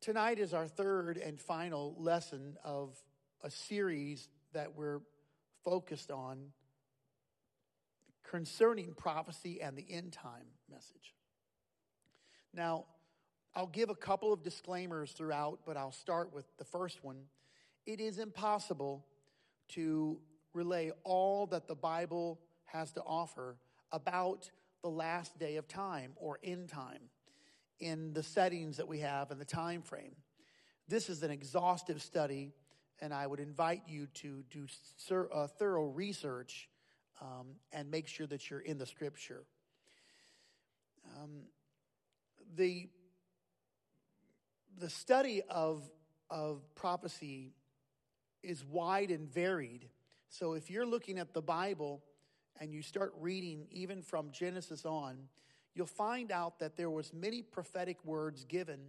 Tonight 0.00 0.38
is 0.38 0.54
our 0.54 0.68
third 0.68 1.16
and 1.18 1.40
final 1.40 1.96
lesson 1.98 2.56
of 2.62 2.96
a 3.42 3.50
series 3.50 4.28
that 4.52 4.76
we're 4.76 5.00
focused 5.64 6.12
on 6.12 6.52
concerning 8.22 8.94
prophecy 8.94 9.60
and 9.60 9.76
the 9.76 9.84
end 9.90 10.12
time 10.12 10.46
message. 10.70 11.16
Now, 12.54 12.84
I'll 13.56 13.66
give 13.66 13.90
a 13.90 13.94
couple 13.94 14.32
of 14.32 14.44
disclaimers 14.44 15.10
throughout, 15.10 15.60
but 15.66 15.76
I'll 15.76 15.90
start 15.90 16.32
with 16.32 16.46
the 16.58 16.64
first 16.64 17.02
one. 17.02 17.24
It 17.84 18.00
is 18.00 18.20
impossible 18.20 19.04
to 19.70 20.20
relay 20.54 20.92
all 21.02 21.46
that 21.48 21.66
the 21.66 21.74
Bible 21.74 22.38
has 22.66 22.92
to 22.92 23.02
offer 23.02 23.56
about 23.90 24.48
the 24.82 24.90
last 24.90 25.36
day 25.40 25.56
of 25.56 25.66
time 25.66 26.12
or 26.14 26.38
end 26.44 26.68
time 26.68 27.10
in 27.80 28.12
the 28.12 28.22
settings 28.22 28.76
that 28.76 28.88
we 28.88 29.00
have 29.00 29.30
and 29.30 29.40
the 29.40 29.44
time 29.44 29.82
frame. 29.82 30.16
This 30.88 31.08
is 31.08 31.22
an 31.22 31.30
exhaustive 31.30 32.02
study, 32.02 32.52
and 33.00 33.12
I 33.12 33.26
would 33.26 33.40
invite 33.40 33.82
you 33.86 34.06
to 34.14 34.42
do 34.50 34.66
uh, 35.32 35.46
thorough 35.46 35.86
research 35.86 36.68
um, 37.20 37.56
and 37.72 37.90
make 37.90 38.08
sure 38.08 38.26
that 38.26 38.48
you're 38.48 38.60
in 38.60 38.78
the 38.78 38.86
scripture. 38.86 39.44
Um, 41.16 41.42
the, 42.56 42.88
the 44.78 44.88
study 44.88 45.42
of, 45.48 45.82
of 46.30 46.62
prophecy 46.74 47.52
is 48.42 48.64
wide 48.64 49.10
and 49.10 49.28
varied. 49.28 49.88
So 50.28 50.54
if 50.54 50.70
you're 50.70 50.86
looking 50.86 51.18
at 51.18 51.34
the 51.34 51.42
Bible 51.42 52.02
and 52.60 52.72
you 52.72 52.82
start 52.82 53.12
reading 53.18 53.66
even 53.70 54.02
from 54.02 54.30
Genesis 54.32 54.84
on, 54.84 55.28
you'll 55.78 55.86
find 55.86 56.32
out 56.32 56.58
that 56.58 56.76
there 56.76 56.90
was 56.90 57.12
many 57.14 57.40
prophetic 57.40 58.04
words 58.04 58.44
given 58.44 58.80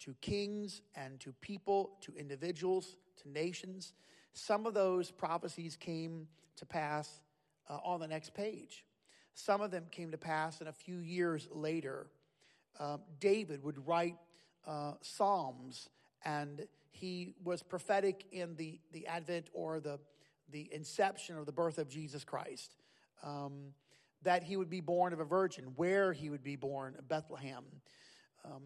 to 0.00 0.12
kings 0.20 0.82
and 0.96 1.20
to 1.20 1.32
people, 1.40 1.92
to 2.00 2.12
individuals, 2.16 2.96
to 3.22 3.30
nations. 3.30 3.92
Some 4.32 4.66
of 4.66 4.74
those 4.74 5.12
prophecies 5.12 5.76
came 5.76 6.26
to 6.56 6.66
pass 6.66 7.20
uh, 7.70 7.78
on 7.84 8.00
the 8.00 8.08
next 8.08 8.34
page. 8.34 8.84
Some 9.34 9.60
of 9.60 9.70
them 9.70 9.84
came 9.92 10.10
to 10.10 10.18
pass 10.18 10.58
and 10.58 10.68
a 10.68 10.72
few 10.72 10.98
years 10.98 11.48
later. 11.52 12.08
Uh, 12.78 12.96
David 13.20 13.62
would 13.62 13.86
write 13.86 14.16
uh, 14.66 14.94
Psalms, 15.00 15.88
and 16.24 16.66
he 16.90 17.34
was 17.44 17.62
prophetic 17.62 18.24
in 18.32 18.56
the, 18.56 18.80
the 18.90 19.06
advent 19.06 19.46
or 19.52 19.78
the, 19.78 20.00
the 20.50 20.68
inception 20.72 21.38
of 21.38 21.46
the 21.46 21.52
birth 21.52 21.78
of 21.78 21.88
Jesus 21.88 22.24
Christ. 22.24 22.74
Um, 23.22 23.74
that 24.22 24.42
he 24.42 24.56
would 24.56 24.70
be 24.70 24.80
born 24.80 25.12
of 25.12 25.20
a 25.20 25.24
virgin, 25.24 25.64
where 25.76 26.12
he 26.12 26.30
would 26.30 26.42
be 26.42 26.56
born, 26.56 26.94
Bethlehem. 27.08 27.64
Um, 28.44 28.62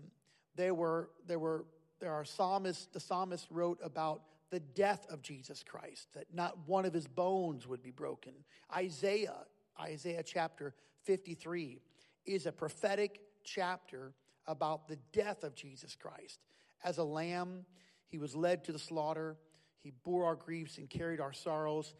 there 0.56 0.74
were 0.74 1.10
there 1.26 1.38
were 1.38 1.66
there 2.00 2.12
are 2.12 2.24
psalmists. 2.24 2.86
The 2.92 3.00
psalmist 3.00 3.46
wrote 3.50 3.78
about 3.82 4.22
the 4.50 4.60
death 4.60 5.06
of 5.10 5.22
Jesus 5.22 5.62
Christ, 5.62 6.08
that 6.14 6.32
not 6.32 6.56
one 6.66 6.84
of 6.84 6.92
his 6.92 7.06
bones 7.06 7.66
would 7.66 7.82
be 7.82 7.90
broken. 7.90 8.32
Isaiah, 8.74 9.44
Isaiah 9.80 10.22
chapter 10.22 10.74
53, 11.02 11.80
is 12.24 12.46
a 12.46 12.52
prophetic 12.52 13.20
chapter 13.44 14.12
about 14.46 14.88
the 14.88 14.98
death 15.12 15.42
of 15.42 15.54
Jesus 15.54 15.96
Christ. 15.96 16.40
As 16.84 16.98
a 16.98 17.04
lamb, 17.04 17.64
he 18.06 18.18
was 18.18 18.36
led 18.36 18.64
to 18.64 18.72
the 18.72 18.78
slaughter. 18.78 19.36
He 19.80 19.92
bore 20.04 20.24
our 20.24 20.36
griefs 20.36 20.78
and 20.78 20.88
carried 20.88 21.20
our 21.20 21.32
sorrows. 21.32 21.94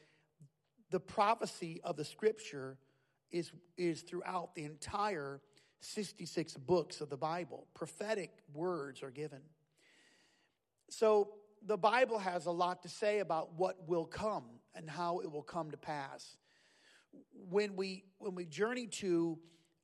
The 0.91 1.01
prophecy 1.01 1.81
of 1.83 1.97
the 1.97 2.05
scripture 2.05 2.79
is, 3.31 3.53
is 3.77 4.03
throughout 4.03 4.55
the 4.55 4.65
entire 4.65 5.41
66 5.81 6.57
books 6.57 7.01
of 7.01 7.11
the 7.11 7.17
Bible. 7.17 7.67
Prophetic 7.75 8.31
words 8.55 9.03
are 9.03 9.11
given. 9.11 9.41
So 10.91 11.31
the 11.65 11.77
Bible 11.77 12.19
has 12.19 12.47
a 12.47 12.51
lot 12.51 12.83
to 12.83 12.89
say 12.89 13.19
about 13.19 13.55
what 13.57 13.89
will 13.89 14.05
come 14.05 14.45
and 14.75 14.89
how 14.89 15.21
it 15.21 15.31
will 15.31 15.43
come 15.43 15.71
to 15.71 15.77
pass. 15.77 16.37
When 17.49 17.77
we, 17.77 18.05
when 18.19 18.35
we 18.35 18.45
journey 18.45 18.87
to, 18.87 19.39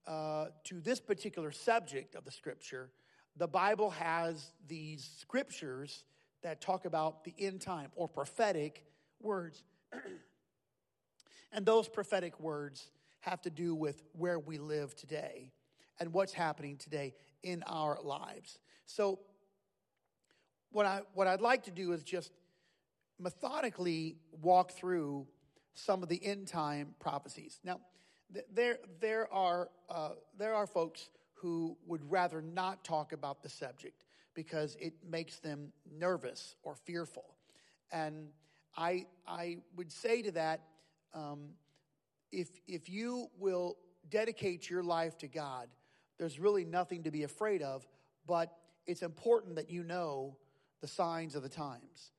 uh, 0.06 0.46
to 0.64 0.80
this 0.80 1.00
particular 1.00 1.50
subject 1.50 2.14
of 2.14 2.24
the 2.24 2.30
scripture, 2.30 2.90
the 3.36 3.48
Bible 3.48 3.90
has 3.90 4.52
these 4.66 5.08
scriptures 5.20 6.04
that 6.42 6.60
talk 6.60 6.84
about 6.84 7.24
the 7.24 7.34
end 7.38 7.60
time 7.60 7.90
or 7.94 8.08
prophetic 8.08 8.84
words. 9.20 9.62
and 11.52 11.64
those 11.64 11.88
prophetic 11.88 12.38
words 12.40 12.90
have 13.22 13.40
to 13.42 13.50
do 13.50 13.74
with 13.74 14.02
where 14.12 14.38
we 14.38 14.58
live 14.58 14.94
today 14.94 15.52
and 15.98 16.12
what's 16.12 16.32
happening 16.32 16.76
today 16.76 17.14
in 17.42 17.62
our 17.66 17.98
lives. 18.02 18.58
So, 18.86 19.20
what, 20.70 20.86
I, 20.86 21.02
what 21.14 21.26
I'd 21.26 21.40
like 21.40 21.64
to 21.64 21.70
do 21.70 21.92
is 21.92 22.02
just 22.02 22.32
methodically 23.18 24.16
walk 24.40 24.72
through 24.72 25.26
some 25.74 26.02
of 26.02 26.08
the 26.08 26.24
end 26.24 26.48
time 26.48 26.94
prophecies. 26.98 27.60
Now, 27.62 27.80
there, 28.52 28.78
there, 29.00 29.32
are, 29.32 29.68
uh, 29.88 30.10
there 30.38 30.54
are 30.54 30.66
folks 30.66 31.10
who 31.34 31.76
would 31.86 32.10
rather 32.10 32.42
not 32.42 32.84
talk 32.84 33.12
about 33.12 33.42
the 33.42 33.48
subject 33.48 34.04
because 34.34 34.76
it 34.80 34.94
makes 35.08 35.38
them 35.38 35.72
nervous 35.96 36.56
or 36.62 36.74
fearful. 36.74 37.36
And 37.92 38.28
I, 38.76 39.06
I 39.28 39.58
would 39.76 39.92
say 39.92 40.22
to 40.22 40.32
that, 40.32 40.62
um, 41.14 41.50
if, 42.32 42.48
if 42.66 42.88
you 42.88 43.28
will 43.38 43.76
dedicate 44.08 44.68
your 44.68 44.82
life 44.82 45.16
to 45.18 45.28
God, 45.28 45.68
there's 46.18 46.38
really 46.38 46.64
nothing 46.64 47.04
to 47.04 47.10
be 47.10 47.22
afraid 47.22 47.62
of, 47.62 47.86
but 48.26 48.56
it's 48.86 49.02
important 49.02 49.56
that 49.56 49.70
you 49.70 49.84
know 49.84 50.36
the 50.80 50.88
signs 50.88 51.34
of 51.34 51.42
the 51.42 51.48
times. 51.48 52.10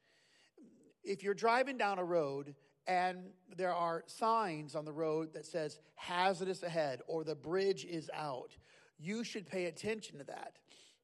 If 1.03 1.23
you're 1.23 1.33
driving 1.33 1.77
down 1.77 1.99
a 1.99 2.03
road 2.03 2.55
and 2.87 3.31
there 3.57 3.73
are 3.73 4.03
signs 4.07 4.75
on 4.75 4.85
the 4.85 4.91
road 4.91 5.33
that 5.33 5.45
says 5.45 5.79
hazardous 5.95 6.63
ahead 6.63 7.01
or 7.07 7.23
the 7.23 7.35
bridge 7.35 7.85
is 7.85 8.09
out, 8.13 8.55
you 8.99 9.23
should 9.23 9.45
pay 9.45 9.65
attention 9.65 10.17
to 10.19 10.23
that. 10.25 10.53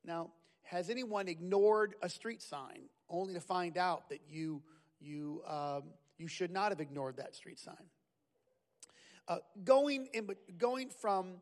Now, 0.05 0.31
has 0.63 0.89
anyone 0.89 1.27
ignored 1.27 1.95
a 2.01 2.09
street 2.09 2.41
sign 2.41 2.89
only 3.09 3.33
to 3.33 3.41
find 3.41 3.77
out 3.77 4.09
that 4.09 4.21
you 4.29 4.61
you 5.01 5.41
um, 5.47 5.83
you 6.17 6.27
should 6.27 6.51
not 6.51 6.71
have 6.71 6.79
ignored 6.79 7.17
that 7.17 7.35
street 7.35 7.59
sign? 7.59 7.75
Uh, 9.29 9.37
going, 9.63 10.07
in, 10.13 10.27
going 10.57 10.89
from, 10.89 11.35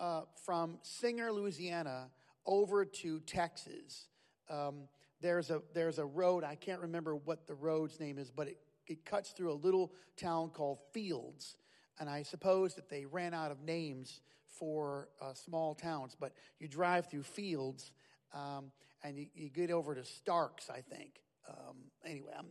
uh, 0.00 0.22
from 0.46 0.78
Singer, 0.80 1.30
Louisiana, 1.30 2.08
over 2.46 2.86
to 2.86 3.20
Texas, 3.20 4.08
um, 4.48 4.88
there's, 5.20 5.50
a, 5.50 5.60
there's 5.74 5.98
a 5.98 6.06
road, 6.06 6.42
I 6.42 6.54
can't 6.54 6.80
remember 6.80 7.14
what 7.14 7.46
the 7.46 7.54
road's 7.54 8.00
name 8.00 8.18
is, 8.18 8.30
but 8.30 8.48
it, 8.48 8.56
it 8.86 9.04
cuts 9.04 9.32
through 9.32 9.52
a 9.52 9.60
little 9.60 9.92
town 10.16 10.48
called 10.48 10.78
Fields. 10.94 11.56
And 12.00 12.08
I 12.08 12.22
suppose 12.22 12.74
that 12.76 12.88
they 12.88 13.04
ran 13.04 13.34
out 13.34 13.50
of 13.50 13.62
names 13.62 14.22
for 14.46 15.10
uh, 15.20 15.34
small 15.34 15.74
towns, 15.74 16.16
but 16.18 16.32
you 16.58 16.66
drive 16.66 17.10
through 17.10 17.24
Fields 17.24 17.92
um, 18.32 18.72
and 19.02 19.18
you, 19.18 19.26
you, 19.34 19.50
get 19.50 19.70
over 19.70 19.94
to 19.94 20.04
Starks, 20.04 20.70
I 20.70 20.80
think. 20.80 21.20
Um, 21.46 21.76
anyway, 22.06 22.32
I'm, 22.38 22.46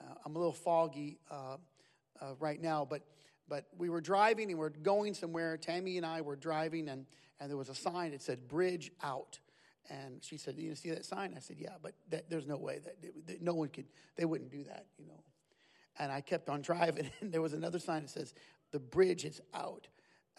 uh, 0.00 0.14
I'm 0.24 0.36
a 0.36 0.38
little 0.38 0.52
foggy 0.52 1.18
uh, 1.28 1.56
uh, 2.20 2.34
right 2.38 2.62
now, 2.62 2.86
but 2.88 3.02
but 3.48 3.66
we 3.76 3.88
were 3.88 4.00
driving 4.00 4.50
and 4.50 4.58
we 4.58 4.66
are 4.66 4.70
going 4.70 5.14
somewhere. 5.14 5.56
Tammy 5.56 5.96
and 5.96 6.04
I 6.04 6.20
were 6.20 6.36
driving, 6.36 6.88
and, 6.88 7.06
and 7.40 7.50
there 7.50 7.56
was 7.56 7.68
a 7.68 7.74
sign 7.74 8.10
that 8.12 8.22
said 8.22 8.48
"Bridge 8.48 8.90
Out." 9.02 9.38
And 9.90 10.22
she 10.22 10.36
said, 10.36 10.56
"You 10.58 10.74
see 10.74 10.90
that 10.90 11.04
sign?" 11.04 11.34
I 11.36 11.40
said, 11.40 11.56
"Yeah, 11.58 11.74
but 11.82 11.94
that, 12.10 12.28
there's 12.28 12.46
no 12.46 12.58
way 12.58 12.80
that, 12.84 12.96
that, 13.26 13.42
no 13.42 13.54
one 13.54 13.68
could. 13.68 13.86
They 14.16 14.24
wouldn't 14.24 14.50
do 14.50 14.64
that, 14.64 14.86
you 14.98 15.06
know." 15.06 15.22
And 15.98 16.12
I 16.12 16.20
kept 16.20 16.48
on 16.48 16.60
driving, 16.62 17.10
and 17.20 17.32
there 17.32 17.42
was 17.42 17.54
another 17.54 17.78
sign 17.78 18.02
that 18.02 18.10
says, 18.10 18.34
"The 18.70 18.80
bridge 18.80 19.24
is 19.24 19.40
out." 19.54 19.88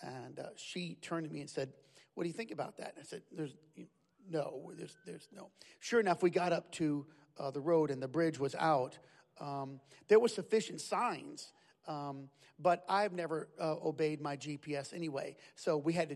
And 0.01 0.39
uh, 0.39 0.49
she 0.55 0.95
turned 1.01 1.27
to 1.27 1.33
me 1.33 1.41
and 1.41 1.49
said, 1.49 1.73
"What 2.13 2.23
do 2.23 2.29
you 2.29 2.35
think 2.35 2.51
about 2.51 2.77
that?" 2.77 2.93
And 2.95 3.01
I 3.01 3.05
said, 3.05 3.23
"There's 3.31 3.55
no, 4.29 4.71
there's 4.77 4.97
there's 5.05 5.27
no." 5.35 5.49
Sure 5.79 5.99
enough, 5.99 6.21
we 6.21 6.29
got 6.29 6.53
up 6.53 6.71
to 6.73 7.05
uh, 7.39 7.49
the 7.49 7.61
road, 7.61 7.89
and 7.89 8.01
the 8.01 8.07
bridge 8.07 8.39
was 8.39 8.53
out. 8.55 8.99
Um, 9.39 9.79
there 10.09 10.19
were 10.19 10.27
sufficient 10.27 10.81
signs 10.81 11.53
um, 11.89 12.29
but 12.59 12.85
I've 12.87 13.13
never 13.13 13.49
uh, 13.59 13.75
obeyed 13.83 14.21
my 14.21 14.37
GPS 14.37 14.93
anyway. 14.93 15.35
So 15.55 15.75
we 15.75 15.91
had 15.91 16.09
to 16.09 16.15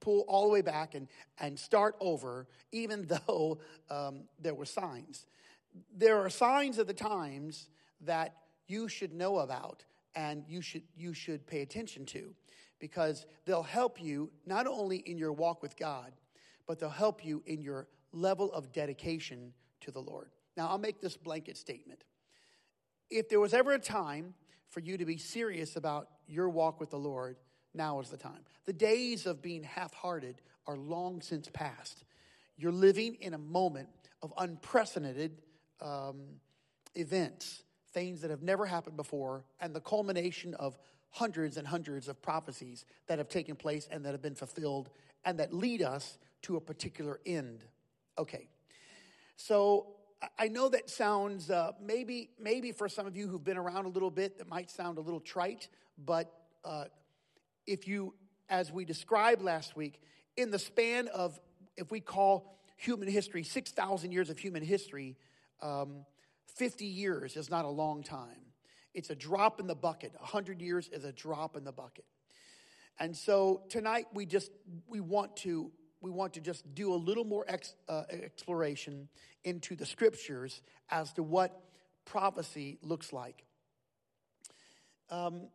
pull 0.00 0.20
all 0.28 0.44
the 0.44 0.50
way 0.50 0.60
back 0.60 0.94
and, 0.94 1.08
and 1.40 1.58
start 1.58 1.96
over, 1.98 2.46
even 2.70 3.06
though 3.26 3.58
um, 3.90 4.24
there 4.38 4.54
were 4.54 4.66
signs. 4.66 5.26
There 5.96 6.18
are 6.18 6.30
signs 6.30 6.78
of 6.78 6.86
the 6.86 6.94
times 6.94 7.68
that 8.02 8.36
you 8.68 8.86
should 8.88 9.12
know 9.12 9.38
about 9.38 9.84
and 10.14 10.44
you 10.46 10.60
should, 10.60 10.82
you 10.96 11.12
should 11.14 11.46
pay 11.46 11.62
attention 11.62 12.04
to 12.06 12.34
because 12.78 13.26
they'll 13.46 13.62
help 13.62 14.00
you 14.00 14.30
not 14.46 14.66
only 14.66 14.98
in 14.98 15.16
your 15.16 15.32
walk 15.32 15.62
with 15.62 15.76
God, 15.76 16.12
but 16.66 16.78
they'll 16.78 16.88
help 16.90 17.24
you 17.24 17.42
in 17.46 17.62
your 17.62 17.88
level 18.12 18.52
of 18.52 18.72
dedication 18.72 19.52
to 19.80 19.90
the 19.90 20.00
Lord. 20.00 20.28
Now, 20.56 20.68
I'll 20.68 20.78
make 20.78 21.00
this 21.00 21.16
blanket 21.16 21.56
statement. 21.56 22.04
If 23.10 23.28
there 23.28 23.40
was 23.40 23.54
ever 23.54 23.72
a 23.72 23.78
time 23.78 24.34
for 24.74 24.80
you 24.80 24.98
to 24.98 25.04
be 25.04 25.16
serious 25.16 25.76
about 25.76 26.08
your 26.26 26.48
walk 26.48 26.80
with 26.80 26.90
the 26.90 26.98
Lord, 26.98 27.36
now 27.74 28.00
is 28.00 28.10
the 28.10 28.16
time. 28.16 28.40
The 28.66 28.72
days 28.72 29.24
of 29.24 29.40
being 29.40 29.62
half 29.62 29.94
hearted 29.94 30.42
are 30.66 30.76
long 30.76 31.22
since 31.22 31.48
past. 31.48 32.02
You're 32.56 32.72
living 32.72 33.14
in 33.20 33.34
a 33.34 33.38
moment 33.38 33.88
of 34.20 34.32
unprecedented 34.36 35.38
um, 35.80 36.24
events, 36.96 37.62
things 37.92 38.20
that 38.22 38.30
have 38.30 38.42
never 38.42 38.66
happened 38.66 38.96
before, 38.96 39.44
and 39.60 39.72
the 39.72 39.80
culmination 39.80 40.54
of 40.54 40.76
hundreds 41.10 41.56
and 41.56 41.68
hundreds 41.68 42.08
of 42.08 42.20
prophecies 42.20 42.84
that 43.06 43.18
have 43.18 43.28
taken 43.28 43.54
place 43.54 43.86
and 43.92 44.04
that 44.04 44.10
have 44.10 44.22
been 44.22 44.34
fulfilled 44.34 44.90
and 45.24 45.38
that 45.38 45.52
lead 45.52 45.82
us 45.82 46.18
to 46.42 46.56
a 46.56 46.60
particular 46.60 47.20
end. 47.24 47.64
Okay, 48.18 48.48
so 49.36 49.93
I 50.38 50.48
know 50.48 50.68
that 50.68 50.90
sounds 50.90 51.50
uh, 51.50 51.72
maybe 51.80 52.30
maybe 52.38 52.72
for 52.72 52.88
some 52.88 53.06
of 53.06 53.16
you 53.16 53.26
who've 53.28 53.42
been 53.42 53.56
around 53.56 53.86
a 53.86 53.88
little 53.88 54.10
bit 54.10 54.38
that 54.38 54.48
might 54.48 54.70
sound 54.70 54.98
a 54.98 55.00
little 55.00 55.20
trite, 55.20 55.68
but 55.98 56.32
uh, 56.64 56.84
if 57.66 57.88
you, 57.88 58.14
as 58.48 58.70
we 58.70 58.84
described 58.84 59.42
last 59.42 59.76
week, 59.76 60.00
in 60.36 60.50
the 60.50 60.58
span 60.58 61.08
of 61.08 61.40
if 61.76 61.90
we 61.90 62.00
call 62.00 62.58
human 62.76 63.08
history 63.08 63.42
six 63.42 63.72
thousand 63.72 64.12
years 64.12 64.30
of 64.30 64.38
human 64.38 64.62
history, 64.62 65.16
um, 65.62 66.04
fifty 66.46 66.86
years 66.86 67.36
is 67.36 67.50
not 67.50 67.64
a 67.64 67.70
long 67.70 68.02
time. 68.02 68.52
It's 68.92 69.10
a 69.10 69.16
drop 69.16 69.58
in 69.60 69.66
the 69.66 69.74
bucket. 69.74 70.12
Hundred 70.20 70.60
years 70.60 70.88
is 70.88 71.04
a 71.04 71.12
drop 71.12 71.56
in 71.56 71.64
the 71.64 71.72
bucket. 71.72 72.04
And 73.00 73.16
so 73.16 73.62
tonight 73.68 74.06
we 74.14 74.26
just 74.26 74.52
we 74.86 75.00
want 75.00 75.36
to 75.38 75.72
we 76.04 76.10
want 76.10 76.34
to 76.34 76.40
just 76.40 76.74
do 76.74 76.92
a 76.92 76.96
little 76.96 77.24
more 77.24 77.46
ex, 77.48 77.74
uh, 77.88 78.02
exploration 78.10 79.08
into 79.42 79.74
the 79.74 79.86
scriptures 79.86 80.60
as 80.90 81.14
to 81.14 81.22
what 81.22 81.62
prophecy 82.04 82.76
looks 82.82 83.10
like. 83.10 83.42
Um, 85.08 85.48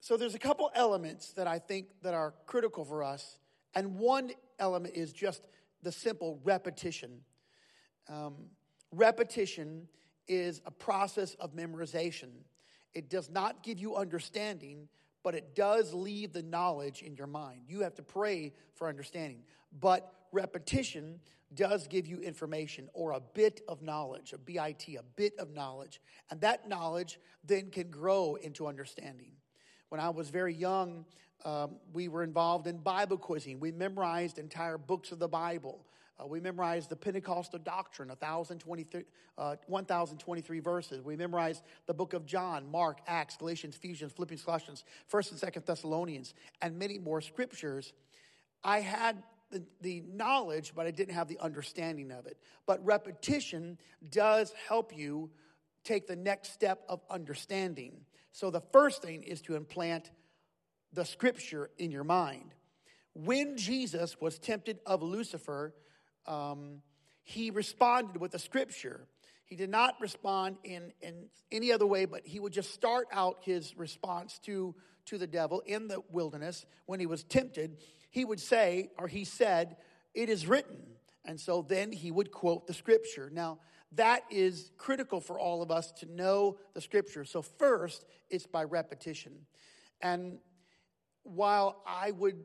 so 0.00 0.18
there's 0.18 0.34
a 0.34 0.38
couple 0.38 0.70
elements 0.74 1.32
that 1.32 1.46
I 1.46 1.58
think 1.58 1.86
that 2.02 2.12
are 2.12 2.34
critical 2.44 2.84
for 2.84 3.02
us, 3.02 3.38
and 3.74 3.96
one 3.98 4.32
element 4.58 4.94
is 4.94 5.10
just 5.10 5.40
the 5.82 5.90
simple 5.90 6.38
repetition. 6.44 7.22
Um, 8.10 8.34
repetition 8.90 9.88
is 10.28 10.60
a 10.66 10.70
process 10.70 11.32
of 11.36 11.54
memorization. 11.54 12.28
It 12.92 13.08
does 13.08 13.30
not 13.30 13.62
give 13.62 13.78
you 13.78 13.96
understanding, 13.96 14.88
but 15.22 15.34
it 15.34 15.54
does 15.54 15.92
leave 15.92 16.32
the 16.32 16.42
knowledge 16.42 17.02
in 17.02 17.14
your 17.14 17.26
mind. 17.26 17.62
You 17.68 17.80
have 17.80 17.94
to 17.96 18.02
pray 18.02 18.52
for 18.74 18.88
understanding 18.88 19.42
but 19.80 20.12
repetition 20.32 21.20
does 21.54 21.86
give 21.86 22.06
you 22.06 22.20
information 22.20 22.88
or 22.94 23.12
a 23.12 23.20
bit 23.20 23.60
of 23.68 23.82
knowledge, 23.82 24.32
a 24.32 24.38
BIT, 24.38 24.88
a 24.88 25.02
bit 25.16 25.34
of 25.38 25.52
knowledge. 25.52 26.00
And 26.30 26.40
that 26.40 26.68
knowledge 26.68 27.18
then 27.44 27.70
can 27.70 27.90
grow 27.90 28.36
into 28.36 28.66
understanding. 28.66 29.32
When 29.90 30.00
I 30.00 30.08
was 30.08 30.30
very 30.30 30.54
young, 30.54 31.04
um, 31.44 31.76
we 31.92 32.08
were 32.08 32.22
involved 32.22 32.66
in 32.66 32.78
Bible 32.78 33.18
quizzing. 33.18 33.60
We 33.60 33.72
memorized 33.72 34.38
entire 34.38 34.78
books 34.78 35.12
of 35.12 35.18
the 35.18 35.28
Bible. 35.28 35.84
Uh, 36.22 36.26
we 36.26 36.40
memorized 36.40 36.88
the 36.88 36.96
Pentecostal 36.96 37.58
doctrine, 37.58 38.08
1,023, 38.08 39.04
uh, 39.38 39.56
1,023 39.66 40.60
verses. 40.60 41.02
We 41.02 41.16
memorized 41.16 41.62
the 41.86 41.94
book 41.94 42.12
of 42.12 42.26
John, 42.26 42.70
Mark, 42.70 43.00
Acts, 43.06 43.36
Galatians, 43.36 43.76
Ephesians, 43.76 44.12
Philippians, 44.12 44.42
Colossians, 44.42 44.84
1st 45.12 45.32
and 45.32 45.52
2nd 45.54 45.66
Thessalonians, 45.66 46.34
and 46.60 46.78
many 46.78 46.98
more 46.98 47.20
scriptures. 47.20 47.92
I 48.62 48.80
had 48.80 49.22
the, 49.50 49.64
the 49.80 50.02
knowledge, 50.12 50.72
but 50.74 50.86
I 50.86 50.90
didn't 50.90 51.14
have 51.14 51.28
the 51.28 51.38
understanding 51.38 52.10
of 52.10 52.26
it. 52.26 52.38
But 52.66 52.84
repetition 52.84 53.78
does 54.10 54.52
help 54.68 54.96
you 54.96 55.30
take 55.84 56.06
the 56.06 56.16
next 56.16 56.52
step 56.52 56.84
of 56.88 57.00
understanding. 57.10 58.04
So 58.32 58.50
the 58.50 58.62
first 58.72 59.02
thing 59.02 59.22
is 59.24 59.40
to 59.42 59.56
implant 59.56 60.10
the 60.92 61.04
scripture 61.04 61.70
in 61.78 61.90
your 61.90 62.04
mind. 62.04 62.54
When 63.14 63.58
Jesus 63.58 64.20
was 64.20 64.38
tempted 64.38 64.78
of 64.86 65.02
Lucifer, 65.02 65.74
um, 66.26 66.82
he 67.24 67.50
responded 67.50 68.20
with 68.20 68.32
the 68.32 68.38
scripture. 68.38 69.06
He 69.44 69.56
did 69.56 69.70
not 69.70 69.96
respond 70.00 70.56
in, 70.64 70.92
in 71.00 71.28
any 71.50 71.72
other 71.72 71.86
way, 71.86 72.04
but 72.04 72.26
he 72.26 72.40
would 72.40 72.52
just 72.52 72.72
start 72.72 73.06
out 73.12 73.38
his 73.42 73.76
response 73.76 74.38
to, 74.44 74.74
to 75.06 75.18
the 75.18 75.26
devil 75.26 75.62
in 75.66 75.88
the 75.88 76.00
wilderness 76.10 76.64
when 76.86 77.00
he 77.00 77.06
was 77.06 77.22
tempted 77.22 77.76
he 78.12 78.26
would 78.26 78.40
say, 78.40 78.90
or 78.98 79.08
he 79.08 79.24
said, 79.24 79.76
It 80.14 80.28
is 80.28 80.46
written. 80.46 80.76
And 81.24 81.40
so 81.40 81.64
then 81.66 81.90
he 81.90 82.10
would 82.10 82.30
quote 82.30 82.66
the 82.66 82.74
scripture. 82.74 83.30
Now, 83.32 83.58
that 83.92 84.22
is 84.30 84.70
critical 84.76 85.20
for 85.20 85.38
all 85.38 85.62
of 85.62 85.70
us 85.70 85.92
to 85.92 86.06
know 86.06 86.58
the 86.74 86.80
scripture. 86.80 87.24
So, 87.24 87.40
first, 87.42 88.04
it's 88.28 88.46
by 88.46 88.64
repetition. 88.64 89.32
And 90.02 90.38
while 91.22 91.82
I 91.86 92.10
would, 92.10 92.44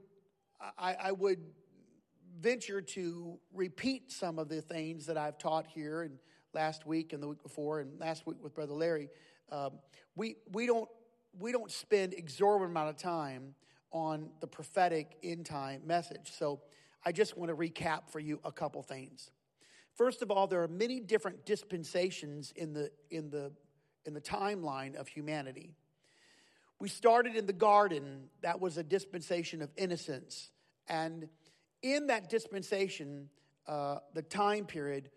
I, 0.78 0.96
I 0.96 1.12
would 1.12 1.40
venture 2.40 2.82
to 2.82 3.40
repeat 3.54 4.12
some 4.12 4.40
of 4.40 4.50
the 4.50 4.62
things 4.62 5.06
that 5.06 5.18
I've 5.18 5.38
taught 5.38 5.68
here 5.68 6.04
and 6.04 6.18
last 6.54 6.86
week 6.86 7.14
and 7.14 7.22
the 7.22 7.28
week 7.28 7.44
before 7.44 7.80
and 7.80 8.00
last 8.00 8.26
week 8.26 8.38
with 8.42 8.54
Brother 8.54 8.74
Larry, 8.74 9.10
um, 9.52 9.74
we, 10.16 10.38
we, 10.52 10.66
don't, 10.66 10.90
we 11.40 11.52
don't 11.52 11.72
spend 11.72 12.14
exorbitant 12.14 12.72
amount 12.72 12.90
of 12.90 12.98
time 12.98 13.56
on 13.92 14.30
the 14.42 14.48
prophetic 14.48 15.18
end 15.24 15.46
time 15.46 15.82
message. 15.86 16.32
So 16.38 16.62
I 17.06 17.12
just 17.12 17.38
want 17.38 17.50
to 17.50 17.56
recap 17.56 18.10
for 18.10 18.20
you 18.20 18.40
a 18.44 18.52
couple 18.52 18.82
things. 18.84 19.32
First 19.96 20.22
of 20.22 20.30
all, 20.30 20.46
there 20.46 20.62
are 20.62 20.68
many 20.68 21.00
different 21.00 21.46
dispensations 21.46 22.54
in 22.56 22.74
the, 22.74 22.92
in 23.10 23.30
the, 23.30 23.52
in 24.06 24.14
the 24.14 24.22
timeline 24.22 24.96
of 24.96 25.08
humanity. 25.08 25.72
We 26.80 26.90
started 26.90 27.36
in 27.36 27.48
the 27.48 27.54
garden, 27.54 28.30
that 28.42 28.60
was 28.62 28.78
a 28.78 28.84
dispensation 28.84 29.64
of 29.64 29.72
innocence. 29.76 30.52
And 30.88 31.28
in 31.82 32.08
that 32.08 32.30
dispensation, 32.30 33.30
uh, 33.68 34.00
the 34.14 34.22
time 34.22 34.66
period, 34.66 35.10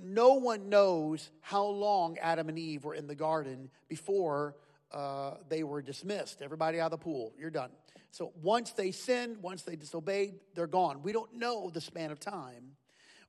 no 0.00 0.34
one 0.34 0.68
knows 0.68 1.30
how 1.40 1.64
long 1.64 2.16
Adam 2.18 2.48
and 2.48 2.58
Eve 2.58 2.84
were 2.84 2.94
in 2.94 3.06
the 3.06 3.14
garden 3.14 3.70
before 3.88 4.56
uh, 4.92 5.34
they 5.48 5.62
were 5.62 5.82
dismissed. 5.82 6.42
Everybody 6.42 6.80
out 6.80 6.92
of 6.92 6.98
the 6.98 7.04
pool. 7.04 7.32
You're 7.38 7.50
done. 7.50 7.70
So 8.10 8.32
once 8.42 8.72
they 8.72 8.90
sinned, 8.90 9.36
once 9.42 9.62
they 9.62 9.76
disobeyed, 9.76 10.34
they're 10.54 10.66
gone. 10.66 11.02
We 11.02 11.12
don't 11.12 11.34
know 11.34 11.70
the 11.70 11.80
span 11.80 12.10
of 12.10 12.18
time. 12.18 12.76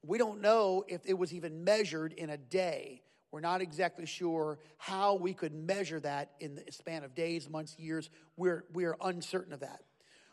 We 0.04 0.18
don't 0.18 0.42
know 0.42 0.84
if 0.88 1.02
it 1.06 1.14
was 1.14 1.34
even 1.34 1.64
measured 1.64 2.14
in 2.14 2.32
a 2.32 2.38
day. 2.38 3.04
We're 3.32 3.42
not 3.42 3.62
exactly 3.62 4.06
sure 4.06 4.58
how 4.78 5.16
we 5.16 5.34
could 5.34 5.54
measure 5.54 6.00
that 6.00 6.32
in 6.40 6.56
the 6.56 6.64
span 6.72 7.04
of 7.04 7.14
days, 7.14 7.50
months, 7.50 7.78
years. 7.78 8.10
We're, 8.36 8.66
we're 8.74 8.98
uncertain 9.02 9.54
of 9.54 9.60
that. 9.60 9.82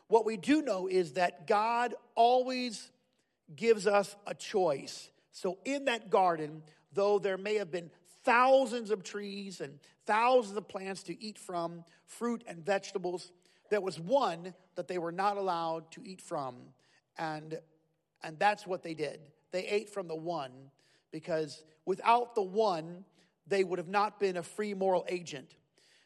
What 0.09 0.25
we 0.27 0.37
do 0.37 0.63
know 0.63 0.89
is 0.89 1.13
that 1.13 1.47
God 1.47 1.95
always 2.15 2.91
gives 3.55 3.87
us 3.87 4.17
a 4.27 4.35
choice. 4.35 5.11
So 5.33 5.59
in 5.65 5.85
that 5.87 6.11
garden, 6.11 6.63
though 6.93 7.19
there 7.19 7.39
may 7.39 7.57
have 7.57 7.71
been 7.71 7.91
thousands 8.25 8.91
of 8.91 9.03
trees 9.03 9.61
and 9.61 9.79
thousands 10.07 10.57
of 10.57 10.67
plants 10.69 11.03
to 11.05 11.23
eat 11.23 11.39
from, 11.39 11.85
fruit 12.07 12.43
and 12.47 12.65
vegetables. 12.65 13.31
There 13.71 13.81
was 13.81 14.01
one 14.01 14.55
that 14.75 14.89
they 14.89 14.99
were 14.99 15.13
not 15.13 15.37
allowed 15.37 15.91
to 15.93 16.03
eat 16.05 16.21
from. 16.21 16.57
And, 17.19 17.59
and 18.23 18.39
that's 18.39 18.67
what 18.67 18.83
they 18.83 18.95
did. 18.95 19.21
They 19.51 19.67
ate 19.67 19.91
from 19.91 20.09
the 20.09 20.17
one 20.17 20.53
because 21.11 21.63
without 21.85 22.35
the 22.35 22.43
one, 22.43 23.05
they 23.47 23.65
would 23.65 23.79
have 23.79 23.89
not 23.89 24.21
been 24.21 24.37
a 24.37 24.43
free 24.43 24.75
moral 24.75 25.07
agent. 25.09 25.55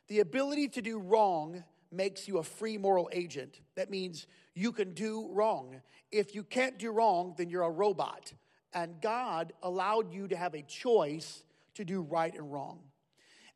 The 0.09 0.21
ability 0.21 0.69
to 0.69 0.83
do 0.83 0.99
wrong 0.99 1.65
makes 1.93 2.29
you 2.29 2.39
a 2.39 2.43
free 2.43 2.79
moral 2.79 3.09
agent. 3.13 3.61
That 3.75 3.91
means 3.91 4.27
you 4.55 4.73
can 4.73 4.95
do 4.95 5.29
wrong. 5.33 5.81
If 6.11 6.35
you 6.35 6.43
can't 6.43 6.79
do 6.79 6.91
wrong, 6.91 7.35
then 7.37 7.49
you're 7.49 7.63
a 7.63 7.71
robot. 7.71 8.33
And 8.75 9.01
God 9.01 9.53
allowed 9.63 10.13
you 10.13 10.29
to 10.29 10.37
have 10.37 10.55
a 10.55 10.63
choice 10.63 11.43
to 11.75 11.85
do 11.85 12.03
right 12.03 12.35
and 12.35 12.53
wrong. 12.53 12.81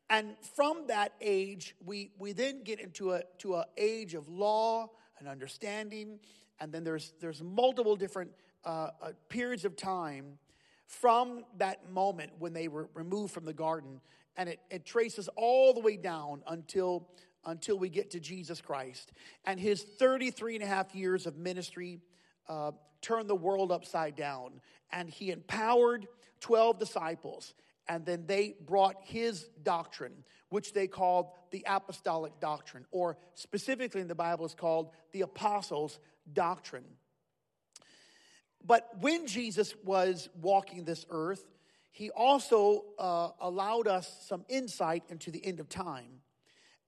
And 0.09 0.35
from 0.55 0.87
that 0.87 1.13
age, 1.19 1.75
we, 1.85 2.11
we 2.17 2.31
then 2.31 2.63
get 2.63 2.79
into 2.79 3.11
a 3.11 3.23
to 3.39 3.55
an 3.55 3.63
age 3.77 4.13
of 4.13 4.29
law 4.29 4.89
and 5.19 5.27
understanding, 5.27 6.19
and 6.59 6.71
then 6.71 6.83
there's 6.83 7.13
there's 7.19 7.43
multiple 7.43 7.95
different 7.95 8.31
uh, 8.63 8.91
uh, 9.01 9.11
periods 9.27 9.65
of 9.65 9.75
time 9.75 10.37
from 10.85 11.43
that 11.57 11.91
moment 11.91 12.31
when 12.39 12.53
they 12.53 12.69
were 12.69 12.89
removed 12.93 13.33
from 13.33 13.43
the 13.43 13.53
garden, 13.53 13.99
and 14.37 14.47
it, 14.47 14.59
it 14.69 14.85
traces 14.85 15.27
all 15.35 15.73
the 15.73 15.81
way 15.81 15.97
down 15.97 16.41
until 16.47 17.09
until 17.45 17.77
we 17.77 17.89
get 17.89 18.11
to 18.11 18.19
Jesus 18.19 18.61
Christ 18.61 19.11
and 19.45 19.59
his 19.59 19.83
33 19.83 20.55
and 20.55 20.63
a 20.63 20.67
half 20.67 20.93
years 20.93 21.25
of 21.25 21.37
ministry 21.37 21.99
uh, 22.47 22.71
turned 23.01 23.29
the 23.29 23.35
world 23.35 23.71
upside 23.71 24.15
down, 24.15 24.61
and 24.91 25.09
he 25.09 25.31
empowered 25.31 26.07
12 26.41 26.79
disciples 26.79 27.53
and 27.87 28.05
then 28.05 28.25
they 28.25 28.55
brought 28.65 28.95
his 29.03 29.49
doctrine, 29.63 30.23
which 30.49 30.73
they 30.73 30.87
called 30.87 31.27
the 31.51 31.65
apostolic 31.67 32.39
doctrine, 32.39 32.85
or 32.91 33.17
specifically 33.33 34.01
in 34.01 34.07
the 34.07 34.15
Bible 34.15 34.45
is 34.45 34.53
called 34.53 34.91
the 35.11 35.21
apostles' 35.21 35.99
doctrine. 36.31 36.85
But 38.65 38.89
when 38.99 39.27
Jesus 39.27 39.73
was 39.83 40.29
walking 40.41 40.83
this 40.83 41.05
earth, 41.09 41.45
he 41.91 42.09
also 42.11 42.83
uh, 42.99 43.29
allowed 43.39 43.87
us 43.87 44.25
some 44.27 44.45
insight 44.49 45.03
into 45.09 45.31
the 45.31 45.43
end 45.45 45.59
of 45.59 45.69
time. 45.69 46.21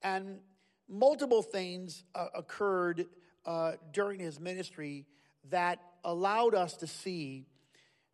And 0.01 0.39
multiple 0.88 1.41
things 1.41 2.03
uh, 2.15 2.27
occurred 2.36 3.06
uh, 3.46 3.74
during 3.91 4.20
his 4.20 4.39
ministry 4.39 5.06
that 5.50 5.79
allowed 6.03 6.56
us 6.56 6.75
to 6.77 6.88
see 6.88 7.46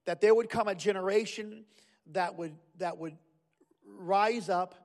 that 0.06 0.22
there 0.22 0.34
would 0.34 0.50
come 0.50 0.68
a 0.68 0.76
generation 0.76 1.66
that 2.12 2.38
would, 2.38 2.56
that 2.78 2.98
would 2.98 3.18
rise 3.86 4.50
up 4.50 4.76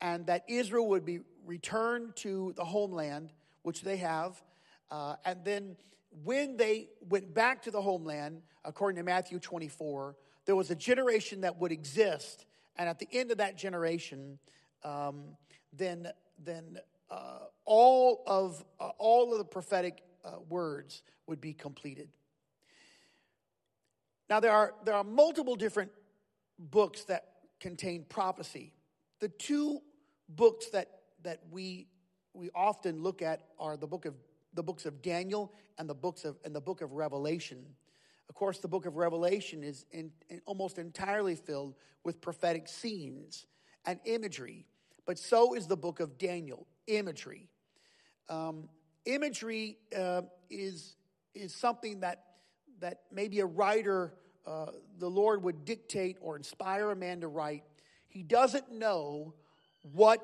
and 0.00 0.26
that 0.26 0.44
Israel 0.48 0.88
would 0.88 1.04
be 1.04 1.20
returned 1.44 2.14
to 2.16 2.52
the 2.56 2.64
homeland, 2.64 3.32
which 3.62 3.82
they 3.82 3.96
have. 3.96 4.42
Uh, 4.90 5.16
and 5.24 5.44
then 5.44 5.76
when 6.24 6.56
they 6.56 6.88
went 7.08 7.34
back 7.34 7.62
to 7.62 7.70
the 7.70 7.80
homeland, 7.80 8.42
according 8.64 8.96
to 8.96 9.02
Matthew 9.02 9.38
24, 9.38 10.16
there 10.44 10.56
was 10.56 10.70
a 10.70 10.74
generation 10.74 11.40
that 11.42 11.58
would 11.58 11.72
exist. 11.72 12.46
And 12.76 12.88
at 12.88 12.98
the 12.98 13.08
end 13.12 13.30
of 13.30 13.38
that 13.38 13.56
generation, 13.56 14.38
um, 14.84 15.36
then, 15.72 16.08
then 16.44 16.78
uh, 17.10 17.38
all, 17.64 18.22
of, 18.26 18.64
uh, 18.80 18.90
all 18.98 19.32
of 19.32 19.38
the 19.38 19.44
prophetic 19.44 20.02
uh, 20.24 20.32
words 20.48 21.02
would 21.26 21.40
be 21.40 21.52
completed. 21.52 22.08
Now, 24.28 24.40
there 24.40 24.52
are, 24.52 24.74
there 24.84 24.94
are 24.94 25.04
multiple 25.04 25.56
different 25.56 25.90
books 26.58 27.04
that 27.04 27.28
contain 27.60 28.04
prophecy. 28.08 28.72
The 29.20 29.28
two 29.28 29.80
books 30.28 30.70
that, 30.70 30.90
that 31.22 31.40
we, 31.50 31.86
we 32.34 32.50
often 32.54 33.02
look 33.02 33.22
at 33.22 33.42
are 33.58 33.76
the, 33.76 33.86
book 33.86 34.04
of, 34.04 34.14
the 34.54 34.62
books 34.62 34.84
of 34.84 35.00
Daniel 35.00 35.52
and 35.78 35.88
the, 35.88 35.94
books 35.94 36.24
of, 36.24 36.36
and 36.44 36.54
the 36.54 36.60
book 36.60 36.80
of 36.80 36.92
Revelation. 36.92 37.64
Of 38.28 38.34
course, 38.34 38.58
the 38.58 38.68
book 38.68 38.86
of 38.86 38.96
Revelation 38.96 39.62
is 39.62 39.86
in, 39.92 40.10
in 40.28 40.40
almost 40.44 40.78
entirely 40.78 41.36
filled 41.36 41.76
with 42.02 42.20
prophetic 42.20 42.66
scenes 42.68 43.46
and 43.84 44.00
imagery, 44.04 44.66
but 45.06 45.18
so 45.18 45.54
is 45.54 45.66
the 45.66 45.76
book 45.76 46.00
of 46.00 46.18
Daniel, 46.18 46.66
imagery. 46.88 47.48
Um, 48.28 48.68
imagery 49.04 49.78
uh, 49.96 50.22
is, 50.50 50.96
is 51.34 51.54
something 51.54 52.00
that, 52.00 52.24
that 52.80 53.02
maybe 53.12 53.40
a 53.40 53.46
writer, 53.46 54.14
uh, 54.46 54.66
the 54.98 55.08
Lord 55.08 55.44
would 55.44 55.64
dictate 55.64 56.16
or 56.20 56.36
inspire 56.36 56.90
a 56.90 56.96
man 56.96 57.20
to 57.20 57.28
write. 57.28 57.62
He 58.08 58.24
doesn't 58.24 58.72
know 58.72 59.34
what, 59.82 60.20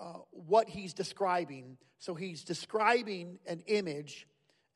uh, 0.00 0.18
what 0.30 0.68
he's 0.68 0.92
describing. 0.92 1.78
So 1.98 2.14
he's 2.14 2.42
describing 2.42 3.38
an 3.46 3.62
image, 3.68 4.26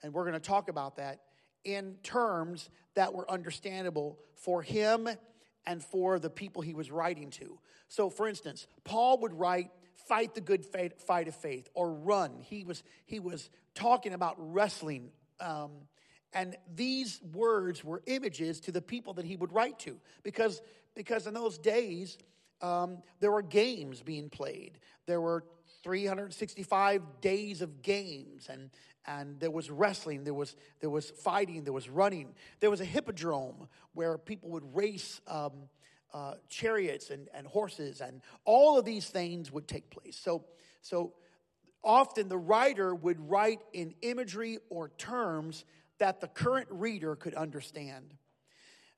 and 0.03 0.13
we're 0.15 0.23
going 0.23 0.35
to 0.35 0.41
talk 0.41 0.69
about 0.69 0.97
that 0.97 1.21
in 1.65 1.97
terms 2.05 2.71
that 2.95 3.13
were 3.13 3.29
understandable 3.29 4.21
for 4.37 4.63
him 4.63 5.09
and 5.67 5.83
for 5.83 6.19
the 6.19 6.31
people 6.31 6.63
he 6.63 6.75
was 6.75 6.91
writing 6.91 7.31
to. 7.31 7.59
So, 7.89 8.11
for 8.11 8.29
instance, 8.29 8.67
Paul 8.85 9.19
would 9.19 9.35
write, 9.35 9.71
fight 10.07 10.35
the 10.35 10.41
good 10.41 10.65
fight 10.65 11.29
of 11.29 11.35
faith 11.35 11.69
or 11.75 11.93
run 11.93 12.31
he 12.41 12.65
was 12.65 12.83
he 13.07 13.19
was 13.19 13.51
talking 13.75 14.13
about 14.13 14.37
wrestling 14.39 15.11
um, 15.41 15.71
and 16.33 16.57
these 16.75 17.21
words 17.33 17.83
were 17.83 18.03
images 18.07 18.61
to 18.61 18.73
the 18.73 18.83
people 18.83 19.15
that 19.15 19.25
he 19.25 19.37
would 19.37 19.53
write 19.53 19.79
to 19.79 19.97
because 20.23 20.61
because 20.95 21.27
in 21.27 21.35
those 21.35 21.59
days 21.59 22.19
um, 22.63 22.99
there 23.21 23.33
were 23.33 23.43
games 23.43 24.03
being 24.03 24.31
played 24.31 24.79
there 25.07 25.21
were 25.21 25.45
365 25.83 27.03
days 27.21 27.61
of 27.63 27.83
games 27.83 28.49
and 28.49 28.71
and 29.07 29.39
there 29.41 29.51
was 29.51 29.71
wrestling 29.71 30.25
there 30.25 30.35
was 30.35 30.57
there 30.81 30.91
was 30.91 31.11
fighting 31.11 31.65
there 31.65 31.73
was 31.73 31.89
running 31.89 32.35
there 32.61 32.71
was 32.71 32.81
a 32.81 32.85
hippodrome 32.85 33.69
where 33.95 34.19
people 34.19 34.51
would 34.51 34.75
race 34.75 35.21
um, 35.29 35.69
uh, 36.17 36.35
chariots 36.49 37.11
and, 37.11 37.29
and 37.35 37.47
horses, 37.47 38.01
and 38.01 38.23
all 38.47 38.79
of 38.79 38.87
these 38.87 39.09
things 39.09 39.53
would 39.53 39.69
take 39.69 39.91
place. 39.91 40.17
So, 40.17 40.47
so 40.81 41.13
often 41.85 42.29
the 42.29 42.39
writer 42.39 42.95
would 42.95 43.21
write 43.29 43.61
in 43.75 43.95
imagery 44.01 44.59
or 44.71 44.89
terms 44.97 45.67
that 45.99 46.23
the 46.23 46.29
current 46.29 46.69
reader 46.71 47.17
could 47.17 47.35
understand. 47.35 48.15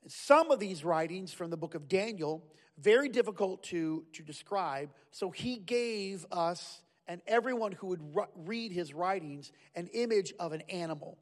Some 0.07 0.53
of 0.53 0.61
these 0.61 0.85
writings 0.85 1.33
from 1.33 1.50
the 1.50 1.57
book 1.57 1.75
of 1.75 1.88
Daniel, 1.88 2.45
very 2.79 3.09
difficult 3.09 3.65
to, 3.65 4.05
to 4.12 4.23
describe, 4.23 4.91
so 5.11 5.31
he 5.31 5.57
gave 5.57 6.25
us 6.31 6.83
and 7.09 7.23
everyone 7.27 7.73
who 7.73 7.88
would 7.88 8.03
read 8.37 8.71
his 8.71 8.93
writings 8.93 9.50
an 9.75 9.88
image 9.88 10.35
of 10.38 10.53
an 10.53 10.61
animal. 10.69 11.19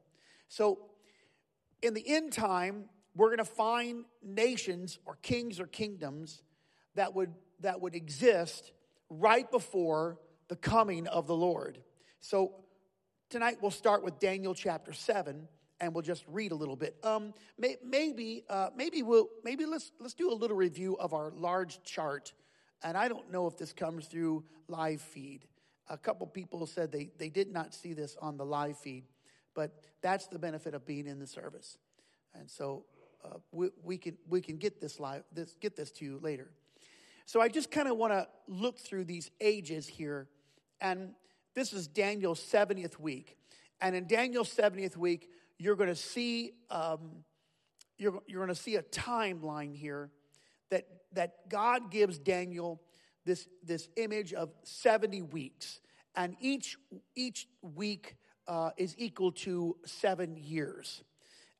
So 0.49 0.79
in 1.81 1.93
the 1.93 2.07
end 2.07 2.33
time, 2.33 2.85
we're 3.15 3.29
going 3.29 3.37
to 3.37 3.45
find 3.45 4.05
nations 4.21 4.99
or 5.05 5.17
kings 5.21 5.59
or 5.59 5.65
kingdoms 5.65 6.43
that 6.95 7.15
would, 7.15 7.33
that 7.61 7.81
would 7.81 7.95
exist 7.95 8.71
right 9.09 9.49
before 9.49 10.19
the 10.49 10.55
coming 10.55 11.07
of 11.07 11.25
the 11.25 11.35
Lord. 11.35 11.79
So 12.19 12.53
tonight 13.29 13.57
we'll 13.61 13.71
start 13.71 14.03
with 14.03 14.19
Daniel 14.19 14.53
chapter 14.53 14.93
7 14.93 15.47
and 15.79 15.93
we'll 15.93 16.03
just 16.03 16.25
read 16.27 16.51
a 16.51 16.55
little 16.55 16.75
bit. 16.75 16.95
Um, 17.03 17.33
may, 17.57 17.77
maybe, 17.83 18.43
uh, 18.49 18.69
maybe 18.75 19.03
we'll, 19.03 19.29
maybe 19.43 19.65
let's, 19.65 19.91
let's 19.99 20.13
do 20.13 20.31
a 20.31 20.33
little 20.33 20.57
review 20.57 20.97
of 20.97 21.13
our 21.13 21.31
large 21.35 21.81
chart. 21.83 22.33
And 22.83 22.97
I 22.97 23.07
don't 23.07 23.31
know 23.31 23.47
if 23.47 23.57
this 23.57 23.73
comes 23.73 24.07
through 24.07 24.43
live 24.67 25.01
feed. 25.01 25.47
A 25.89 25.97
couple 25.97 26.27
people 26.27 26.65
said 26.65 26.91
they, 26.91 27.09
they 27.17 27.29
did 27.29 27.51
not 27.51 27.73
see 27.73 27.93
this 27.93 28.17
on 28.21 28.37
the 28.37 28.45
live 28.45 28.77
feed, 28.77 29.05
but 29.53 29.71
that's 30.01 30.27
the 30.27 30.39
benefit 30.39 30.73
of 30.73 30.85
being 30.85 31.07
in 31.07 31.19
the 31.19 31.27
service. 31.27 31.77
And 32.33 32.49
so 32.49 32.85
uh, 33.23 33.37
we, 33.51 33.69
we, 33.83 33.97
can, 33.97 34.17
we 34.27 34.41
can 34.41 34.57
get 34.57 34.81
this, 34.81 34.99
live, 34.99 35.23
this, 35.31 35.55
get 35.59 35.75
this 35.75 35.91
to 35.91 36.05
you 36.05 36.19
later. 36.21 36.51
So 37.25 37.41
I 37.41 37.49
just 37.49 37.71
kind 37.71 37.87
of 37.87 37.97
want 37.97 38.13
to 38.13 38.27
look 38.47 38.79
through 38.79 39.05
these 39.05 39.31
ages 39.41 39.87
here. 39.87 40.27
And 40.79 41.11
this 41.55 41.73
is 41.73 41.87
Daniel's 41.87 42.39
70th 42.39 42.99
week. 42.99 43.37
And 43.81 43.95
in 43.95 44.07
Daniel's 44.07 44.53
70th 44.53 44.97
week, 44.97 45.29
you're 45.57 45.75
going 45.75 45.89
to 45.89 45.95
see 45.95 46.53
um, 46.69 47.23
you're, 47.97 48.21
you're 48.27 48.43
going 48.43 48.55
to 48.55 48.61
see 48.61 48.75
a 48.75 48.83
timeline 48.83 49.75
here 49.75 50.11
that, 50.69 50.87
that 51.13 51.49
God 51.49 51.91
gives 51.91 52.19
Daniel 52.19 52.81
this, 53.27 53.47
this 53.63 53.89
image 53.97 54.33
of 54.33 54.49
70 54.63 55.21
weeks. 55.21 55.79
And 56.15 56.35
each, 56.39 56.77
each 57.15 57.47
week 57.61 58.15
uh, 58.47 58.71
is 58.77 58.95
equal 58.97 59.33
to 59.33 59.75
seven 59.85 60.35
years. 60.35 61.03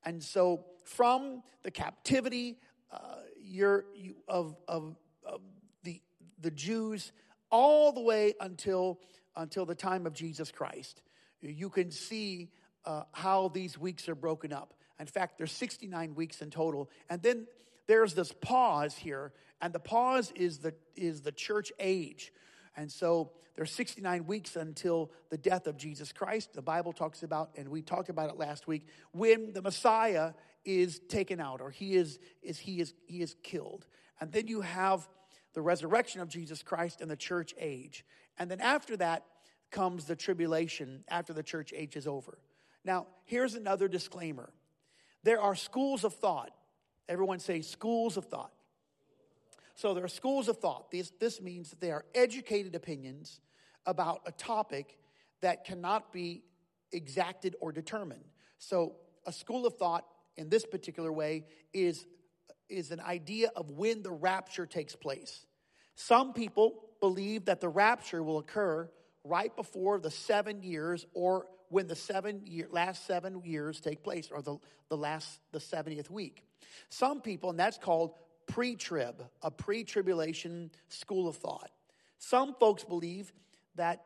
And 0.04 0.24
so, 0.24 0.66
from 0.86 1.44
the 1.64 1.70
captivity 1.70 2.58
uh, 2.92 3.18
you, 3.40 3.84
of, 4.28 4.56
of, 4.68 4.96
of 5.24 5.42
the, 5.84 6.02
the 6.40 6.50
Jews 6.50 7.12
all 7.52 7.92
the 7.92 8.02
way 8.02 8.34
until, 8.40 9.00
until 9.36 9.66
the 9.66 9.76
time 9.76 10.08
of 10.08 10.14
Jesus 10.14 10.50
Christ, 10.50 11.02
you 11.42 11.70
can 11.70 11.92
see 11.92 12.50
uh, 12.86 13.04
how 13.12 13.50
these 13.50 13.78
weeks 13.78 14.08
are 14.08 14.16
broken 14.16 14.54
up. 14.54 14.74
In 15.00 15.06
fact, 15.06 15.38
there's 15.38 15.52
69 15.52 16.16
weeks 16.16 16.42
in 16.42 16.50
total. 16.50 16.90
And 17.10 17.22
then 17.22 17.48
there's 17.88 18.14
this 18.14 18.32
pause 18.32 18.96
here, 18.96 19.34
and 19.62 19.74
the 19.74 19.80
pause 19.80 20.32
is 20.36 20.60
the, 20.60 20.74
is 20.96 21.22
the 21.22 21.32
church 21.32 21.72
age. 21.80 22.32
And 22.76 22.92
so 22.92 23.32
there's 23.56 23.72
69 23.72 24.26
weeks 24.28 24.56
until 24.56 25.12
the 25.30 25.38
death 25.38 25.66
of 25.66 25.78
Jesus 25.78 26.12
Christ. 26.14 26.54
The 26.54 26.62
Bible 26.62 26.94
talks 26.94 27.24
about, 27.24 27.50
and 27.58 27.70
we 27.70 27.82
talked 27.82 28.10
about 28.10 28.30
it 28.30 28.38
last 28.38 28.68
week, 28.68 28.86
when 29.12 29.54
the 29.54 29.62
Messiah 29.62 30.34
is 30.64 31.00
taken 31.10 31.40
out 31.40 31.60
or 31.60 31.72
he 31.72 31.96
is, 31.96 32.20
is, 32.44 32.60
he 32.60 32.80
is, 32.80 32.94
he 33.08 33.22
is 33.22 33.36
killed. 33.42 33.88
And 34.22 34.32
then 34.32 34.48
you 34.48 34.62
have 34.62 35.08
the 35.54 35.62
resurrection 35.62 36.22
of 36.22 36.30
Jesus 36.30 36.62
Christ 36.62 37.02
and 37.02 37.10
the 37.10 37.16
church 37.16 37.56
age. 37.60 38.06
And 38.38 38.52
then 38.52 38.62
after 38.62 38.96
that 38.98 39.26
comes 39.72 40.06
the 40.06 40.16
tribulation 40.16 41.04
after 41.08 41.34
the 41.34 41.44
church 41.44 41.74
age 41.76 41.96
is 41.96 42.06
over. 42.06 42.38
Now, 42.86 43.08
here's 43.26 43.56
another 43.56 43.88
disclaimer 43.88 44.52
there 45.24 45.42
are 45.42 45.56
schools 45.56 46.04
of 46.04 46.14
thought. 46.14 46.52
Everyone 47.10 47.40
say 47.40 47.62
schools 47.62 48.18
of 48.18 48.26
thought. 48.26 48.52
So 49.78 49.94
there 49.94 50.04
are 50.04 50.08
schools 50.08 50.48
of 50.48 50.58
thought. 50.58 50.90
This, 50.90 51.12
this 51.20 51.40
means 51.40 51.70
that 51.70 51.80
they 51.80 51.92
are 51.92 52.04
educated 52.16 52.74
opinions 52.74 53.40
about 53.86 54.22
a 54.26 54.32
topic 54.32 54.98
that 55.42 55.66
cannot 55.66 56.12
be 56.12 56.42
exacted 56.92 57.56
or 57.62 57.72
determined. 57.72 58.24
So 58.58 58.96
a 59.28 59.32
school 59.32 59.68
of 59.68 59.78
thought 59.78 60.04
in 60.36 60.50
this 60.50 60.66
particular 60.66 61.14
way 61.14 61.46
is, 61.74 62.08
is 62.68 62.90
an 62.90 63.00
idea 63.00 63.52
of 63.56 63.70
when 63.70 64.02
the 64.02 64.12
rapture 64.12 64.66
takes 64.66 64.96
place. 64.96 65.46
Some 65.94 66.34
people 66.34 66.84
believe 67.00 67.46
that 67.46 67.62
the 67.62 67.70
rapture 67.70 68.24
will 68.24 68.40
occur 68.40 68.90
right 69.24 69.56
before 69.56 70.00
the 70.00 70.10
seven 70.10 70.64
years 70.64 71.06
or 71.14 71.46
when 71.70 71.86
the 71.86 71.96
seven 71.96 72.42
year, 72.48 72.68
last 72.72 73.06
seven 73.06 73.44
years 73.44 73.80
take 73.80 74.02
place 74.02 74.30
or 74.32 74.42
the, 74.42 74.58
the 74.90 74.98
last 74.98 75.40
the 75.52 75.60
70th 75.60 76.10
week 76.10 76.44
some 76.90 77.22
people 77.22 77.50
and 77.50 77.60
that's 77.60 77.78
called 77.78 78.14
pre 78.48 78.76
trib, 78.76 79.24
a 79.42 79.52
pre 79.52 79.84
tribulation 79.84 80.72
school 80.90 81.28
of 81.28 81.36
thought. 81.36 81.70
Some 82.18 82.56
folks 82.56 82.84
believe 82.84 83.32
that 83.76 84.02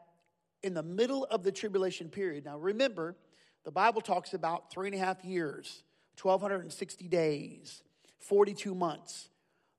in 0.64 0.74
the 0.74 0.84
middle 0.84 1.26
of 1.26 1.44
the 1.44 1.52
tribulation 1.52 2.10
period, 2.10 2.46
now 2.46 2.58
remember, 2.58 3.16
the 3.64 3.72
Bible 3.72 4.02
talks 4.02 4.34
about 4.34 4.72
three 4.72 4.88
and 4.88 4.96
a 4.96 5.00
half 5.00 5.24
years, 5.24 5.84
1,260 6.22 7.08
days, 7.08 7.84
42 8.20 8.76
months. 8.76 9.30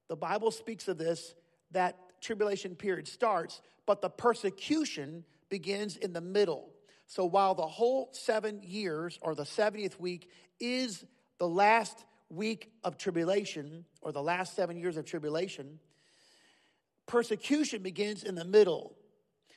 The 0.08 0.16
Bible 0.16 0.50
speaks 0.50 0.88
of 0.88 0.98
this, 0.98 1.34
that 1.72 1.98
tribulation 2.20 2.74
period 2.74 3.08
starts, 3.08 3.60
but 3.86 4.00
the 4.00 4.10
persecution 4.10 5.24
begins 5.48 5.96
in 5.96 6.12
the 6.12 6.20
middle. 6.20 6.70
So 7.06 7.24
while 7.24 7.54
the 7.54 7.66
whole 7.66 8.08
seven 8.12 8.60
years 8.62 9.18
or 9.20 9.34
the 9.34 9.42
70th 9.42 9.98
week 9.98 10.30
is 10.60 11.04
the 11.38 11.48
last 11.48 12.04
week 12.32 12.72
of 12.82 12.96
tribulation, 12.96 13.84
or 14.00 14.10
the 14.10 14.22
last 14.22 14.56
seven 14.56 14.76
years 14.76 14.96
of 14.96 15.04
tribulation, 15.04 15.78
persecution 17.06 17.82
begins 17.82 18.24
in 18.24 18.34
the 18.34 18.44
middle. 18.44 18.96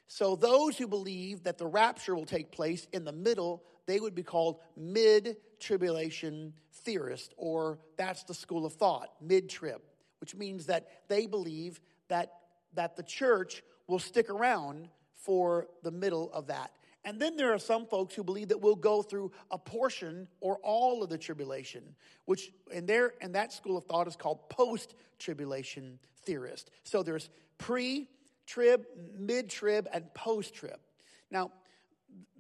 So 0.08 0.36
those 0.36 0.78
who 0.78 0.88
believe 0.88 1.44
that 1.44 1.58
the 1.58 1.66
rapture 1.66 2.16
will 2.16 2.26
take 2.26 2.52
place 2.52 2.88
in 2.92 3.06
the 3.06 3.12
middle, 3.12 3.64
they 3.88 4.00
would 4.00 4.14
be 4.14 4.24
called 4.24 4.60
mid 4.76 5.38
tribulation 5.60 6.54
theorists, 6.84 7.34
or 7.38 7.80
that's 7.98 8.24
the 8.24 8.34
school 8.34 8.66
of 8.66 8.74
thought, 8.74 9.10
mid 9.22 9.50
trib, 9.50 9.82
which 10.20 10.36
means 10.36 10.66
that 10.66 11.08
they 11.08 11.26
believe 11.26 11.80
that, 12.10 12.34
that 12.74 12.96
the 12.96 13.04
church 13.04 13.64
will 13.88 14.00
stick 14.00 14.30
around 14.30 14.90
for 15.16 15.68
the 15.82 15.92
middle 15.92 16.32
of 16.34 16.48
that. 16.48 16.72
And 17.06 17.20
then 17.20 17.38
there 17.38 17.54
are 17.54 17.60
some 17.60 17.86
folks 17.86 18.16
who 18.16 18.24
believe 18.24 18.50
that 18.50 18.60
we'll 18.60 18.76
go 18.76 19.04
through 19.04 19.32
a 19.52 19.60
portion 19.60 20.28
or 20.42 20.58
all 20.64 21.04
of 21.04 21.10
the 21.10 21.20
tribulation, 21.20 21.84
which 22.26 22.52
in 22.72 22.88
there 22.88 23.14
and 23.22 23.36
that 23.36 23.54
school 23.54 23.78
of 23.78 23.86
thought 23.86 24.08
is 24.08 24.16
called 24.16 24.50
post-tribulation 24.50 26.00
theorist. 26.24 26.72
So 26.84 27.04
there's 27.04 27.30
pre-trib, 27.60 28.86
mid-trib, 29.18 29.88
and 29.94 30.12
post-trib. 30.16 30.80
Now, 31.30 31.52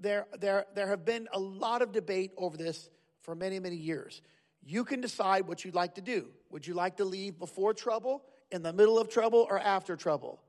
there, 0.02 0.26
there, 0.40 0.66
there 0.74 0.88
have 0.88 1.06
been 1.06 1.28
a 1.32 1.40
lot 1.40 1.84
of 1.84 1.92
debate 1.92 2.32
over 2.36 2.58
this 2.58 2.90
for 3.22 3.36
many, 3.36 3.60
many 3.60 3.76
years. 3.76 4.24
You 4.66 4.84
can 4.84 5.00
decide 5.00 5.48
what 5.48 5.64
you'd 5.64 5.76
like 5.76 5.96
to 5.96 6.02
do. 6.02 6.30
Would 6.50 6.66
you 6.66 6.74
like 6.74 6.98
to 6.98 7.06
leave 7.06 7.38
before 7.38 7.76
trouble, 7.76 8.24
in 8.52 8.64
the 8.64 8.74
middle 8.74 8.98
of 8.98 9.10
trouble, 9.10 9.46
or 9.48 9.60
after 9.60 9.96
trouble? 9.96 10.40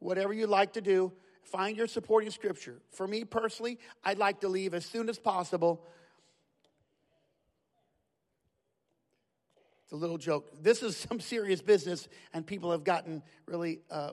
Whatever 0.00 0.32
you 0.32 0.48
like 0.48 0.72
to 0.72 0.80
do, 0.80 1.12
Find 1.42 1.76
your 1.76 1.86
supporting 1.86 2.30
scripture. 2.30 2.80
For 2.90 3.06
me 3.06 3.24
personally, 3.24 3.78
I'd 4.04 4.18
like 4.18 4.40
to 4.40 4.48
leave 4.48 4.74
as 4.74 4.86
soon 4.86 5.08
as 5.08 5.18
possible. 5.18 5.86
It's 9.84 9.92
a 9.92 9.96
little 9.96 10.18
joke. 10.18 10.50
This 10.62 10.82
is 10.82 10.96
some 10.96 11.20
serious 11.20 11.60
business, 11.60 12.08
and 12.32 12.46
people 12.46 12.70
have 12.70 12.84
gotten 12.84 13.22
really 13.46 13.80
uh, 13.90 14.12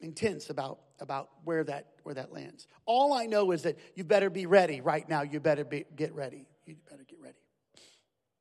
intense 0.00 0.50
about, 0.50 0.78
about 1.00 1.28
where, 1.44 1.64
that, 1.64 1.88
where 2.02 2.14
that 2.14 2.32
lands. 2.32 2.66
All 2.86 3.12
I 3.12 3.26
know 3.26 3.50
is 3.50 3.62
that 3.62 3.78
you 3.94 4.04
better 4.04 4.30
be 4.30 4.46
ready 4.46 4.80
right 4.80 5.06
now. 5.08 5.22
You 5.22 5.40
better 5.40 5.64
be, 5.64 5.84
get 5.94 6.14
ready. 6.14 6.46
You 6.64 6.76
better 6.88 7.04
get 7.06 7.20
ready. 7.20 7.36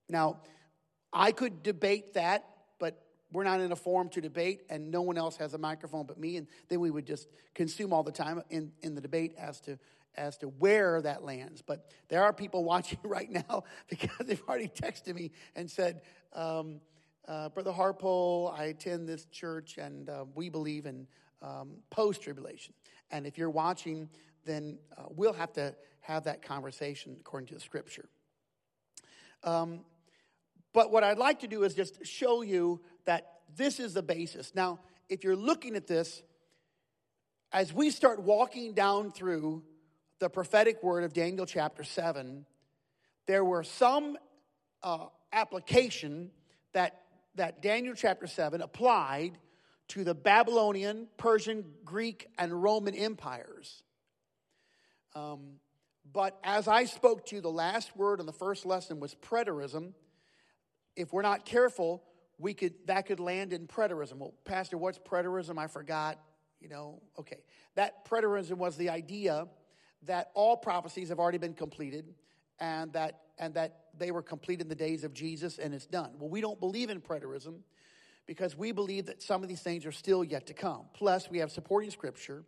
Now, 0.08 0.42
I 1.12 1.32
could 1.32 1.64
debate 1.64 2.14
that 2.14 2.46
we're 3.36 3.44
not 3.44 3.60
in 3.60 3.72
a 3.72 3.76
forum 3.76 4.10
to 4.10 4.22
debate 4.22 4.62
and 4.70 4.90
no 4.90 5.02
one 5.02 5.18
else 5.18 5.38
has 5.38 5.54
a 5.54 5.58
microphone 5.58 6.06
but 6.06 6.18
me 6.20 6.38
and 6.38 6.48
then 6.70 6.80
we 6.80 6.90
would 6.90 7.06
just 7.06 7.28
consume 7.54 7.94
all 7.94 8.04
the 8.04 8.12
time 8.12 8.42
in, 8.50 8.72
in 8.82 8.96
the 8.96 9.02
debate 9.02 9.34
as 9.38 9.60
to 9.62 9.78
as 10.18 10.38
to 10.38 10.48
where 10.48 11.02
that 11.02 11.26
lands. 11.26 11.62
But 11.62 11.92
there 12.08 12.24
are 12.24 12.32
people 12.32 12.64
watching 12.74 13.00
right 13.04 13.30
now 13.30 13.64
because 13.90 14.26
they've 14.26 14.42
already 14.48 14.70
texted 14.70 15.14
me 15.14 15.32
and 15.56 15.70
said 15.70 16.02
um, 16.34 16.80
uh, 17.28 17.50
brother 17.50 17.72
harpole 17.72 18.54
i 18.56 18.66
attend 18.66 19.10
this 19.10 19.26
church 19.26 19.78
and 19.78 20.10
uh, 20.10 20.26
we 20.36 20.50
believe 20.50 20.86
in 20.86 21.08
um, 21.42 21.78
post-tribulation. 21.90 22.74
And 23.12 23.28
if 23.28 23.38
you're 23.38 23.50
watching 23.50 24.10
then 24.46 24.78
uh, 24.98 25.04
we'll 25.10 25.34
have 25.34 25.52
to 25.54 25.76
have 26.02 26.24
that 26.26 26.42
conversation 26.42 27.18
according 27.20 27.48
to 27.48 27.56
the 27.56 27.60
scripture. 27.60 28.08
Um, 29.44 29.82
but 30.74 30.92
what 30.92 31.04
I'd 31.04 31.18
like 31.18 31.40
to 31.40 31.48
do 31.48 31.64
is 31.64 31.74
just 31.74 32.06
show 32.06 32.42
you 32.42 32.82
that 33.06 33.40
this 33.56 33.80
is 33.80 33.94
the 33.94 34.04
basis. 34.04 34.54
Now, 34.56 34.80
if 35.10 35.24
you're 35.24 35.36
looking 35.36 35.76
at 35.76 35.88
this, 35.88 36.22
as 37.52 37.74
we 37.74 37.90
start 37.90 38.22
walking 38.22 38.74
down 38.74 39.12
through 39.12 39.64
the 40.20 40.30
prophetic 40.30 40.82
word 40.84 41.04
of 41.04 41.14
Daniel 41.14 41.46
chapter 41.46 41.84
7, 41.84 42.46
there 43.28 43.44
were 43.44 43.64
some 43.64 44.18
uh, 44.84 45.06
application 45.32 46.32
that, 46.74 47.02
that 47.36 47.62
Daniel 47.62 47.96
chapter 47.96 48.28
7 48.28 48.62
applied 48.62 49.38
to 49.90 50.04
the 50.04 50.16
Babylonian, 50.16 51.08
Persian, 51.18 51.64
Greek, 51.84 52.28
and 52.38 52.64
Roman 52.64 52.96
empires. 52.96 53.84
Um, 55.14 55.60
but 56.12 56.38
as 56.44 56.68
I 56.68 56.86
spoke 56.86 57.26
to 57.28 57.36
you, 57.36 57.42
the 57.42 57.50
last 57.50 57.96
word 57.96 58.20
in 58.20 58.26
the 58.26 58.34
first 58.34 58.66
lesson 58.66 59.00
was 59.00 59.16
preterism 59.16 59.94
if 60.96 61.12
we're 61.12 61.22
not 61.22 61.46
careful, 61.46 62.04
we 62.38 62.54
could 62.54 62.74
that 62.86 63.06
could 63.06 63.20
land 63.20 63.54
in 63.54 63.68
preterism. 63.68 64.18
Well, 64.18 64.34
Pastor, 64.44 64.78
what's 64.78 65.00
preterism? 65.00 65.58
I 65.58 65.68
forgot. 65.68 66.20
You 66.60 66.70
know, 66.70 67.02
okay. 67.20 67.40
That 67.76 68.06
preterism 68.08 68.58
was 68.58 68.76
the 68.78 68.90
idea 68.90 69.48
that 70.04 70.32
all 70.34 70.58
prophecies 70.58 71.10
have 71.10 71.20
already 71.20 71.38
been 71.38 71.54
completed 71.54 72.14
and 72.60 72.92
that 72.94 73.22
and 73.38 73.54
that 73.56 73.86
they 73.98 74.12
were 74.12 74.22
complete 74.22 74.62
in 74.62 74.68
the 74.68 74.76
days 74.76 75.04
of 75.04 75.14
Jesus 75.14 75.58
and 75.58 75.74
it's 75.74 75.86
done. 75.86 76.12
Well, 76.18 76.30
we 76.30 76.42
don't 76.42 76.60
believe 76.60 76.90
in 76.90 77.02
preterism 77.02 77.60
because 78.26 78.58
we 78.58 78.72
believe 78.72 79.06
that 79.06 79.22
some 79.22 79.44
of 79.44 79.50
these 79.50 79.62
things 79.62 79.86
are 79.86 79.92
still 79.92 80.24
yet 80.24 80.48
to 80.48 80.54
come. 80.54 80.86
Plus, 80.94 81.30
we 81.30 81.40
have 81.40 81.52
supporting 81.52 81.92
scripture 81.92 82.44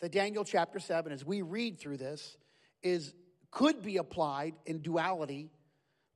that 0.00 0.12
Daniel 0.12 0.44
chapter 0.44 0.78
7 0.78 1.12
as 1.12 1.24
we 1.24 1.42
read 1.42 1.78
through 1.78 1.96
this 1.96 2.36
is 2.82 3.14
could 3.50 3.82
be 3.82 3.98
applied 3.98 4.54
in 4.66 4.80
duality 4.80 5.50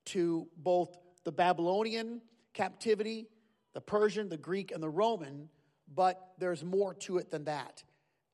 to 0.07 0.47
both 0.57 0.97
the 1.25 1.33
Babylonian 1.33 2.21
captivity, 2.57 3.29
the 3.75 3.81
Persian, 3.81 4.29
the 4.29 4.39
Greek, 4.39 4.73
and 4.73 4.83
the 4.83 4.89
Roman, 4.89 5.49
but 5.95 6.33
there's 6.39 6.65
more 6.65 6.95
to 6.95 7.19
it 7.19 7.31
than 7.31 7.45
that. 7.45 7.85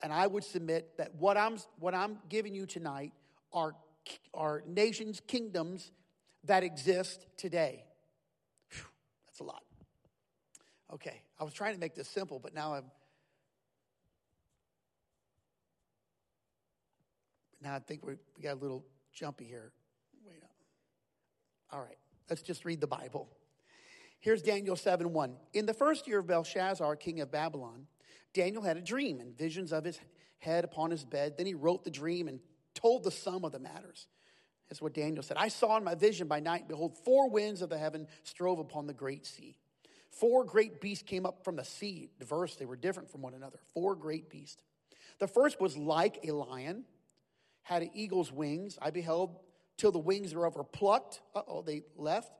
And 0.02 0.12
I 0.12 0.26
would 0.26 0.44
submit 0.44 0.96
that 0.96 1.14
what 1.16 1.36
I'm, 1.36 1.58
what 1.78 1.94
I'm 1.94 2.18
giving 2.28 2.54
you 2.54 2.64
tonight 2.64 3.12
are, 3.52 3.74
are 4.32 4.62
nations, 4.66 5.20
kingdoms 5.26 5.90
that 6.44 6.62
exist 6.62 7.26
today. 7.36 7.84
Whew, 8.70 8.84
that's 9.26 9.40
a 9.40 9.44
lot. 9.44 9.62
Okay, 10.94 11.22
I 11.40 11.44
was 11.44 11.52
trying 11.52 11.74
to 11.74 11.80
make 11.80 11.94
this 11.94 12.08
simple, 12.08 12.38
but 12.38 12.54
now 12.54 12.74
I'm. 12.74 12.84
Now 17.62 17.76
I 17.76 17.78
think 17.78 18.04
we 18.04 18.14
we 18.36 18.42
got 18.42 18.54
a 18.54 18.60
little 18.60 18.84
jumpy 19.12 19.44
here. 19.44 19.72
Wait 20.26 20.42
up. 20.42 20.50
All 21.72 21.80
right. 21.80 21.96
Let's 22.28 22.42
just 22.42 22.64
read 22.64 22.80
the 22.80 22.86
Bible. 22.86 23.28
Here's 24.22 24.40
Daniel 24.40 24.76
7 24.76 25.12
1. 25.12 25.36
In 25.52 25.66
the 25.66 25.74
first 25.74 26.06
year 26.06 26.20
of 26.20 26.28
Belshazzar, 26.28 26.94
king 26.94 27.20
of 27.20 27.32
Babylon, 27.32 27.88
Daniel 28.32 28.62
had 28.62 28.76
a 28.76 28.80
dream 28.80 29.18
and 29.18 29.36
visions 29.36 29.72
of 29.72 29.82
his 29.82 29.98
head 30.38 30.62
upon 30.62 30.92
his 30.92 31.04
bed. 31.04 31.34
Then 31.36 31.44
he 31.46 31.54
wrote 31.54 31.82
the 31.82 31.90
dream 31.90 32.28
and 32.28 32.38
told 32.72 33.02
the 33.02 33.10
sum 33.10 33.44
of 33.44 33.50
the 33.50 33.58
matters. 33.58 34.06
That's 34.68 34.80
what 34.80 34.94
Daniel 34.94 35.24
said. 35.24 35.38
I 35.38 35.48
saw 35.48 35.76
in 35.76 35.82
my 35.82 35.96
vision 35.96 36.28
by 36.28 36.38
night, 36.38 36.68
behold, 36.68 36.96
four 37.04 37.30
winds 37.30 37.62
of 37.62 37.68
the 37.68 37.76
heaven 37.76 38.06
strove 38.22 38.60
upon 38.60 38.86
the 38.86 38.94
great 38.94 39.26
sea. 39.26 39.56
Four 40.08 40.44
great 40.44 40.80
beasts 40.80 41.02
came 41.02 41.26
up 41.26 41.42
from 41.44 41.56
the 41.56 41.64
sea, 41.64 42.08
diverse, 42.20 42.54
they 42.54 42.64
were 42.64 42.76
different 42.76 43.10
from 43.10 43.22
one 43.22 43.34
another. 43.34 43.58
Four 43.74 43.96
great 43.96 44.30
beasts. 44.30 44.62
The 45.18 45.26
first 45.26 45.60
was 45.60 45.76
like 45.76 46.20
a 46.22 46.30
lion, 46.30 46.84
had 47.62 47.82
an 47.82 47.90
eagle's 47.92 48.30
wings. 48.30 48.78
I 48.80 48.90
beheld 48.90 49.40
till 49.76 49.90
the 49.90 49.98
wings 49.98 50.30
thereof 50.30 50.54
were 50.54 50.62
plucked. 50.62 51.22
Uh 51.34 51.42
oh, 51.48 51.62
they 51.62 51.82
left. 51.96 52.30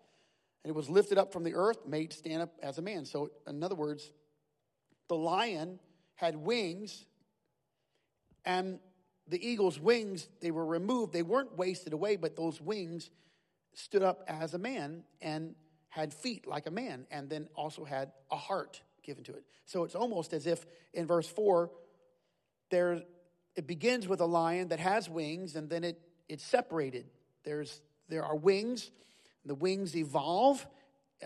And 0.64 0.70
it 0.70 0.74
was 0.74 0.88
lifted 0.88 1.18
up 1.18 1.32
from 1.32 1.44
the 1.44 1.54
earth, 1.54 1.86
made 1.86 2.12
stand 2.12 2.42
up 2.42 2.52
as 2.62 2.78
a 2.78 2.82
man. 2.82 3.04
So, 3.04 3.30
in 3.46 3.62
other 3.62 3.74
words, 3.74 4.10
the 5.08 5.16
lion 5.16 5.78
had 6.14 6.36
wings, 6.36 7.04
and 8.44 8.78
the 9.26 9.44
eagle's 9.44 9.78
wings, 9.78 10.28
they 10.40 10.50
were 10.50 10.64
removed. 10.64 11.12
They 11.12 11.22
weren't 11.22 11.56
wasted 11.56 11.92
away, 11.92 12.16
but 12.16 12.36
those 12.36 12.60
wings 12.60 13.10
stood 13.74 14.02
up 14.02 14.24
as 14.28 14.54
a 14.54 14.58
man 14.58 15.04
and 15.20 15.54
had 15.88 16.12
feet 16.14 16.46
like 16.46 16.66
a 16.66 16.70
man, 16.70 17.06
and 17.10 17.28
then 17.28 17.48
also 17.54 17.84
had 17.84 18.12
a 18.30 18.36
heart 18.36 18.80
given 19.02 19.24
to 19.24 19.32
it. 19.32 19.44
So 19.66 19.84
it's 19.84 19.94
almost 19.94 20.32
as 20.32 20.46
if 20.46 20.64
in 20.92 21.06
verse 21.06 21.28
4, 21.28 21.70
there 22.70 23.02
it 23.54 23.66
begins 23.66 24.08
with 24.08 24.20
a 24.20 24.26
lion 24.26 24.68
that 24.68 24.80
has 24.80 25.10
wings, 25.10 25.56
and 25.56 25.68
then 25.68 25.84
it 25.84 26.00
it's 26.28 26.44
separated 26.44 27.06
there's, 27.44 27.80
there 28.08 28.24
are 28.24 28.36
wings. 28.36 28.90
The 29.44 29.54
wings 29.54 29.96
evolve 29.96 30.66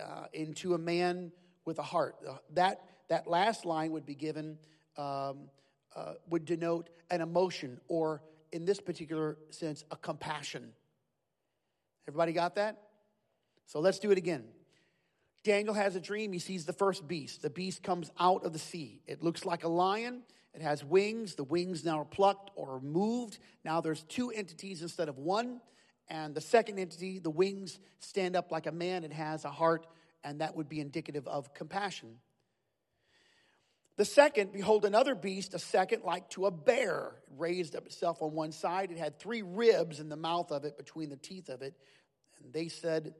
uh, 0.01 0.27
into 0.33 0.75
a 0.75 0.79
man 0.79 1.33
with 1.65 1.79
a 1.79 1.83
heart. 1.83 2.17
That, 2.55 2.81
that 3.09 3.27
last 3.27 3.65
line 3.65 3.93
would 3.93 4.07
be 4.07 4.15
given, 4.15 4.59
um, 4.97 5.49
uh, 5.95 6.15
would 6.29 6.45
denote 6.45 6.89
an 7.11 7.21
emotion, 7.21 7.81
or 7.89 8.23
in 8.53 8.65
this 8.65 8.81
particular 8.81 9.37
sense, 9.51 9.85
a 9.91 9.97
compassion. 9.97 10.73
Everybody 12.09 12.33
got 12.33 12.55
that? 12.57 12.83
So 13.67 13.81
let's 13.81 13.99
do 13.99 14.11
it 14.11 14.19
again. 14.19 14.45
Daniel 15.43 15.75
has 15.75 15.95
a 15.95 16.01
dream. 16.01 16.33
He 16.33 16.39
sees 16.39 16.65
the 16.65 16.73
first 16.73 17.07
beast. 17.07 17.43
The 17.43 17.51
beast 17.51 17.83
comes 17.83 18.11
out 18.19 18.45
of 18.45 18.53
the 18.53 18.59
sea. 18.59 19.01
It 19.07 19.23
looks 19.23 19.45
like 19.45 19.65
a 19.65 19.69
lion. 19.69 20.23
It 20.55 20.63
has 20.63 20.85
wings. 20.85 21.35
The 21.35 21.45
wings 21.45 21.85
now 21.85 22.01
are 22.01 22.05
plucked 22.05 22.51
or 22.57 22.81
moved. 22.81 23.39
Now 23.65 23.81
there's 23.81 24.03
two 24.05 24.31
entities 24.31 24.83
instead 24.83 25.09
of 25.09 25.19
one. 25.19 25.61
And 26.09 26.35
the 26.35 26.41
second 26.41 26.79
entity, 26.79 27.19
the 27.19 27.31
wings 27.31 27.79
stand 27.99 28.37
up 28.37 28.53
like 28.53 28.67
a 28.67 28.73
man 28.73 29.05
and 29.05 29.13
has 29.13 29.45
a 29.45 29.51
heart, 29.51 29.87
and 30.23 30.41
that 30.41 30.57
would 30.57 30.69
be 30.69 30.81
indicative 30.81 31.27
of 31.27 31.53
compassion. 31.55 32.19
The 33.97 34.05
second, 34.05 34.53
behold, 34.53 34.85
another 34.85 35.15
beast, 35.15 35.55
a 35.55 35.59
second 35.59 36.03
like 36.05 36.29
to 36.31 36.47
a 36.47 36.51
bear, 36.51 37.15
it 37.27 37.33
raised 37.39 37.75
up 37.75 37.87
itself 37.87 38.21
on 38.21 38.33
one 38.33 38.53
side. 38.53 38.91
It 38.91 38.99
had 38.99 39.19
three 39.19 39.43
ribs 39.43 40.01
in 40.01 40.09
the 40.09 40.17
mouth 40.17 40.53
of 40.53 40.65
it, 40.65 40.77
between 40.77 41.09
the 41.09 41.17
teeth 41.17 41.49
of 41.49 41.63
it. 41.63 41.75
And 42.43 42.53
they 42.53 42.69
said, 42.69 43.15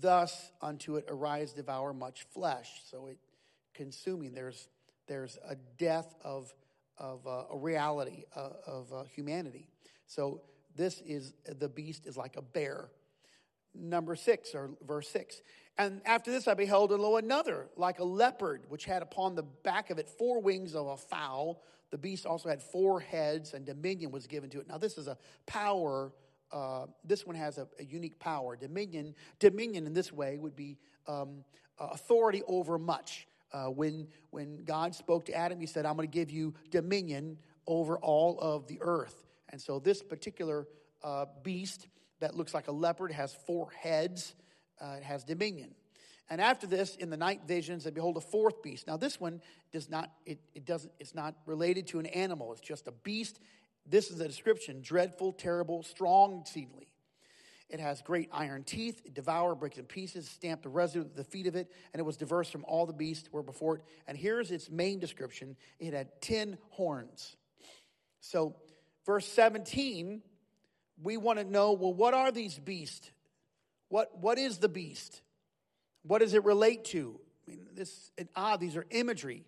thus 0.00 0.52
unto 0.60 0.96
it 0.96 1.04
arise 1.08 1.52
devour 1.52 1.92
much 1.92 2.26
flesh. 2.32 2.70
So 2.90 3.06
it 3.06 3.18
consuming. 3.74 4.34
There's 4.34 4.68
there's 5.06 5.38
a 5.48 5.54
death 5.78 6.12
of 6.24 6.52
of 6.98 7.26
uh, 7.26 7.44
a 7.52 7.56
reality 7.56 8.24
uh, 8.34 8.48
of 8.66 8.92
uh, 8.92 9.04
humanity. 9.04 9.68
So 10.06 10.40
this 10.76 11.00
is 11.06 11.32
the 11.44 11.68
beast 11.68 12.06
is 12.06 12.16
like 12.16 12.36
a 12.36 12.42
bear. 12.42 12.90
Number 13.74 14.16
six 14.16 14.54
or 14.54 14.70
verse 14.86 15.08
six. 15.08 15.42
And 15.78 16.00
after 16.06 16.30
this 16.30 16.48
I 16.48 16.54
beheld 16.54 16.92
and 16.92 17.02
lo 17.02 17.16
another 17.16 17.68
like 17.76 17.98
a 17.98 18.04
leopard, 18.04 18.64
which 18.68 18.84
had 18.84 19.02
upon 19.02 19.34
the 19.34 19.42
back 19.42 19.90
of 19.90 19.98
it 19.98 20.08
four 20.08 20.40
wings 20.40 20.74
of 20.74 20.86
a 20.86 20.96
fowl. 20.96 21.62
The 21.90 21.98
beast 21.98 22.26
also 22.26 22.48
had 22.48 22.62
four 22.62 23.00
heads, 23.00 23.54
and 23.54 23.64
dominion 23.64 24.10
was 24.10 24.26
given 24.26 24.50
to 24.50 24.60
it. 24.60 24.68
Now 24.68 24.78
this 24.78 24.98
is 24.98 25.06
a 25.06 25.16
power. 25.46 26.12
Uh, 26.50 26.86
this 27.04 27.26
one 27.26 27.36
has 27.36 27.58
a, 27.58 27.66
a, 27.78 27.84
unique 27.84 28.18
power. 28.18 28.56
Dominion. 28.56 29.14
Dominion 29.40 29.86
in 29.86 29.92
this 29.92 30.12
way 30.12 30.38
would 30.38 30.54
be 30.54 30.78
um, 31.06 31.44
authority 31.78 32.42
over 32.46 32.78
much. 32.78 33.26
Uh, 33.52 33.66
when, 33.66 34.08
when 34.30 34.64
God 34.64 34.94
spoke 34.94 35.24
to 35.26 35.32
Adam, 35.32 35.60
he 35.60 35.66
said, 35.66 35.86
I'm 35.86 35.96
going 35.96 36.08
to 36.08 36.12
give 36.12 36.30
you 36.30 36.54
dominion 36.70 37.38
over 37.66 37.96
all 37.98 38.38
of 38.40 38.66
the 38.66 38.78
earth. 38.80 39.25
And 39.56 39.62
so 39.62 39.78
this 39.78 40.02
particular 40.02 40.68
uh, 41.02 41.24
beast 41.42 41.86
that 42.20 42.34
looks 42.34 42.52
like 42.52 42.68
a 42.68 42.72
leopard 42.72 43.10
has 43.10 43.34
four 43.46 43.70
heads, 43.70 44.34
uh, 44.82 44.96
it 44.98 45.02
has 45.02 45.24
dominion. 45.24 45.70
And 46.28 46.42
after 46.42 46.66
this, 46.66 46.94
in 46.96 47.08
the 47.08 47.16
night 47.16 47.40
visions, 47.46 47.86
I 47.86 47.90
behold 47.90 48.18
a 48.18 48.20
fourth 48.20 48.62
beast. 48.62 48.86
Now, 48.86 48.98
this 48.98 49.18
one 49.18 49.40
does 49.72 49.88
not, 49.88 50.12
it, 50.26 50.40
it 50.54 50.66
doesn't, 50.66 50.92
it's 51.00 51.14
not 51.14 51.36
related 51.46 51.86
to 51.86 51.98
an 51.98 52.04
animal. 52.04 52.52
It's 52.52 52.60
just 52.60 52.86
a 52.86 52.92
beast. 53.02 53.40
This 53.86 54.10
is 54.10 54.18
the 54.18 54.26
description 54.26 54.82
dreadful, 54.82 55.32
terrible, 55.32 55.82
strong 55.82 56.42
exceedingly. 56.42 56.88
It 57.70 57.80
has 57.80 58.02
great 58.02 58.28
iron 58.32 58.62
teeth, 58.62 59.00
it 59.06 59.14
devoured, 59.14 59.54
breaks 59.54 59.78
in 59.78 59.86
pieces, 59.86 60.28
stamped 60.28 60.64
the 60.64 60.68
residue 60.68 61.00
at 61.00 61.16
the 61.16 61.24
feet 61.24 61.46
of 61.46 61.56
it, 61.56 61.72
and 61.94 62.00
it 62.00 62.02
was 62.02 62.18
diverse 62.18 62.50
from 62.50 62.66
all 62.68 62.84
the 62.84 62.92
beasts 62.92 63.32
were 63.32 63.42
before 63.42 63.76
it. 63.76 63.82
And 64.06 64.18
here's 64.18 64.50
its 64.50 64.68
main 64.70 64.98
description 64.98 65.56
it 65.78 65.94
had 65.94 66.20
ten 66.20 66.58
horns. 66.68 67.36
So, 68.20 68.56
verse 69.06 69.26
17, 69.26 70.22
we 71.02 71.16
want 71.16 71.38
to 71.38 71.44
know 71.44 71.72
well, 71.72 71.94
what 71.94 72.12
are 72.12 72.30
these 72.30 72.58
beasts? 72.58 73.10
What, 73.88 74.18
what 74.18 74.38
is 74.38 74.58
the 74.58 74.68
beast? 74.68 75.22
What 76.02 76.18
does 76.18 76.34
it 76.34 76.44
relate 76.44 76.84
to? 76.86 77.18
I 77.46 77.50
mean, 77.50 77.66
this, 77.74 78.10
ah, 78.34 78.56
these 78.56 78.76
are 78.76 78.84
imagery. 78.90 79.44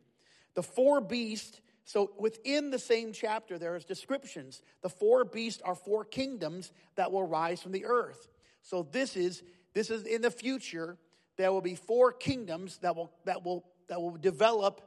The 0.55 0.63
four 0.63 1.01
beasts 1.01 1.61
so 1.89 2.11
within 2.19 2.69
the 2.69 2.79
same 2.79 3.15
chapter, 3.15 3.59
there 3.59 3.75
is 3.75 3.87
descriptions. 3.87 4.61
The 4.83 4.91
four 4.91 5.25
beasts 5.25 5.63
are 5.63 5.75
four 5.75 6.05
kingdoms 6.05 6.71
that 6.97 7.11
will 7.11 7.27
rise 7.27 7.63
from 7.63 7.73
the 7.73 7.87
earth. 7.87 8.29
So 8.61 8.87
this 8.93 9.17
is 9.17 9.43
this 9.73 9.89
is 9.89 10.03
in 10.03 10.21
the 10.21 10.31
future. 10.31 10.99
There 11.39 11.51
will 11.51 11.63
be 11.63 11.77
four 11.77 12.13
kingdoms 12.13 12.77
that 12.83 12.95
will 12.95 13.11
that 13.25 13.43
will 13.43 13.65
that 13.89 14.03
will 14.03 14.19
develop 14.19 14.83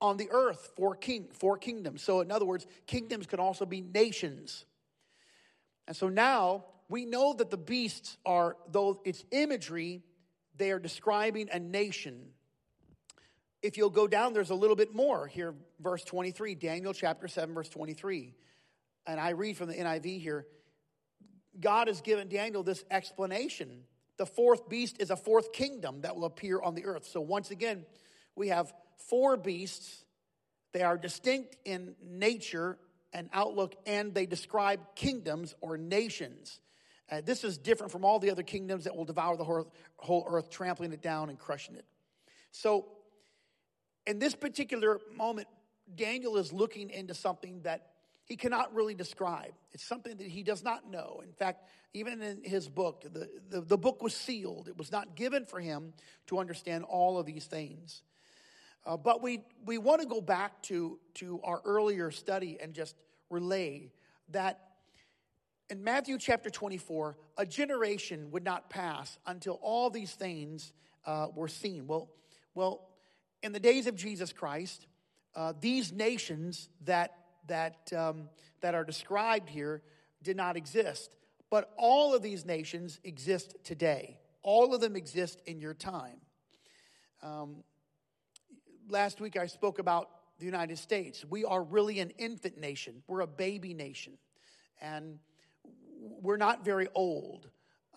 on 0.00 0.16
the 0.16 0.28
earth. 0.30 0.72
Four 0.76 0.94
king 0.96 1.28
four 1.32 1.56
kingdoms. 1.56 2.02
So 2.02 2.20
in 2.20 2.30
other 2.30 2.44
words, 2.44 2.66
kingdoms 2.86 3.26
can 3.26 3.40
also 3.40 3.66
be 3.66 3.80
nations. 3.80 4.64
And 5.86 5.96
so 5.96 6.08
now 6.08 6.64
we 6.88 7.04
know 7.04 7.34
that 7.34 7.50
the 7.50 7.56
beasts 7.56 8.16
are, 8.24 8.56
though 8.70 9.00
it's 9.04 9.24
imagery, 9.30 10.02
they 10.56 10.70
are 10.70 10.78
describing 10.78 11.48
a 11.52 11.58
nation 11.58 12.30
if 13.62 13.76
you'll 13.76 13.90
go 13.90 14.06
down, 14.06 14.32
there's 14.32 14.50
a 14.50 14.54
little 14.54 14.76
bit 14.76 14.94
more 14.94 15.26
here, 15.26 15.54
verse 15.80 16.02
23, 16.04 16.54
Daniel 16.54 16.94
chapter 16.94 17.28
7, 17.28 17.54
verse 17.54 17.68
23. 17.68 18.34
And 19.06 19.20
I 19.20 19.30
read 19.30 19.56
from 19.56 19.68
the 19.68 19.74
NIV 19.74 20.20
here 20.20 20.46
God 21.58 21.88
has 21.88 22.00
given 22.00 22.28
Daniel 22.28 22.62
this 22.62 22.84
explanation. 22.90 23.82
The 24.16 24.24
fourth 24.24 24.68
beast 24.68 24.96
is 25.00 25.10
a 25.10 25.16
fourth 25.16 25.52
kingdom 25.52 26.02
that 26.02 26.14
will 26.14 26.24
appear 26.24 26.60
on 26.60 26.74
the 26.74 26.84
earth. 26.84 27.06
So 27.06 27.20
once 27.20 27.50
again, 27.50 27.84
we 28.36 28.48
have 28.48 28.72
four 29.08 29.36
beasts. 29.36 30.04
They 30.72 30.82
are 30.82 30.96
distinct 30.96 31.56
in 31.64 31.94
nature 32.02 32.78
and 33.12 33.28
outlook, 33.32 33.74
and 33.86 34.14
they 34.14 34.26
describe 34.26 34.80
kingdoms 34.94 35.54
or 35.60 35.76
nations. 35.76 36.60
Uh, 37.10 37.20
this 37.24 37.42
is 37.42 37.58
different 37.58 37.90
from 37.90 38.04
all 38.04 38.20
the 38.20 38.30
other 38.30 38.44
kingdoms 38.44 38.84
that 38.84 38.96
will 38.96 39.04
devour 39.04 39.36
the 39.36 39.44
whole, 39.44 39.72
whole 39.96 40.24
earth, 40.28 40.48
trampling 40.48 40.92
it 40.92 41.02
down 41.02 41.28
and 41.28 41.38
crushing 41.38 41.74
it. 41.74 41.84
So 42.52 42.86
in 44.06 44.18
this 44.18 44.34
particular 44.34 45.00
moment, 45.16 45.48
Daniel 45.94 46.36
is 46.36 46.52
looking 46.52 46.90
into 46.90 47.14
something 47.14 47.62
that 47.62 47.86
he 48.24 48.36
cannot 48.36 48.72
really 48.74 48.94
describe. 48.94 49.52
It's 49.72 49.82
something 49.82 50.16
that 50.16 50.26
he 50.26 50.44
does 50.44 50.62
not 50.62 50.88
know. 50.88 51.20
In 51.24 51.32
fact, 51.32 51.68
even 51.94 52.22
in 52.22 52.44
his 52.44 52.68
book, 52.68 53.04
the, 53.12 53.28
the, 53.48 53.60
the, 53.60 53.76
book 53.76 54.02
was 54.02 54.14
sealed. 54.14 54.68
It 54.68 54.78
was 54.78 54.92
not 54.92 55.16
given 55.16 55.44
for 55.46 55.58
him 55.58 55.94
to 56.28 56.38
understand 56.38 56.84
all 56.84 57.18
of 57.18 57.26
these 57.26 57.46
things. 57.46 58.02
Uh, 58.86 58.96
but 58.96 59.22
we, 59.22 59.42
we 59.64 59.78
want 59.78 60.00
to 60.00 60.06
go 60.06 60.20
back 60.20 60.62
to, 60.62 60.98
to 61.14 61.40
our 61.44 61.60
earlier 61.64 62.10
study 62.10 62.58
and 62.60 62.72
just 62.72 62.96
relay 63.28 63.90
that 64.30 64.70
in 65.68 65.84
Matthew 65.84 66.18
chapter 66.18 66.50
24, 66.50 67.16
a 67.36 67.46
generation 67.46 68.30
would 68.32 68.42
not 68.42 68.70
pass 68.70 69.18
until 69.26 69.58
all 69.62 69.88
these 69.88 70.14
things 70.14 70.72
uh, 71.06 71.28
were 71.34 71.48
seen. 71.48 71.86
Well, 71.86 72.10
well, 72.54 72.88
in 73.42 73.52
the 73.52 73.60
days 73.60 73.86
of 73.86 73.94
Jesus 73.94 74.32
Christ, 74.32 74.86
uh, 75.36 75.52
these 75.60 75.92
nations 75.92 76.68
that, 76.84 77.14
that, 77.46 77.92
um, 77.96 78.28
that 78.60 78.74
are 78.74 78.84
described 78.84 79.48
here 79.48 79.82
did 80.22 80.36
not 80.36 80.56
exist. 80.56 81.16
But 81.50 81.72
all 81.76 82.14
of 82.14 82.22
these 82.22 82.44
nations 82.44 83.00
exist 83.04 83.56
today. 83.64 84.18
All 84.42 84.74
of 84.74 84.80
them 84.80 84.96
exist 84.96 85.40
in 85.46 85.60
your 85.60 85.74
time. 85.74 86.16
Um, 87.22 87.62
last 88.90 89.20
week 89.20 89.36
I 89.36 89.46
spoke 89.46 89.78
about 89.78 90.10
the 90.38 90.46
United 90.46 90.78
States. 90.78 91.24
We 91.28 91.44
are 91.44 91.62
really 91.62 92.00
an 92.00 92.10
infant 92.18 92.58
nation, 92.58 93.02
we're 93.06 93.20
a 93.20 93.26
baby 93.26 93.74
nation. 93.74 94.18
And 94.82 95.18
we're 96.22 96.38
not 96.38 96.64
very 96.64 96.88
old. 96.94 97.50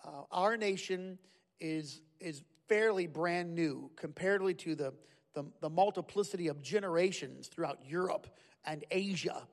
Uh, 0.04 0.24
our 0.30 0.58
nation 0.58 1.18
is, 1.58 2.02
is 2.20 2.42
fairly 2.68 3.06
brand 3.06 3.54
new 3.54 3.90
comparatively 3.96 4.52
to 4.52 4.74
the 4.74 4.92
the, 5.34 5.44
the 5.60 5.68
multiplicity 5.68 6.48
of 6.48 6.62
generations 6.62 7.48
throughout 7.48 7.78
Europe 7.86 8.28
and 8.64 8.84
Asia 8.90 9.46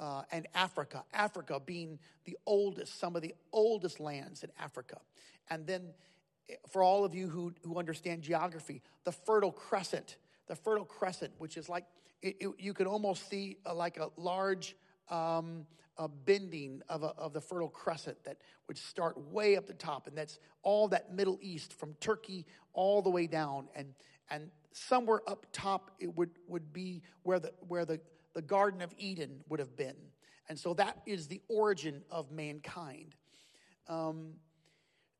uh, 0.00 0.22
and 0.32 0.46
Africa. 0.54 1.04
Africa 1.12 1.60
being 1.64 1.98
the 2.24 2.36
oldest, 2.46 2.98
some 2.98 3.14
of 3.14 3.22
the 3.22 3.34
oldest 3.52 4.00
lands 4.00 4.42
in 4.42 4.50
Africa. 4.58 4.98
And 5.50 5.66
then, 5.66 5.90
eh, 6.48 6.54
for 6.70 6.82
all 6.82 7.04
of 7.04 7.14
you 7.14 7.28
who, 7.28 7.52
who 7.64 7.78
understand 7.78 8.22
geography, 8.22 8.82
the 9.04 9.12
Fertile 9.12 9.52
Crescent, 9.52 10.16
the 10.48 10.56
Fertile 10.56 10.84
Crescent, 10.84 11.32
which 11.38 11.56
is 11.56 11.68
like, 11.68 11.84
it, 12.22 12.36
it, 12.40 12.48
you 12.58 12.74
can 12.74 12.86
almost 12.86 13.30
see 13.30 13.58
a, 13.64 13.72
like 13.72 13.98
a 13.98 14.08
large 14.16 14.76
um, 15.08 15.66
a 15.98 16.08
bending 16.08 16.80
of, 16.88 17.02
a, 17.02 17.12
of 17.18 17.32
the 17.32 17.40
Fertile 17.40 17.68
Crescent 17.68 18.22
that 18.24 18.38
would 18.68 18.78
start 18.78 19.18
way 19.32 19.56
up 19.56 19.66
the 19.66 19.74
top. 19.74 20.06
And 20.06 20.16
that's 20.16 20.38
all 20.62 20.88
that 20.88 21.12
Middle 21.12 21.38
East 21.42 21.72
from 21.72 21.94
Turkey 22.00 22.46
all 22.72 23.02
the 23.02 23.10
way 23.10 23.26
down. 23.26 23.68
And, 23.74 23.94
and 24.30 24.50
somewhere 24.72 25.20
up 25.26 25.46
top 25.52 25.90
it 25.98 26.14
would, 26.16 26.30
would 26.46 26.72
be 26.72 27.02
where, 27.24 27.40
the, 27.40 27.52
where 27.66 27.84
the, 27.84 28.00
the 28.34 28.42
Garden 28.42 28.80
of 28.80 28.94
Eden 28.96 29.40
would 29.48 29.58
have 29.58 29.76
been. 29.76 29.96
And 30.48 30.58
so 30.58 30.72
that 30.74 30.98
is 31.04 31.26
the 31.26 31.42
origin 31.48 32.02
of 32.10 32.30
mankind. 32.30 33.14
Um, 33.88 34.34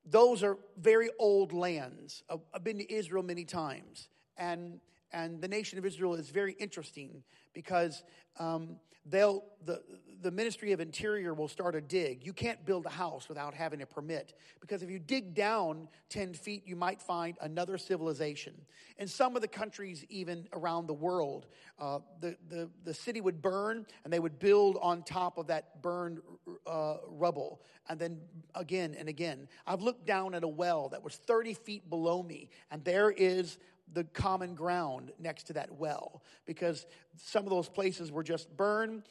those 0.04 0.42
are 0.42 0.56
very 0.78 1.10
old 1.18 1.52
lands. 1.52 2.22
I've 2.54 2.64
been 2.64 2.78
to 2.78 2.92
Israel 2.92 3.22
many 3.22 3.44
times. 3.44 4.08
And, 4.36 4.80
and 5.12 5.40
the 5.40 5.48
nation 5.48 5.78
of 5.78 5.86
Israel 5.86 6.14
is 6.14 6.30
very 6.30 6.52
interesting 6.52 7.22
because 7.54 8.02
um, 8.38 8.76
they'll, 9.06 9.44
the, 9.64 9.82
the 10.20 10.30
Ministry 10.30 10.72
of 10.72 10.80
Interior 10.80 11.34
will 11.34 11.48
start 11.48 11.74
a 11.74 11.80
dig. 11.80 12.24
You 12.24 12.32
can't 12.32 12.64
build 12.64 12.86
a 12.86 12.90
house 12.90 13.28
without 13.28 13.54
having 13.54 13.82
a 13.82 13.86
permit 13.86 14.34
because 14.60 14.82
if 14.82 14.90
you 14.90 14.98
dig 14.98 15.34
down 15.34 15.88
10 16.10 16.34
feet, 16.34 16.62
you 16.66 16.76
might 16.76 17.00
find 17.00 17.36
another 17.40 17.78
civilization. 17.78 18.54
In 18.98 19.08
some 19.08 19.36
of 19.36 19.42
the 19.42 19.48
countries, 19.48 20.04
even 20.08 20.46
around 20.52 20.86
the 20.86 20.94
world, 20.94 21.46
uh, 21.78 22.00
the, 22.20 22.36
the, 22.48 22.68
the 22.84 22.94
city 22.94 23.20
would 23.20 23.40
burn 23.40 23.86
and 24.04 24.12
they 24.12 24.18
would 24.18 24.38
build 24.38 24.76
on 24.82 25.02
top 25.02 25.38
of 25.38 25.46
that 25.46 25.80
burned 25.82 26.20
uh, 26.66 26.96
rubble 27.08 27.60
and 27.88 27.98
then 27.98 28.20
again 28.54 28.94
and 28.98 29.08
again. 29.08 29.48
I've 29.66 29.82
looked 29.82 30.06
down 30.06 30.34
at 30.34 30.44
a 30.44 30.48
well 30.48 30.88
that 30.90 31.02
was 31.02 31.14
30 31.14 31.54
feet 31.54 31.88
below 31.88 32.22
me, 32.22 32.50
and 32.70 32.84
there 32.84 33.10
is 33.10 33.58
the 33.92 34.04
common 34.04 34.54
ground 34.54 35.12
next 35.18 35.44
to 35.44 35.54
that 35.54 35.72
well 35.72 36.22
because 36.46 36.86
some 37.16 37.44
of 37.44 37.50
those 37.50 37.68
places 37.68 38.12
were 38.12 38.22
just 38.22 38.54
burned 38.56 39.02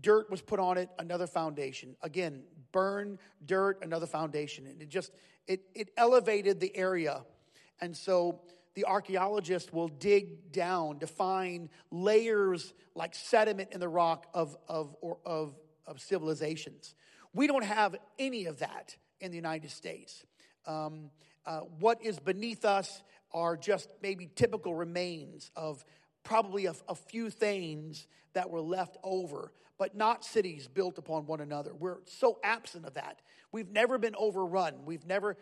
dirt 0.00 0.30
was 0.30 0.40
put 0.42 0.58
on 0.58 0.76
it 0.76 0.88
another 0.98 1.26
foundation. 1.26 1.96
Again 2.02 2.42
burn 2.72 3.18
dirt 3.46 3.78
another 3.82 4.06
foundation. 4.06 4.66
And 4.66 4.82
it 4.82 4.88
just 4.88 5.12
it, 5.46 5.62
it 5.74 5.90
elevated 5.96 6.60
the 6.60 6.76
area. 6.76 7.24
And 7.80 7.96
so 7.96 8.40
the 8.74 8.84
archaeologist 8.86 9.72
will 9.72 9.88
dig 9.88 10.52
down 10.52 10.98
to 10.98 11.06
find 11.06 11.68
layers 11.90 12.74
like 12.94 13.14
sediment 13.14 13.68
in 13.72 13.80
the 13.80 13.88
rock 13.88 14.26
of, 14.34 14.56
of, 14.68 14.96
or, 15.00 15.18
of, 15.24 15.54
of 15.86 16.00
civilizations. 16.00 16.94
We 17.32 17.46
don't 17.46 17.64
have 17.64 17.96
any 18.18 18.46
of 18.46 18.58
that 18.58 18.96
in 19.20 19.30
the 19.30 19.36
united 19.36 19.70
states. 19.70 20.24
Um, 20.66 21.10
uh, 21.46 21.60
what 21.78 22.02
is 22.02 22.18
beneath 22.18 22.64
us 22.64 23.02
are 23.34 23.56
just 23.56 23.92
maybe 24.00 24.30
typical 24.34 24.74
remains 24.74 25.50
of 25.56 25.84
probably 26.22 26.66
a, 26.66 26.74
a 26.88 26.94
few 26.94 27.28
things 27.28 28.06
that 28.32 28.48
were 28.48 28.60
left 28.60 28.96
over, 29.02 29.52
but 29.78 29.96
not 29.96 30.24
cities 30.24 30.68
built 30.68 30.96
upon 30.98 31.26
one 31.26 31.40
another. 31.40 31.74
We're 31.74 31.98
so 32.06 32.38
absent 32.42 32.86
of 32.86 32.94
that. 32.94 33.20
We've 33.52 33.70
never 33.70 33.98
been 33.98 34.14
overrun. 34.16 34.84
We've 34.86 35.04
never, 35.06 35.36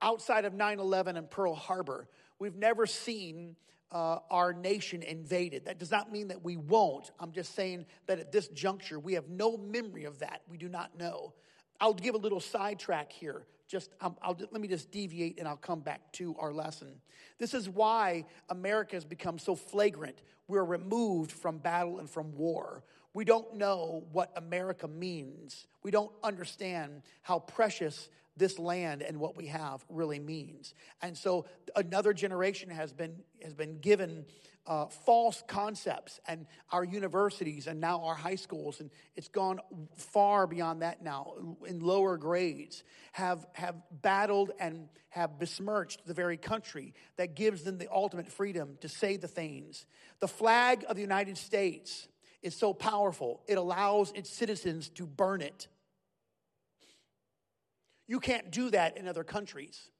outside 0.00 0.44
of 0.44 0.54
9 0.54 0.78
11 0.78 1.16
and 1.16 1.30
Pearl 1.30 1.54
Harbor, 1.54 2.08
we've 2.38 2.56
never 2.56 2.86
seen 2.86 3.56
uh, 3.92 4.18
our 4.30 4.52
nation 4.52 5.02
invaded. 5.02 5.66
That 5.66 5.78
does 5.78 5.90
not 5.90 6.10
mean 6.10 6.28
that 6.28 6.42
we 6.42 6.56
won't. 6.56 7.10
I'm 7.20 7.32
just 7.32 7.54
saying 7.54 7.86
that 8.06 8.18
at 8.18 8.32
this 8.32 8.48
juncture, 8.48 8.98
we 8.98 9.14
have 9.14 9.28
no 9.28 9.56
memory 9.56 10.04
of 10.04 10.18
that. 10.20 10.42
We 10.48 10.56
do 10.56 10.68
not 10.68 10.98
know. 10.98 11.34
I'll 11.80 11.94
give 11.94 12.14
a 12.14 12.18
little 12.18 12.40
sidetrack 12.40 13.12
here. 13.12 13.46
Just 13.74 13.90
I'll, 14.00 14.16
I'll, 14.22 14.36
let 14.52 14.60
me 14.60 14.68
just 14.68 14.92
deviate 14.92 15.40
and 15.40 15.48
I'll 15.48 15.56
come 15.56 15.80
back 15.80 16.12
to 16.12 16.36
our 16.38 16.52
lesson. 16.52 16.92
This 17.38 17.54
is 17.54 17.68
why 17.68 18.24
America 18.48 18.94
has 18.94 19.04
become 19.04 19.36
so 19.36 19.56
flagrant. 19.56 20.22
We're 20.46 20.62
removed 20.62 21.32
from 21.32 21.58
battle 21.58 21.98
and 21.98 22.08
from 22.08 22.36
war. 22.36 22.84
We 23.14 23.24
don't 23.24 23.56
know 23.56 24.04
what 24.12 24.30
America 24.36 24.86
means. 24.86 25.66
We 25.82 25.90
don't 25.90 26.12
understand 26.22 27.02
how 27.22 27.40
precious 27.40 28.10
this 28.36 28.60
land 28.60 29.02
and 29.02 29.18
what 29.18 29.36
we 29.36 29.48
have 29.48 29.84
really 29.88 30.20
means. 30.20 30.72
And 31.02 31.18
so 31.18 31.46
another 31.74 32.12
generation 32.12 32.70
has 32.70 32.92
been 32.92 33.16
has 33.42 33.54
been 33.54 33.80
given 33.80 34.24
uh, 34.66 34.86
false 34.86 35.42
concepts, 35.46 36.20
and 36.26 36.46
our 36.70 36.84
universities 36.84 37.66
and 37.66 37.80
now 37.80 38.02
our 38.02 38.14
high 38.14 38.34
schools, 38.34 38.80
and 38.80 38.90
it's 39.14 39.28
gone 39.28 39.60
far 39.96 40.46
beyond 40.46 40.82
that 40.82 41.02
now. 41.02 41.34
In 41.66 41.80
lower 41.80 42.16
grades, 42.16 42.82
have 43.12 43.46
have 43.52 43.76
battled 43.90 44.52
and 44.58 44.88
have 45.10 45.38
besmirched 45.38 46.06
the 46.06 46.14
very 46.14 46.36
country 46.36 46.94
that 47.16 47.34
gives 47.34 47.62
them 47.62 47.78
the 47.78 47.88
ultimate 47.92 48.30
freedom 48.30 48.78
to 48.80 48.88
say 48.88 49.16
the 49.16 49.28
things. 49.28 49.86
The 50.20 50.28
flag 50.28 50.84
of 50.88 50.96
the 50.96 51.02
United 51.02 51.36
States 51.36 52.08
is 52.42 52.54
so 52.54 52.72
powerful; 52.72 53.42
it 53.46 53.58
allows 53.58 54.12
its 54.12 54.30
citizens 54.30 54.88
to 54.90 55.06
burn 55.06 55.42
it. 55.42 55.68
You 58.06 58.18
can't 58.20 58.50
do 58.50 58.70
that 58.70 58.96
in 58.96 59.08
other 59.08 59.24
countries, 59.24 59.90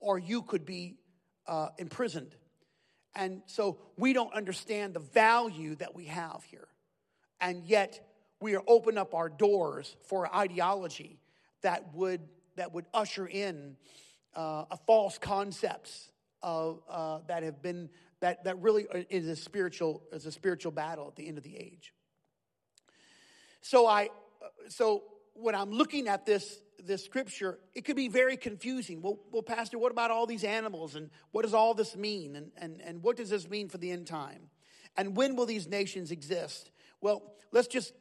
or 0.00 0.18
you 0.18 0.42
could 0.42 0.64
be 0.64 0.96
uh, 1.46 1.68
imprisoned. 1.78 2.34
And 3.16 3.42
so 3.46 3.78
we 3.96 4.12
don't 4.12 4.32
understand 4.32 4.94
the 4.94 5.00
value 5.00 5.74
that 5.76 5.94
we 5.94 6.06
have 6.06 6.42
here. 6.50 6.68
And 7.40 7.64
yet 7.64 8.06
we 8.40 8.56
are 8.56 8.62
open 8.66 8.98
up 8.98 9.14
our 9.14 9.28
doors 9.28 9.96
for 10.06 10.34
ideology 10.34 11.20
that 11.62 11.94
would, 11.94 12.20
that 12.56 12.72
would 12.72 12.86
usher 12.92 13.26
in 13.26 13.76
uh, 14.34 14.64
a 14.70 14.76
false 14.86 15.18
concepts 15.18 16.10
of, 16.42 16.82
uh, 16.88 17.20
that 17.28 17.42
have 17.42 17.62
been 17.62 17.88
that, 18.24 18.44
that 18.44 18.58
really 18.62 18.86
is 19.10 19.28
a 19.28 19.36
spiritual 19.36 20.02
is 20.10 20.24
a 20.24 20.32
spiritual 20.32 20.72
battle 20.72 21.08
at 21.08 21.14
the 21.14 21.28
end 21.28 21.36
of 21.36 21.44
the 21.44 21.56
age. 21.56 21.92
So 23.60 23.86
I 23.86 24.08
so 24.68 25.02
when 25.34 25.54
I'm 25.54 25.70
looking 25.70 26.08
at 26.08 26.24
this 26.24 26.58
this 26.86 27.04
scripture, 27.04 27.58
it 27.74 27.84
could 27.84 27.96
be 27.96 28.08
very 28.08 28.36
confusing. 28.36 29.02
Well, 29.02 29.18
well, 29.32 29.42
Pastor, 29.42 29.78
what 29.78 29.92
about 29.92 30.10
all 30.10 30.26
these 30.26 30.44
animals? 30.44 30.94
And 30.94 31.10
what 31.32 31.42
does 31.42 31.54
all 31.54 31.74
this 31.74 31.96
mean? 31.96 32.36
And, 32.36 32.50
and, 32.56 32.80
and 32.80 33.02
what 33.02 33.16
does 33.16 33.30
this 33.30 33.48
mean 33.48 33.68
for 33.68 33.78
the 33.78 33.90
end 33.90 34.06
time? 34.06 34.50
And 34.96 35.16
when 35.16 35.36
will 35.36 35.46
these 35.46 35.66
nations 35.66 36.10
exist? 36.10 36.70
Well, 37.00 37.34
let's 37.52 37.68
just 37.68 37.92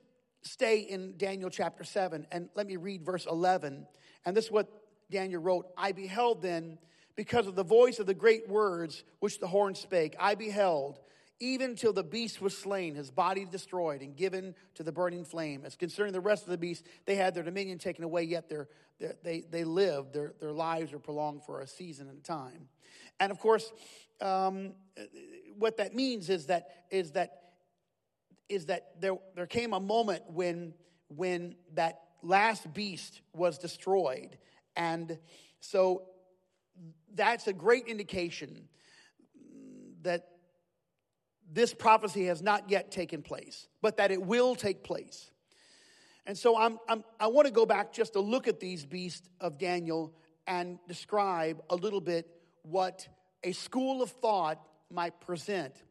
stay 0.41 0.79
in 0.79 1.15
Daniel 1.17 1.49
chapter 1.49 1.83
7 1.83 2.27
and 2.31 2.49
let 2.55 2.67
me 2.67 2.75
read 2.75 3.03
verse 3.03 3.25
11. 3.25 3.87
And 4.25 4.37
this 4.37 4.45
is 4.45 4.51
what 4.51 4.67
Daniel 5.09 5.41
wrote 5.41 5.67
I 5.77 5.91
beheld 5.91 6.41
then, 6.41 6.77
because 7.15 7.47
of 7.47 7.55
the 7.55 7.63
voice 7.63 7.99
of 7.99 8.05
the 8.05 8.13
great 8.13 8.47
words 8.47 9.03
which 9.19 9.39
the 9.39 9.47
horn 9.47 9.75
spake, 9.75 10.15
I 10.19 10.35
beheld 10.35 10.99
even 11.39 11.75
till 11.75 11.93
the 11.93 12.03
beast 12.03 12.41
was 12.41 12.57
slain, 12.57 12.95
his 12.95 13.11
body 13.11 13.45
destroyed 13.45 14.01
and 14.01 14.15
given 14.15 14.55
to 14.75 14.83
the 14.83 14.91
burning 14.91 15.25
flame. 15.25 15.63
As 15.65 15.75
concerning 15.75 16.13
the 16.13 16.21
rest 16.21 16.43
of 16.43 16.49
the 16.49 16.57
beasts, 16.57 16.87
they 17.05 17.15
had 17.15 17.33
their 17.33 17.43
dominion 17.43 17.77
taken 17.77 18.03
away, 18.03 18.23
yet 18.23 18.49
their, 18.49 18.69
their, 18.99 19.15
they, 19.23 19.41
they 19.41 19.63
lived, 19.63 20.13
their, 20.13 20.33
their 20.39 20.51
lives 20.51 20.91
were 20.91 20.99
prolonged 20.99 21.43
for 21.43 21.61
a 21.61 21.67
season 21.67 22.07
and 22.07 22.19
a 22.19 22.21
time. 22.21 22.67
And 23.19 23.31
of 23.31 23.39
course, 23.39 23.71
um, 24.21 24.73
what 25.57 25.77
that 25.77 25.93
means 25.93 26.29
is 26.29 26.45
that, 26.47 26.85
is 26.89 27.11
that, 27.11 27.41
is 28.49 28.67
that 28.67 28.99
there, 28.99 29.17
there 29.35 29.47
came 29.47 29.73
a 29.73 29.79
moment 29.79 30.23
when, 30.27 30.73
when 31.07 31.55
that 31.73 31.99
last 32.21 32.73
beast 32.73 33.21
was 33.33 33.57
destroyed. 33.57 34.37
And 34.75 35.17
so 35.59 36.03
that's 37.13 37.47
a 37.47 37.53
great 37.53 37.87
indication 37.87 38.67
that 40.01 40.27
this 41.51 41.73
prophecy 41.73 42.25
has 42.25 42.41
not 42.41 42.69
yet 42.69 42.91
taken 42.91 43.21
place, 43.21 43.67
but 43.82 43.97
that 43.97 44.12
it 44.12 44.21
will 44.21 44.56
take 44.56 44.84
place. 44.84 45.32
And 46.25 46.38
so 46.38 46.58
I'm, 46.58 46.79
I'm, 46.88 47.03
i 47.19 47.27
want 47.27 47.47
to 47.47 47.53
go 47.53 47.65
back 47.65 47.91
just 47.91 48.13
to 48.13 48.19
look 48.19 48.47
at 48.47 48.60
these 48.60 48.86
beasts 48.86 49.27
of 49.41 49.58
Daniel 49.58 50.13
and 50.47 50.79
describe 50.88 51.62
a 51.69 51.75
little 51.75 52.01
bit 52.01 52.27
what 52.63 53.08
a 53.43 53.51
school 53.51 54.01
of 54.01 54.10
thought 54.10 54.60
might 54.89 55.19
present. 55.19 55.84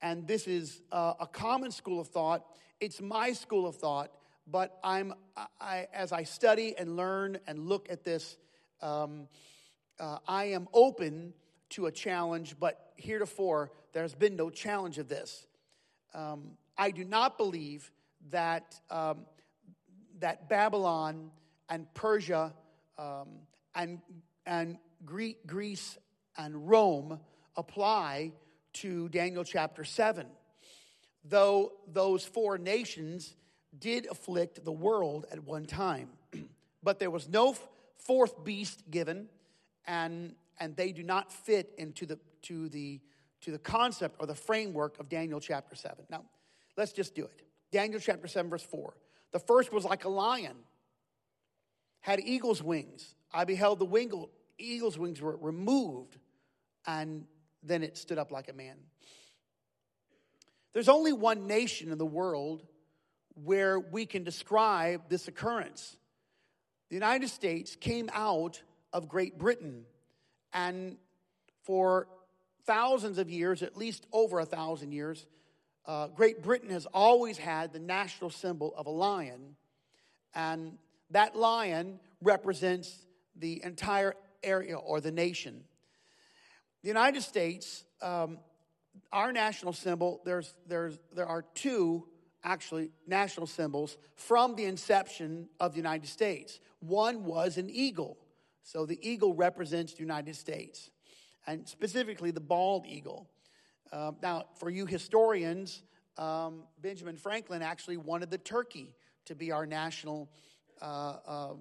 And 0.00 0.26
this 0.26 0.46
is 0.46 0.82
uh, 0.92 1.14
a 1.20 1.26
common 1.26 1.70
school 1.70 2.00
of 2.00 2.08
thought. 2.08 2.44
It's 2.80 3.00
my 3.00 3.32
school 3.32 3.66
of 3.66 3.76
thought, 3.76 4.12
but 4.46 4.78
I'm, 4.82 5.12
I, 5.60 5.88
as 5.92 6.12
I 6.12 6.22
study 6.22 6.74
and 6.78 6.96
learn 6.96 7.38
and 7.46 7.66
look 7.66 7.90
at 7.90 8.04
this, 8.04 8.36
um, 8.80 9.28
uh, 9.98 10.18
I 10.26 10.44
am 10.44 10.68
open 10.72 11.34
to 11.70 11.86
a 11.86 11.92
challenge, 11.92 12.56
but 12.58 12.92
heretofore, 12.96 13.70
there's 13.92 14.14
been 14.14 14.36
no 14.36 14.50
challenge 14.50 14.98
of 14.98 15.08
this. 15.08 15.46
Um, 16.14 16.52
I 16.76 16.90
do 16.90 17.04
not 17.04 17.36
believe 17.38 17.90
that, 18.30 18.80
um, 18.90 19.26
that 20.18 20.48
Babylon 20.48 21.30
and 21.68 21.92
Persia 21.94 22.52
um, 22.98 23.28
and, 23.74 24.00
and 24.46 24.78
Greece 25.04 25.98
and 26.36 26.68
Rome 26.68 27.20
apply 27.56 28.32
to 28.74 29.08
Daniel 29.08 29.44
chapter 29.44 29.84
7. 29.84 30.26
Though 31.24 31.72
those 31.86 32.24
four 32.24 32.58
nations 32.58 33.34
did 33.78 34.06
afflict 34.06 34.64
the 34.64 34.72
world 34.72 35.26
at 35.30 35.44
one 35.44 35.66
time, 35.66 36.08
but 36.82 36.98
there 36.98 37.10
was 37.10 37.28
no 37.28 37.54
fourth 37.98 38.42
beast 38.44 38.82
given, 38.90 39.28
and, 39.86 40.34
and 40.60 40.76
they 40.76 40.92
do 40.92 41.02
not 41.02 41.32
fit 41.32 41.72
into 41.78 42.06
the, 42.06 42.18
to 42.42 42.68
the 42.68 43.00
to 43.42 43.50
the 43.50 43.58
concept 43.58 44.16
or 44.18 44.26
the 44.26 44.34
framework 44.34 44.98
of 44.98 45.08
Daniel 45.08 45.40
chapter 45.40 45.74
7. 45.74 46.04
Now, 46.10 46.24
let's 46.76 46.92
just 46.92 47.14
do 47.14 47.24
it. 47.24 47.42
Daniel 47.72 48.00
chapter 48.00 48.28
7, 48.28 48.50
verse 48.50 48.62
4. 48.62 48.94
The 49.32 49.38
first 49.38 49.72
was 49.72 49.84
like 49.84 50.04
a 50.04 50.08
lion, 50.08 50.56
had 52.00 52.20
eagle's 52.20 52.62
wings. 52.62 53.14
I 53.32 53.44
beheld 53.44 53.78
the 53.78 54.26
eagle's 54.58 54.98
wings 54.98 55.20
were 55.20 55.36
removed, 55.36 56.16
and 56.86 57.24
then 57.62 57.82
it 57.82 57.96
stood 57.96 58.18
up 58.18 58.30
like 58.30 58.50
a 58.50 58.52
man. 58.52 58.76
There's 60.72 60.88
only 60.88 61.12
one 61.12 61.46
nation 61.46 61.92
in 61.92 61.98
the 61.98 62.06
world 62.06 62.64
where 63.34 63.78
we 63.78 64.06
can 64.06 64.24
describe 64.24 65.08
this 65.08 65.28
occurrence. 65.28 65.96
The 66.88 66.96
United 66.96 67.28
States 67.28 67.76
came 67.76 68.10
out 68.12 68.62
of 68.92 69.08
Great 69.08 69.38
Britain, 69.38 69.84
and 70.52 70.96
for 71.62 72.08
thousands 72.66 73.18
of 73.18 73.30
years, 73.30 73.62
at 73.62 73.76
least 73.76 74.06
over 74.12 74.40
a 74.40 74.44
thousand 74.44 74.92
years, 74.92 75.26
uh, 75.86 76.08
Great 76.08 76.42
Britain 76.42 76.70
has 76.70 76.86
always 76.86 77.38
had 77.38 77.72
the 77.72 77.78
national 77.78 78.30
symbol 78.30 78.74
of 78.76 78.86
a 78.86 78.90
lion, 78.90 79.56
and 80.34 80.78
that 81.10 81.36
lion 81.36 81.98
represents 82.22 83.06
the 83.36 83.62
entire 83.64 84.14
area 84.42 84.76
or 84.76 85.00
the 85.00 85.10
nation. 85.10 85.64
The 86.82 86.88
United 86.88 87.22
States, 87.22 87.84
um, 88.02 88.38
our 89.12 89.32
national 89.32 89.72
symbol, 89.72 90.20
there's, 90.24 90.54
there's, 90.66 90.98
there 91.14 91.26
are 91.26 91.44
two 91.54 92.06
actually 92.42 92.90
national 93.06 93.46
symbols 93.46 93.96
from 94.14 94.54
the 94.56 94.64
inception 94.64 95.48
of 95.58 95.72
the 95.72 95.76
United 95.76 96.08
States. 96.08 96.60
One 96.80 97.24
was 97.24 97.58
an 97.58 97.68
eagle. 97.68 98.16
So 98.62 98.86
the 98.86 98.98
eagle 99.02 99.34
represents 99.34 99.94
the 99.94 100.00
United 100.00 100.36
States 100.36 100.90
and 101.46 101.68
specifically 101.68 102.30
the 102.30 102.40
bald 102.40 102.86
eagle. 102.86 103.28
Uh, 103.92 104.12
now, 104.22 104.44
for 104.56 104.70
you 104.70 104.86
historians, 104.86 105.82
um, 106.16 106.64
Benjamin 106.80 107.16
Franklin 107.16 107.62
actually 107.62 107.96
wanted 107.96 108.30
the 108.30 108.38
turkey 108.38 108.94
to 109.24 109.34
be 109.34 109.50
our 109.50 109.66
national 109.66 110.30
uh, 110.80 111.16
um, 111.26 111.58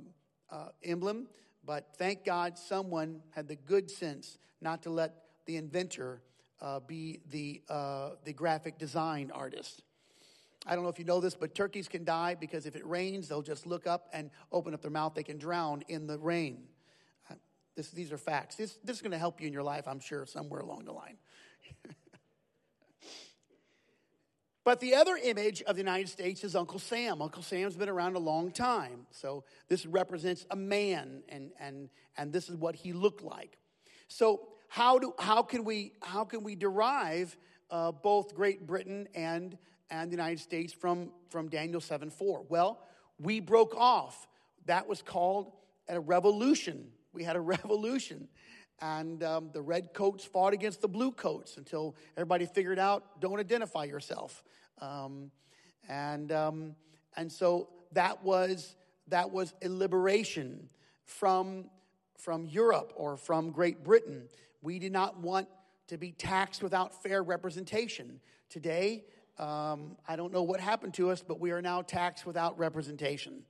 uh, 0.52 0.70
emblem, 0.84 1.28
but 1.66 1.90
thank 1.98 2.26
God 2.26 2.58
someone 2.58 3.22
had 3.32 3.48
the 3.48 3.56
good 3.56 3.90
sense 3.90 4.38
not 4.62 4.84
to 4.84 4.90
let 4.90 5.14
the 5.46 5.58
inventor 5.58 6.22
uh, 6.62 6.80
be 6.80 7.22
the, 7.32 7.62
uh, 7.70 8.12
the 8.26 8.34
graphic 8.34 8.78
design 8.78 9.32
artist. 9.34 9.84
I 10.66 10.76
don't 10.76 10.84
know 10.84 10.90
if 10.90 11.00
you 11.00 11.06
know 11.06 11.22
this, 11.22 11.36
but 11.36 11.56
turkeys 11.56 11.88
can 11.88 12.04
die 12.04 12.36
because 12.36 12.66
if 12.66 12.76
it 12.76 12.86
rains, 12.86 13.30
they'll 13.30 13.42
just 13.42 13.66
look 13.66 13.88
up 13.88 14.10
and 14.14 14.30
open 14.52 14.74
up 14.74 14.82
their 14.82 14.92
mouth. 14.92 15.14
They 15.16 15.24
can 15.24 15.38
drown 15.38 15.84
in 15.88 16.06
the 16.06 16.20
rain. 16.20 16.64
This, 17.80 17.92
these 17.92 18.12
are 18.12 18.18
facts. 18.18 18.58
This, 18.58 18.78
this 18.84 18.98
is 18.98 19.02
going 19.02 19.14
to 19.14 19.18
help 19.18 19.40
you 19.40 19.48
in 19.48 19.54
your 19.54 19.64
life, 19.64 19.88
I'm 19.88 20.02
sure, 20.02 20.26
somewhere 20.26 20.60
along 20.60 20.84
the 20.84 20.92
line. 20.92 21.16
But 24.66 24.82
the 24.82 24.96
other 24.96 25.18
image 25.24 25.64
of 25.64 25.78
the 25.78 25.82
United 25.82 26.10
States 26.10 26.44
is 26.44 26.56
Uncle 26.56 26.78
Sam. 26.78 27.22
Uncle 27.24 27.42
Sam's 27.42 27.76
been 27.76 27.90
around 27.90 28.18
a 28.18 28.20
long 28.20 28.52
time. 28.52 29.08
So 29.10 29.46
this 29.68 29.86
represents 29.86 30.46
a 30.52 30.56
man, 30.56 31.24
and, 31.30 31.52
and, 31.60 31.90
and 32.18 32.32
this 32.32 32.50
is 32.50 32.58
what 32.58 32.76
he 32.76 32.94
looked 32.94 33.24
like. 33.24 33.58
So 34.10 34.50
how, 34.68 35.00
do, 35.00 35.14
how, 35.18 35.42
can, 35.42 35.64
we, 35.64 35.94
how 36.04 36.26
can 36.26 36.44
we 36.44 36.54
derive 36.56 37.36
uh, 37.72 37.94
both 37.94 38.36
Great 38.36 38.68
Britain 38.68 39.08
and, 39.16 39.58
and 39.90 40.12
the 40.12 40.16
United 40.16 40.40
States 40.40 40.72
from, 40.74 41.12
from 41.30 41.48
Daniel 41.48 41.82
7 41.82 42.12
4? 42.12 42.46
Well, 42.50 42.80
we 43.18 43.40
broke 43.40 43.74
off. 43.76 44.28
That 44.66 44.88
was 44.88 45.02
called 45.02 45.54
a 45.88 46.00
revolution. 46.00 46.92
We 47.14 47.24
had 47.24 47.36
a 47.36 47.42
revolution. 47.56 48.28
And 48.82 49.24
um, 49.24 49.50
the 49.52 49.62
red 49.62 49.94
coats 49.94 50.24
fought 50.24 50.54
against 50.54 50.82
the 50.82 50.88
blue 50.88 51.12
coats 51.12 51.58
until 51.58 51.96
everybody 52.16 52.46
figured 52.46 52.80
out 52.80 53.20
don't 53.20 53.40
identify 53.40 53.84
yourself. 53.84 54.44
Um, 54.80 55.32
and, 55.90 56.32
um, 56.32 56.76
and 57.18 57.32
so 57.32 57.70
that 57.92 58.24
was, 58.24 58.76
that 59.08 59.32
was 59.32 59.54
a 59.62 59.68
liberation 59.68 60.70
from, 61.06 61.66
from 62.18 62.46
Europe 62.46 62.94
or 62.96 63.18
from 63.18 63.52
Great 63.52 63.84
Britain. 63.84 64.30
We 64.62 64.80
did 64.80 64.94
not 64.94 65.20
want 65.20 65.48
to 65.88 65.98
be 65.98 66.12
taxed 66.12 66.62
without 66.64 67.02
fair 67.04 67.24
representation. 67.24 68.22
Today, 68.50 69.04
um, 69.40 69.98
I 70.08 70.16
don't 70.16 70.32
know 70.32 70.44
what 70.44 70.60
happened 70.60 70.94
to 70.96 71.10
us, 71.10 71.24
but 71.26 71.40
we 71.40 71.52
are 71.52 71.62
now 71.62 71.82
taxed 71.82 72.26
without 72.26 72.58
representation. 72.60 73.44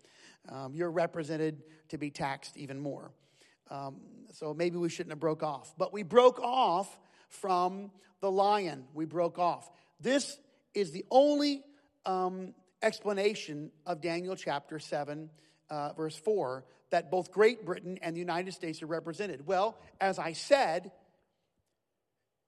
Um, 0.48 0.74
you're 0.74 0.92
represented 0.92 1.62
to 1.90 1.98
be 1.98 2.10
taxed 2.10 2.56
even 2.56 2.80
more. 2.80 3.12
Um, 3.70 3.98
so 4.34 4.54
maybe 4.54 4.78
we 4.78 4.90
shouldn't 4.90 5.12
have 5.12 5.20
broke 5.20 5.44
off. 5.44 5.74
But 5.78 5.94
we 5.94 6.04
broke 6.04 6.40
off 6.40 7.00
from 7.30 7.92
the 8.22 8.32
lion. 8.32 8.86
We 8.94 9.06
broke 9.06 9.40
off. 9.40 9.70
This 10.00 10.38
is 10.74 10.92
the 10.92 11.06
only 11.12 11.64
um, 12.06 12.54
explanation 12.82 13.72
of 13.86 14.02
Daniel 14.02 14.36
chapter 14.36 14.80
7, 14.80 15.30
uh, 15.70 15.94
verse 15.94 16.16
4, 16.18 16.66
that 16.90 17.12
both 17.12 17.32
Great 17.32 17.66
Britain 17.66 18.00
and 18.02 18.16
the 18.16 18.20
United 18.20 18.54
States 18.54 18.82
are 18.82 18.88
represented. 18.88 19.46
Well, 19.46 19.78
as 20.02 20.18
I 20.18 20.34
said, 20.34 20.92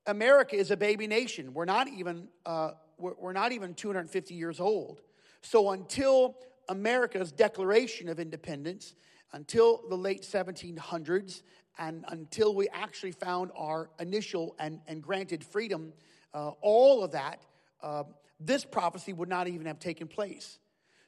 America 0.08 0.56
is 0.56 0.72
a 0.72 0.78
baby 0.78 1.08
nation. 1.08 1.54
We're 1.54 1.66
not 1.66 1.88
even, 1.88 2.28
uh, 2.46 2.72
we're, 2.98 3.14
we're 3.20 3.34
not 3.34 3.52
even 3.52 3.76
250 3.76 4.34
years 4.34 4.60
old. 4.60 5.02
So 5.42 5.72
until 5.72 6.38
America's 6.70 7.32
declaration 7.32 8.10
of 8.10 8.20
independence, 8.20 8.96
until 9.34 9.82
the 9.90 9.96
late 9.96 10.24
1700s, 10.24 11.42
and 11.78 12.06
until 12.10 12.54
we 12.54 12.68
actually 12.70 13.12
found 13.12 13.52
our 13.56 13.90
initial 14.00 14.56
and, 14.60 14.82
and 14.88 15.02
granted 15.02 15.44
freedom, 15.44 15.94
uh, 16.34 16.52
all 16.62 17.04
of 17.04 17.12
that 17.12 17.42
uh, 17.82 18.04
this 18.40 18.66
prophecy 18.66 19.14
would 19.14 19.30
not 19.30 19.48
even 19.48 19.68
have 19.68 19.80
taken 19.80 20.08
place. 20.08 20.60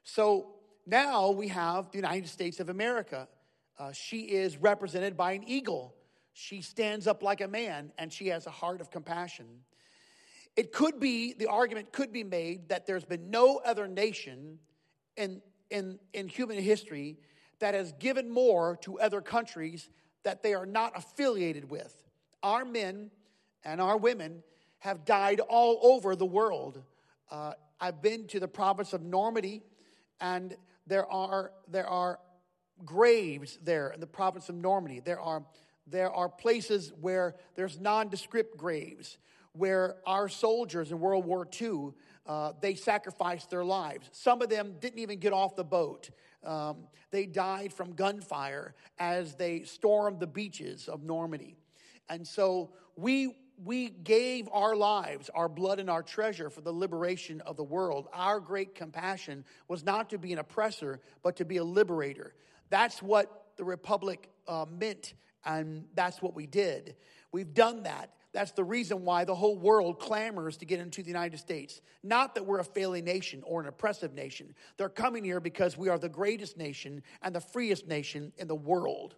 So 0.04 0.56
now 0.86 1.32
we 1.32 1.48
have 1.50 1.92
the 1.92 1.98
United 1.98 2.28
States 2.28 2.60
of 2.60 2.70
America. 2.70 3.28
Uh, 3.78 3.92
she 3.92 4.22
is 4.22 4.58
represented 4.58 5.18
by 5.18 5.34
an 5.34 5.44
eagle. 5.48 5.96
She 6.34 6.62
stands 6.62 7.08
up 7.08 7.24
like 7.24 7.42
a 7.42 7.48
man 7.48 7.92
and 7.98 8.12
she 8.12 8.28
has 8.28 8.48
a 8.48 8.52
heart 8.52 8.82
of 8.82 8.92
compassion. 8.92 9.46
It 10.56 10.72
could 10.72 11.00
be, 11.00 11.34
the 11.34 11.48
argument 11.48 11.92
could 11.92 12.12
be 12.12 12.24
made 12.24 12.70
that 12.70 12.86
there's 12.86 13.06
been 13.06 13.32
no 13.32 13.58
other 13.58 13.88
nation 13.88 14.60
in, 15.18 15.42
in, 15.72 16.00
in 16.14 16.28
human 16.28 16.60
history 16.60 17.18
that 17.64 17.76
has 17.76 17.94
given 17.94 18.30
more 18.30 18.76
to 18.82 19.00
other 19.00 19.22
countries 19.22 19.90
that 20.24 20.44
they 20.44 20.54
are 20.54 20.66
not 20.66 20.92
affiliated 20.98 21.70
with. 21.70 21.96
Our 22.44 22.66
men 22.66 23.10
and 23.64 23.80
our 23.80 23.96
women 23.96 24.44
have 24.80 25.06
died 25.06 25.40
all 25.40 25.80
over 25.82 26.14
the 26.18 26.26
world. 26.26 26.84
Uh, 27.32 27.54
I've 27.80 28.02
been 28.02 28.28
to 28.28 28.42
the 28.42 28.50
province 28.50 28.92
of 28.92 29.02
Normandy, 29.02 29.64
and 30.20 30.58
there 30.88 31.10
are, 31.10 31.54
there 31.70 31.88
are 31.88 32.20
graves 32.84 33.58
there 33.64 33.92
in 33.92 34.02
the 34.02 34.08
province 34.08 34.50
of 34.50 34.56
Normandy. 34.56 35.00
There 35.00 35.22
are, 35.22 35.46
there 35.88 36.12
are 36.12 36.28
places 36.28 36.92
where 37.00 37.34
there's 37.56 37.80
nondescript 37.80 38.58
graves, 38.58 39.18
where 39.54 39.96
our 40.06 40.28
soldiers 40.28 40.92
in 40.92 41.00
World 41.00 41.24
War 41.24 41.48
II, 41.62 41.94
uh, 42.26 42.54
they 42.62 42.76
sacrificed 42.76 43.50
their 43.50 43.66
lives. 43.66 44.10
Some 44.12 44.42
of 44.42 44.50
them 44.50 44.76
didn't 44.80 45.00
even 45.00 45.20
get 45.20 45.34
off 45.34 45.56
the 45.56 45.64
boat. 45.64 46.10
Um, 46.44 46.88
they 47.12 47.26
died 47.26 47.74
from 47.74 47.94
gunfire 47.94 48.76
as 48.98 49.36
they 49.36 49.64
stormed 49.64 50.20
the 50.20 50.28
beaches 50.28 50.88
of 50.88 51.04
Normandy. 51.04 51.58
And 52.10 52.28
so 52.28 52.72
we 52.96 53.36
we 53.64 53.90
gave 53.90 54.50
our 54.52 54.76
lives, 54.76 55.30
our 55.34 55.48
blood, 55.48 55.80
and 55.80 55.90
our 55.90 56.02
treasure 56.02 56.50
for 56.50 56.62
the 56.62 56.72
liberation 56.72 57.40
of 57.42 57.56
the 57.56 57.64
world. 57.64 58.08
Our 58.12 58.40
great 58.40 58.74
compassion 58.74 59.46
was 59.68 59.84
not 59.84 60.10
to 60.10 60.18
be 60.18 60.34
an 60.34 60.40
oppressor, 60.40 61.02
but 61.22 61.36
to 61.38 61.46
be 61.46 61.58
a 61.58 61.64
liberator. 61.64 62.34
That's 62.70 63.02
what 63.02 63.46
the 63.58 63.64
Republic 63.64 64.30
uh, 64.48 64.66
meant, 64.70 65.14
and 65.46 65.86
that's 65.94 66.22
what 66.22 66.36
we 66.36 66.48
did. 66.48 66.96
We've 67.32 67.54
done 67.54 67.84
that. 67.84 68.10
That's 68.34 68.52
the 68.52 68.64
reason 68.64 69.06
why 69.06 69.26
the 69.26 69.36
whole 69.36 69.56
world 69.56 70.00
clamors 70.00 70.58
to 70.58 70.66
get 70.66 70.80
into 70.80 71.04
the 71.04 71.08
United 71.08 71.38
States. 71.40 71.82
Not 72.02 72.34
that 72.34 72.46
we're 72.46 72.60
a 72.60 72.64
failing 72.64 73.06
nation 73.06 73.44
or 73.46 73.62
an 73.62 73.68
oppressive 73.68 74.14
nation. 74.14 74.56
They're 74.78 74.90
coming 74.90 75.24
here 75.24 75.40
because 75.40 75.78
we 75.78 75.90
are 75.90 76.00
the 76.00 76.10
greatest 76.10 76.58
nation 76.58 77.04
and 77.22 77.36
the 77.36 77.42
freest 77.42 77.88
nation 77.88 78.34
in 78.38 78.48
the 78.48 78.56
world. 78.56 79.16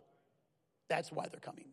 That's 0.89 1.11
why 1.11 1.27
they're 1.31 1.39
coming. 1.39 1.67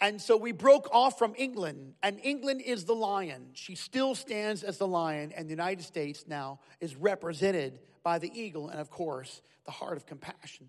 And 0.00 0.20
so 0.20 0.36
we 0.36 0.52
broke 0.52 0.88
off 0.92 1.16
from 1.18 1.32
England, 1.38 1.94
and 2.02 2.20
England 2.22 2.60
is 2.60 2.84
the 2.84 2.94
lion. 2.94 3.50
She 3.54 3.76
still 3.76 4.14
stands 4.14 4.62
as 4.62 4.76
the 4.76 4.86
lion, 4.86 5.32
and 5.34 5.48
the 5.48 5.52
United 5.52 5.84
States 5.84 6.24
now 6.28 6.60
is 6.80 6.94
represented 6.96 7.78
by 8.02 8.18
the 8.18 8.30
eagle 8.38 8.68
and, 8.68 8.78
of 8.78 8.90
course, 8.90 9.40
the 9.64 9.70
heart 9.70 9.96
of 9.96 10.04
compassion. 10.04 10.68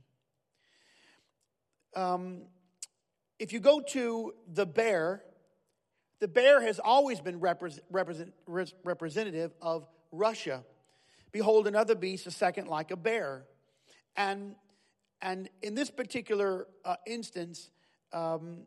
Um, 1.94 2.44
if 3.40 3.54
you 3.54 3.60
go 3.60 3.80
to 3.80 4.34
the 4.52 4.66
bear, 4.66 5.24
the 6.20 6.28
bear 6.28 6.62
has 6.62 6.80
always 6.80 7.20
been 7.20 7.40
represent, 7.40 7.84
represent, 7.92 8.34
representative 8.84 9.54
of 9.62 9.88
Russia. 10.12 10.64
Behold, 11.32 11.68
another 11.68 11.96
beast, 11.96 12.26
a 12.26 12.32
second 12.32 12.68
like 12.68 12.92
a 12.92 12.96
bear. 12.96 13.46
And, 14.16 14.56
and 15.22 15.50
in 15.62 15.76
this 15.76 15.92
particular 15.92 16.68
uh, 16.84 16.96
instance, 17.06 17.70
um, 18.14 18.64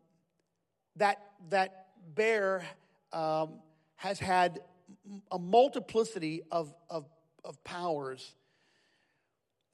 that, 0.96 1.18
that 1.48 1.88
bear 2.14 2.64
um, 3.12 3.54
has 3.96 4.18
had 4.18 4.60
a 5.32 5.38
multiplicity 5.38 6.42
of, 6.50 6.72
of, 6.88 7.06
of 7.44 7.62
powers. 7.64 8.34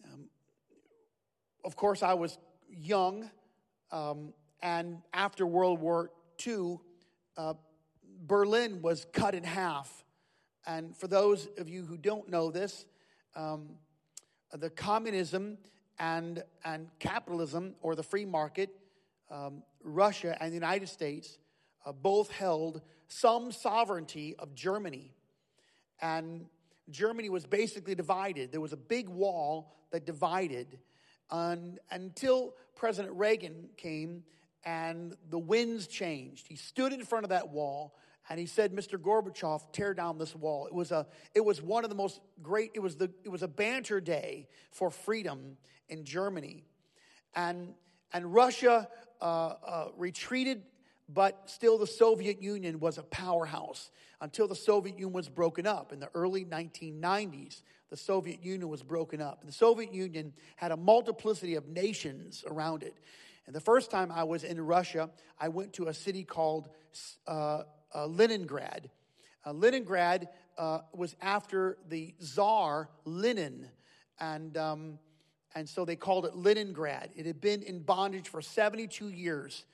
Um, 0.04 0.30
of 1.64 1.76
course, 1.76 2.02
I 2.02 2.14
was 2.14 2.38
young, 2.70 3.30
um, 3.90 4.32
and 4.62 5.02
after 5.12 5.46
World 5.46 5.80
War 5.80 6.10
II, 6.46 6.78
uh, 7.36 7.54
Berlin 8.26 8.82
was 8.82 9.06
cut 9.12 9.34
in 9.34 9.44
half. 9.44 10.04
And 10.66 10.96
for 10.96 11.06
those 11.06 11.48
of 11.58 11.68
you 11.68 11.84
who 11.84 11.96
don't 11.96 12.28
know 12.28 12.50
this, 12.50 12.86
um, 13.34 13.76
the 14.52 14.70
communism 14.70 15.58
and, 15.98 16.42
and 16.64 16.88
capitalism 16.98 17.74
or 17.82 17.94
the 17.94 18.02
free 18.02 18.24
market 18.24 18.70
um, 19.30 19.62
Russia 19.82 20.36
and 20.40 20.50
the 20.50 20.56
United 20.56 20.88
States 20.88 21.38
uh, 21.84 21.92
both 21.92 22.30
held 22.30 22.82
some 23.08 23.52
sovereignty 23.52 24.34
of 24.38 24.54
Germany. 24.54 25.12
And 26.00 26.46
Germany 26.90 27.28
was 27.28 27.46
basically 27.46 27.94
divided. 27.94 28.52
There 28.52 28.60
was 28.60 28.72
a 28.72 28.76
big 28.76 29.08
wall 29.08 29.72
that 29.90 30.04
divided 30.04 30.78
and, 31.30 31.78
until 31.90 32.54
President 32.74 33.14
Reagan 33.16 33.68
came 33.76 34.22
and 34.66 35.16
the 35.30 35.38
winds 35.38 35.86
changed. 35.86 36.48
He 36.48 36.56
stood 36.56 36.92
in 36.92 37.04
front 37.04 37.24
of 37.24 37.30
that 37.30 37.50
wall 37.50 37.94
and 38.28 38.40
he 38.40 38.46
said, 38.46 38.72
Mr. 38.72 38.98
Gorbachev, 38.98 39.72
tear 39.72 39.94
down 39.94 40.18
this 40.18 40.34
wall. 40.34 40.66
It 40.66 40.74
was, 40.74 40.90
a, 40.90 41.06
it 41.32 41.44
was 41.44 41.62
one 41.62 41.84
of 41.84 41.90
the 41.90 41.96
most 41.96 42.20
great, 42.42 42.72
it 42.74 42.80
was, 42.80 42.96
the, 42.96 43.08
it 43.22 43.28
was 43.28 43.44
a 43.44 43.48
banter 43.48 44.00
day 44.00 44.48
for 44.72 44.90
freedom 44.90 45.56
in 45.88 46.04
Germany. 46.04 46.64
And, 47.36 47.74
and 48.12 48.34
Russia 48.34 48.88
uh, 49.22 49.24
uh, 49.24 49.88
retreated, 49.96 50.62
but 51.08 51.40
still 51.46 51.78
the 51.78 51.86
Soviet 51.86 52.42
Union 52.42 52.80
was 52.80 52.98
a 52.98 53.04
powerhouse 53.04 53.92
until 54.20 54.48
the 54.48 54.56
Soviet 54.56 54.94
Union 54.94 55.12
was 55.12 55.28
broken 55.28 55.64
up 55.64 55.92
in 55.92 56.00
the 56.00 56.10
early 56.12 56.44
1990s. 56.44 57.62
The 57.90 57.96
Soviet 57.96 58.42
Union 58.42 58.68
was 58.68 58.82
broken 58.82 59.20
up. 59.20 59.44
The 59.46 59.52
Soviet 59.52 59.94
Union 59.94 60.32
had 60.56 60.72
a 60.72 60.76
multiplicity 60.76 61.54
of 61.54 61.68
nations 61.68 62.42
around 62.48 62.82
it. 62.82 62.96
And 63.46 63.54
the 63.54 63.60
first 63.60 63.90
time 63.90 64.10
I 64.10 64.24
was 64.24 64.44
in 64.44 64.60
Russia, 64.60 65.10
I 65.38 65.48
went 65.48 65.72
to 65.74 65.86
a 65.86 65.94
city 65.94 66.24
called 66.24 66.68
uh, 67.26 67.62
uh, 67.94 68.06
Leningrad. 68.06 68.90
Uh, 69.44 69.52
Leningrad 69.52 70.28
uh, 70.58 70.80
was 70.92 71.14
after 71.20 71.78
the 71.88 72.14
Tsar 72.20 72.88
Lenin, 73.04 73.68
and 74.18 74.56
um, 74.56 74.98
and 75.56 75.66
so 75.66 75.86
they 75.86 75.96
called 75.96 76.26
it 76.26 76.36
Leningrad. 76.36 77.10
It 77.16 77.24
had 77.24 77.40
been 77.40 77.62
in 77.62 77.80
bondage 77.80 78.28
for 78.28 78.42
72 78.42 79.08
years. 79.08 79.64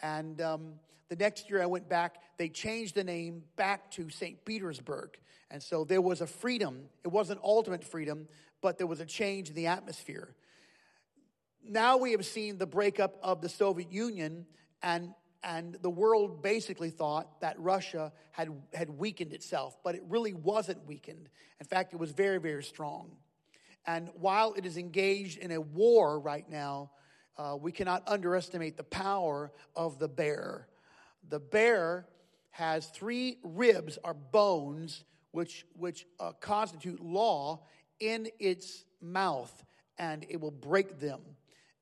And 0.00 0.40
um, 0.40 0.72
the 1.10 1.16
next 1.16 1.50
year 1.50 1.62
I 1.62 1.66
went 1.66 1.90
back, 1.90 2.16
they 2.38 2.48
changed 2.48 2.94
the 2.94 3.04
name 3.04 3.42
back 3.56 3.90
to 3.92 4.08
St. 4.08 4.42
Petersburg. 4.46 5.10
And 5.50 5.62
so 5.62 5.84
there 5.84 6.00
was 6.00 6.22
a 6.22 6.26
freedom. 6.26 6.86
It 7.04 7.08
wasn't 7.08 7.40
ultimate 7.44 7.84
freedom, 7.84 8.28
but 8.62 8.78
there 8.78 8.86
was 8.86 9.00
a 9.00 9.04
change 9.04 9.50
in 9.50 9.54
the 9.54 9.66
atmosphere. 9.66 10.34
Now 11.68 11.96
we 11.96 12.12
have 12.12 12.24
seen 12.24 12.58
the 12.58 12.66
breakup 12.66 13.18
of 13.22 13.40
the 13.40 13.48
Soviet 13.48 13.90
Union, 13.90 14.46
and, 14.82 15.12
and 15.42 15.76
the 15.82 15.90
world 15.90 16.42
basically 16.42 16.90
thought 16.90 17.40
that 17.40 17.58
Russia 17.58 18.12
had, 18.30 18.50
had 18.72 18.88
weakened 18.90 19.32
itself, 19.32 19.76
but 19.82 19.94
it 19.96 20.02
really 20.08 20.32
wasn't 20.32 20.86
weakened. 20.86 21.28
In 21.58 21.66
fact, 21.66 21.92
it 21.92 21.96
was 21.96 22.12
very, 22.12 22.38
very 22.38 22.62
strong. 22.62 23.16
And 23.86 24.10
while 24.14 24.54
it 24.54 24.64
is 24.64 24.76
engaged 24.76 25.38
in 25.38 25.50
a 25.50 25.60
war 25.60 26.20
right 26.20 26.48
now, 26.48 26.90
uh, 27.36 27.56
we 27.60 27.72
cannot 27.72 28.02
underestimate 28.06 28.76
the 28.76 28.84
power 28.84 29.52
of 29.74 29.98
the 29.98 30.08
bear. 30.08 30.68
The 31.28 31.40
bear 31.40 32.06
has 32.50 32.86
three 32.86 33.38
ribs 33.42 33.98
or 34.04 34.14
bones 34.14 35.04
which, 35.32 35.66
which 35.74 36.06
uh, 36.20 36.32
constitute 36.40 37.00
law 37.00 37.64
in 38.00 38.28
its 38.38 38.84
mouth, 39.00 39.64
and 39.98 40.24
it 40.28 40.40
will 40.40 40.50
break 40.50 41.00
them. 41.00 41.20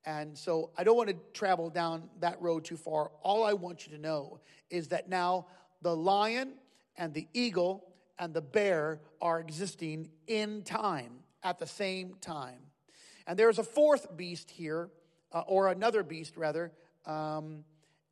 And 0.07 0.37
so 0.37 0.71
I 0.77 0.85
don't 0.85 0.97
want 0.97 1.09
to 1.09 1.17
travel 1.33 1.71
down 1.71 2.11
that 2.21 2.41
road 2.41 2.65
too 2.65 2.77
far. 2.77 3.11
All 3.23 3.45
I 3.45 3.55
want 3.55 3.87
you 3.87 3.97
to 3.97 4.01
know 4.01 4.41
is 4.71 4.89
that 4.89 5.09
now 5.09 5.47
the 5.83 5.95
lion 5.95 6.55
and 6.97 7.15
the 7.15 7.27
eagle 7.33 7.85
and 8.19 8.35
the 8.35 8.43
bear 8.43 9.01
are 9.21 9.41
existing 9.41 10.11
in 10.27 10.63
time 10.63 11.21
at 11.43 11.59
the 11.59 11.67
same 11.67 12.15
time. 12.21 12.59
And 13.27 13.39
there's 13.39 13.59
a 13.59 13.65
fourth 13.65 14.15
beast 14.17 14.51
here, 14.51 14.91
uh, 15.33 15.43
or 15.47 15.69
another 15.69 16.03
beast 16.03 16.37
rather, 16.37 16.73
um, 17.07 17.65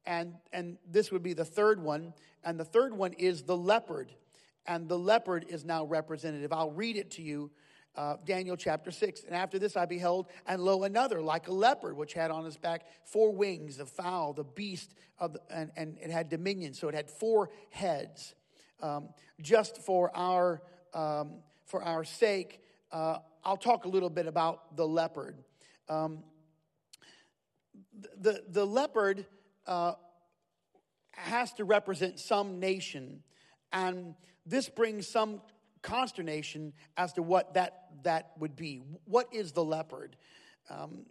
and, 0.06 0.34
and 0.52 0.78
this 0.90 1.12
would 1.12 1.22
be 1.22 1.34
the 1.34 1.44
third 1.44 1.80
one. 1.80 2.14
And 2.42 2.58
the 2.58 2.64
third 2.64 2.92
one 2.96 3.12
is 3.12 3.42
the 3.42 3.56
leopard. 3.56 4.12
And 4.66 4.88
the 4.88 4.98
leopard 4.98 5.46
is 5.48 5.64
now 5.64 5.84
representative. 5.84 6.52
I'll 6.52 6.70
read 6.70 6.96
it 6.96 7.10
to 7.12 7.22
you. 7.22 7.50
Uh, 7.94 8.16
Daniel 8.24 8.56
chapter 8.56 8.90
6. 8.90 9.24
And 9.24 9.34
after 9.34 9.58
this 9.58 9.76
I 9.76 9.84
beheld, 9.84 10.28
and 10.46 10.62
lo, 10.62 10.84
another 10.84 11.20
like 11.20 11.48
a 11.48 11.52
leopard, 11.52 11.96
which 11.96 12.14
had 12.14 12.30
on 12.30 12.44
his 12.44 12.56
back 12.56 12.86
four 13.04 13.32
wings, 13.32 13.76
the 13.76 13.84
fowl, 13.84 14.32
the 14.32 14.44
beast, 14.44 14.94
of 15.18 15.34
the, 15.34 15.40
and, 15.50 15.70
and 15.76 15.98
it 16.00 16.10
had 16.10 16.28
dominion. 16.30 16.72
So 16.72 16.88
it 16.88 16.94
had 16.94 17.10
four 17.10 17.50
heads. 17.70 18.34
Um, 18.80 19.10
just 19.40 19.78
for 19.82 20.10
our, 20.16 20.62
um, 20.94 21.42
for 21.66 21.82
our 21.82 22.02
sake, 22.02 22.60
uh, 22.90 23.18
I'll 23.44 23.56
talk 23.56 23.84
a 23.84 23.88
little 23.88 24.10
bit 24.10 24.26
about 24.26 24.76
the 24.76 24.86
leopard. 24.86 25.36
Um, 25.88 26.24
the, 28.18 28.42
the 28.48 28.64
leopard 28.64 29.26
uh, 29.66 29.92
has 31.12 31.52
to 31.54 31.64
represent 31.64 32.18
some 32.18 32.58
nation, 32.58 33.22
and 33.72 34.14
this 34.46 34.68
brings 34.68 35.06
some 35.06 35.40
consternation 35.82 36.72
as 36.96 37.12
to 37.14 37.22
what 37.22 37.54
that, 37.54 37.86
that 38.02 38.32
would 38.38 38.56
be. 38.56 38.82
What 39.04 39.28
is 39.32 39.52
the 39.52 39.64
leopard? 39.64 40.16
Um, 40.70 41.04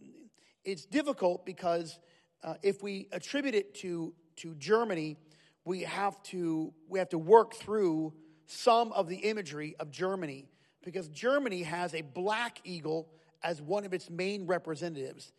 it's 0.63 0.85
difficult 0.85 1.45
because 1.45 1.99
uh, 2.43 2.55
if 2.63 2.81
we 2.81 3.07
attribute 3.11 3.55
it 3.55 3.75
to, 3.75 4.13
to 4.37 4.55
Germany, 4.55 5.17
we 5.65 5.81
have 5.81 6.21
to 6.23 6.73
we 6.89 6.99
have 6.99 7.09
to 7.09 7.17
work 7.17 7.53
through 7.53 8.13
some 8.45 8.91
of 8.93 9.07
the 9.07 9.17
imagery 9.17 9.75
of 9.79 9.91
Germany 9.91 10.49
because 10.83 11.07
Germany 11.09 11.61
has 11.63 11.93
a 11.93 12.01
black 12.01 12.59
eagle 12.63 13.09
as 13.43 13.61
one 13.61 13.85
of 13.85 13.93
its 13.93 14.09
main 14.09 14.45
representatives, 14.45 15.31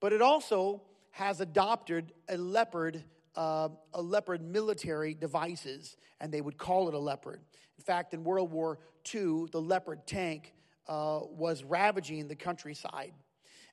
but 0.00 0.12
it 0.12 0.22
also 0.22 0.82
has 1.10 1.40
adopted 1.40 2.12
a 2.28 2.36
leopard, 2.36 3.04
uh, 3.36 3.68
a 3.94 4.02
leopard 4.02 4.42
military 4.42 5.14
devices, 5.14 5.96
and 6.20 6.32
they 6.32 6.40
would 6.40 6.58
call 6.58 6.88
it 6.88 6.94
a 6.94 6.98
leopard. 6.98 7.40
In 7.78 7.84
fact, 7.84 8.12
in 8.14 8.24
World 8.24 8.50
War 8.50 8.78
II, 9.14 9.46
the 9.50 9.60
leopard 9.60 10.06
tank 10.06 10.52
uh, 10.88 11.20
was 11.30 11.64
ravaging 11.64 12.28
the 12.28 12.36
countryside. 12.36 13.12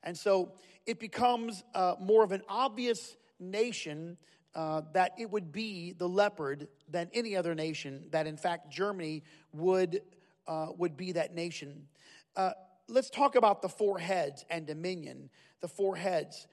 And 0.03 0.17
so 0.17 0.53
it 0.85 0.99
becomes 0.99 1.63
uh, 1.73 1.95
more 1.99 2.23
of 2.23 2.31
an 2.31 2.43
obvious 2.47 3.17
nation 3.39 4.17
uh, 4.55 4.81
that 4.93 5.11
it 5.19 5.29
would 5.29 5.51
be 5.51 5.93
the 5.93 6.07
leopard 6.07 6.67
than 6.89 7.09
any 7.13 7.35
other 7.35 7.53
nation, 7.53 8.05
that 8.11 8.25
in 8.25 8.37
fact 8.37 8.71
Germany 8.71 9.23
would, 9.53 10.01
uh, 10.47 10.67
would 10.77 10.95
be 10.97 11.11
that 11.11 11.35
nation. 11.35 11.87
Uh, 12.35 12.51
let's 12.87 13.09
talk 13.09 13.35
about 13.35 13.61
the 13.61 13.69
four 13.69 13.99
heads 13.99 14.45
and 14.49 14.65
dominion. 14.65 15.29
The 15.59 15.67
four 15.67 15.95
heads. 15.95 16.47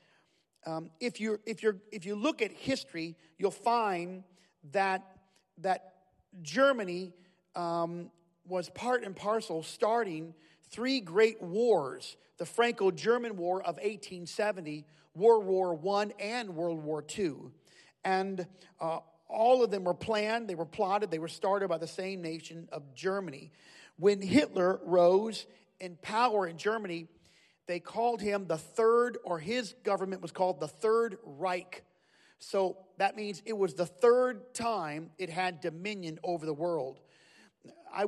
Um, 0.67 0.91
if, 1.01 1.21
you 1.21 1.41
if, 1.45 1.63
you 1.63 1.81
if 1.93 2.07
you 2.07 2.15
look 2.15 2.41
at 2.41 2.53
history, 2.53 3.17
you'll 3.39 3.51
find 3.51 4.25
that, 4.73 5.03
that 5.59 5.95
Germany 6.43 7.13
um, 7.55 8.11
was 8.47 8.71
part 8.71 9.05
and 9.05 9.15
parcel 9.15 9.63
starting 9.63 10.35
three 10.71 11.01
great 11.01 11.43
wars 11.43 12.17
the 12.37 12.45
Franco 12.45 12.91
German 12.91 13.37
War 13.37 13.61
of 13.61 13.77
1870, 13.77 14.85
World 15.15 15.45
War 15.45 15.79
I, 16.01 16.11
and 16.19 16.57
World 16.57 16.83
War 16.83 17.05
II. 17.17 17.35
And 18.05 18.47
uh, 18.81 18.99
all 19.29 19.63
of 19.63 19.71
them 19.71 19.85
were 19.85 19.95
planned, 19.95 20.49
they 20.49 20.55
were 20.55 20.65
plotted, 20.65 21.11
they 21.11 21.19
were 21.19 21.29
started 21.29 21.69
by 21.69 21.79
the 21.79 21.87
same 21.87 22.21
nation 22.21 22.69
of 22.73 22.95
Germany. 22.95 23.53
When 23.99 24.21
Hitler 24.21 24.81
rose 24.85 25.47
in 25.79 25.97
power 26.03 26.47
in 26.47 26.57
Germany, 26.57 27.07
they 27.67 27.81
called 27.81 28.21
him 28.21 28.47
the 28.47 28.59
third, 28.59 29.19
or 29.25 29.39
his 29.39 29.75
government 29.85 30.23
was 30.23 30.33
called 30.33 30.61
the 30.61 30.69
Third 30.69 31.19
Reich. 31.25 31.85
So 32.39 32.77
that 32.99 33.17
means 33.17 33.43
it 33.47 33.57
was 33.57 33.75
the 33.75 33.87
third 33.87 34.55
time 34.55 35.11
it 35.19 35.31
had 35.31 35.61
dominion 35.61 36.19
over 36.23 36.45
the 36.45 36.55
world. 36.55 37.01
I, 37.93 38.07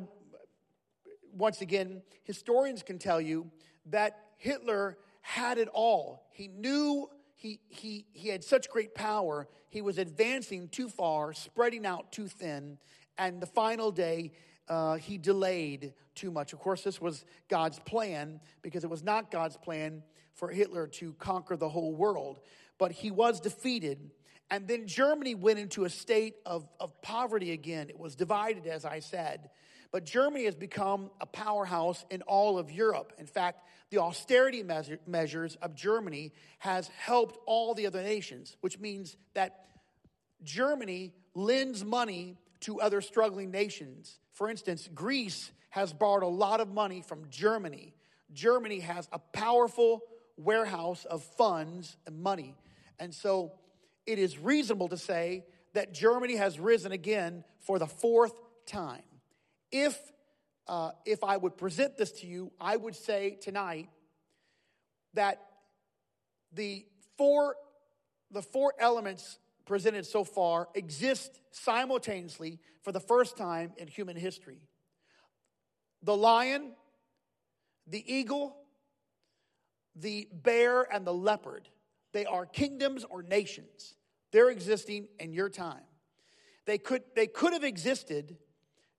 once 1.33 1.63
again, 1.63 2.03
historians 2.25 2.83
can 2.83 2.99
tell 2.99 3.21
you 3.21 3.51
that 3.87 4.19
Hitler 4.37 4.99
had 5.23 5.59
it 5.59 5.69
all. 5.73 6.27
He 6.31 6.49
knew 6.49 7.09
he, 7.35 7.61
he, 7.69 8.07
he 8.13 8.29
had 8.29 8.43
such 8.43 8.71
great 8.71 8.95
power, 8.95 9.47
he 9.69 9.83
was 9.83 9.99
advancing 9.99 10.69
too 10.69 10.89
far, 10.89 11.33
spreading 11.35 11.85
out 11.85 12.11
too 12.11 12.29
thin, 12.29 12.79
and 13.19 13.41
the 13.41 13.47
final 13.47 13.91
day, 13.91 14.33
uh, 14.69 14.97
he 14.97 15.19
delayed 15.19 15.93
too 16.15 16.31
much. 16.31 16.53
Of 16.53 16.59
course, 16.59 16.83
this 16.83 17.01
was 17.01 17.25
God's 17.49 17.79
plan 17.81 18.41
because 18.63 18.85
it 18.85 18.91
was 18.91 19.03
not 19.03 19.31
God's 19.31 19.57
plan 19.57 20.03
for 20.35 20.49
Hitler 20.49 20.87
to 20.87 21.13
conquer 21.15 21.57
the 21.57 21.69
whole 21.69 21.95
world. 21.95 22.41
But 22.79 22.93
he 22.93 23.11
was 23.11 23.41
defeated. 23.41 24.11
And 24.51 24.69
then 24.69 24.87
Germany 24.87 25.35
went 25.35 25.59
into 25.59 25.85
a 25.85 25.91
state 25.91 26.35
of, 26.45 26.69
of 26.79 27.01
poverty 27.03 27.53
again. 27.53 27.89
It 27.89 27.99
was 27.99 28.15
divided, 28.15 28.67
as 28.67 28.85
I 28.85 29.01
said. 29.01 29.51
But 29.93 30.05
Germany 30.05 30.45
has 30.45 30.55
become 30.55 31.11
a 31.21 31.27
powerhouse 31.27 32.05
in 32.11 32.23
all 32.23 32.59
of 32.59 32.71
Europe. 32.71 33.13
In 33.19 33.27
fact, 33.27 33.67
the 33.91 33.99
austerity 33.99 34.63
measure, 34.63 34.99
measures 35.07 35.57
of 35.57 35.75
Germany 35.75 36.33
has 36.59 36.89
helped 36.89 37.39
all 37.47 37.75
the 37.75 37.87
other 37.87 38.03
nations, 38.03 38.57
which 38.61 38.79
means 38.79 39.17
that 39.35 39.67
Germany 40.43 41.15
lends 41.35 41.85
money 41.85 42.37
to 42.61 42.81
other 42.81 43.01
struggling 43.01 43.51
nations. 43.51 44.19
For 44.37 44.51
instance, 44.51 44.87
Greece 44.95 45.51
has 45.71 45.95
borrowed 45.95 46.23
a 46.23 46.29
lot 46.29 46.61
of 46.61 46.69
money 46.69 47.01
from 47.01 47.25
Germany. 47.31 47.95
Germany 48.35 48.81
has 48.81 49.09
a 49.11 49.19
powerful 49.19 50.03
warehouse 50.37 51.07
of 51.07 51.25
funds 51.25 51.97
and 52.07 52.23
money. 52.23 52.55
And 52.99 53.15
so 53.15 53.53
it 54.05 54.19
is 54.19 54.39
reasonable 54.39 54.89
to 54.89 54.99
say 54.99 55.47
that 55.73 55.95
Germany 55.95 56.37
has 56.37 56.61
risen 56.61 56.93
again 56.93 57.45
for 57.61 57.79
the 57.79 57.87
fourth 57.87 58.35
time. 58.67 59.03
If, 59.73 59.99
uh, 60.69 60.91
if 61.07 61.25
I 61.25 61.39
would 61.39 61.57
present 61.57 61.97
this 61.97 62.13
to 62.21 62.27
you, 62.27 62.53
I 62.61 62.77
would 62.77 62.95
say 62.95 63.39
tonight 63.41 63.89
that 65.15 65.41
the 66.53 66.85
four, 67.17 67.57
the 68.31 68.43
four 68.43 68.75
elements 68.79 69.39
presented 69.67 70.07
so 70.07 70.25
far 70.25 70.69
exist 70.75 71.41
simultaneously 71.51 72.59
for 72.83 72.93
the 72.93 73.01
first 73.01 73.37
time 73.37 73.73
in 73.77 73.89
human 73.89 74.17
history 74.17 74.61
the 76.03 76.17
lion, 76.17 76.73
the 77.87 78.05
eagle, 78.13 78.57
the 79.97 80.29
bear, 80.33 80.83
and 80.83 81.07
the 81.07 81.13
leopard. 81.13 81.69
They 82.13 82.25
are 82.25 82.47
kingdoms 82.47 83.05
or 83.05 83.23
nations. 83.23 83.95
They're 84.31 84.51
existing 84.51 85.09
in 85.19 85.33
your 85.33 85.49
time. 85.49 85.83
They 86.65 86.79
could, 86.79 87.03
they 87.15 87.27
could 87.27 87.53
have 87.53 87.65
existed 87.65 88.37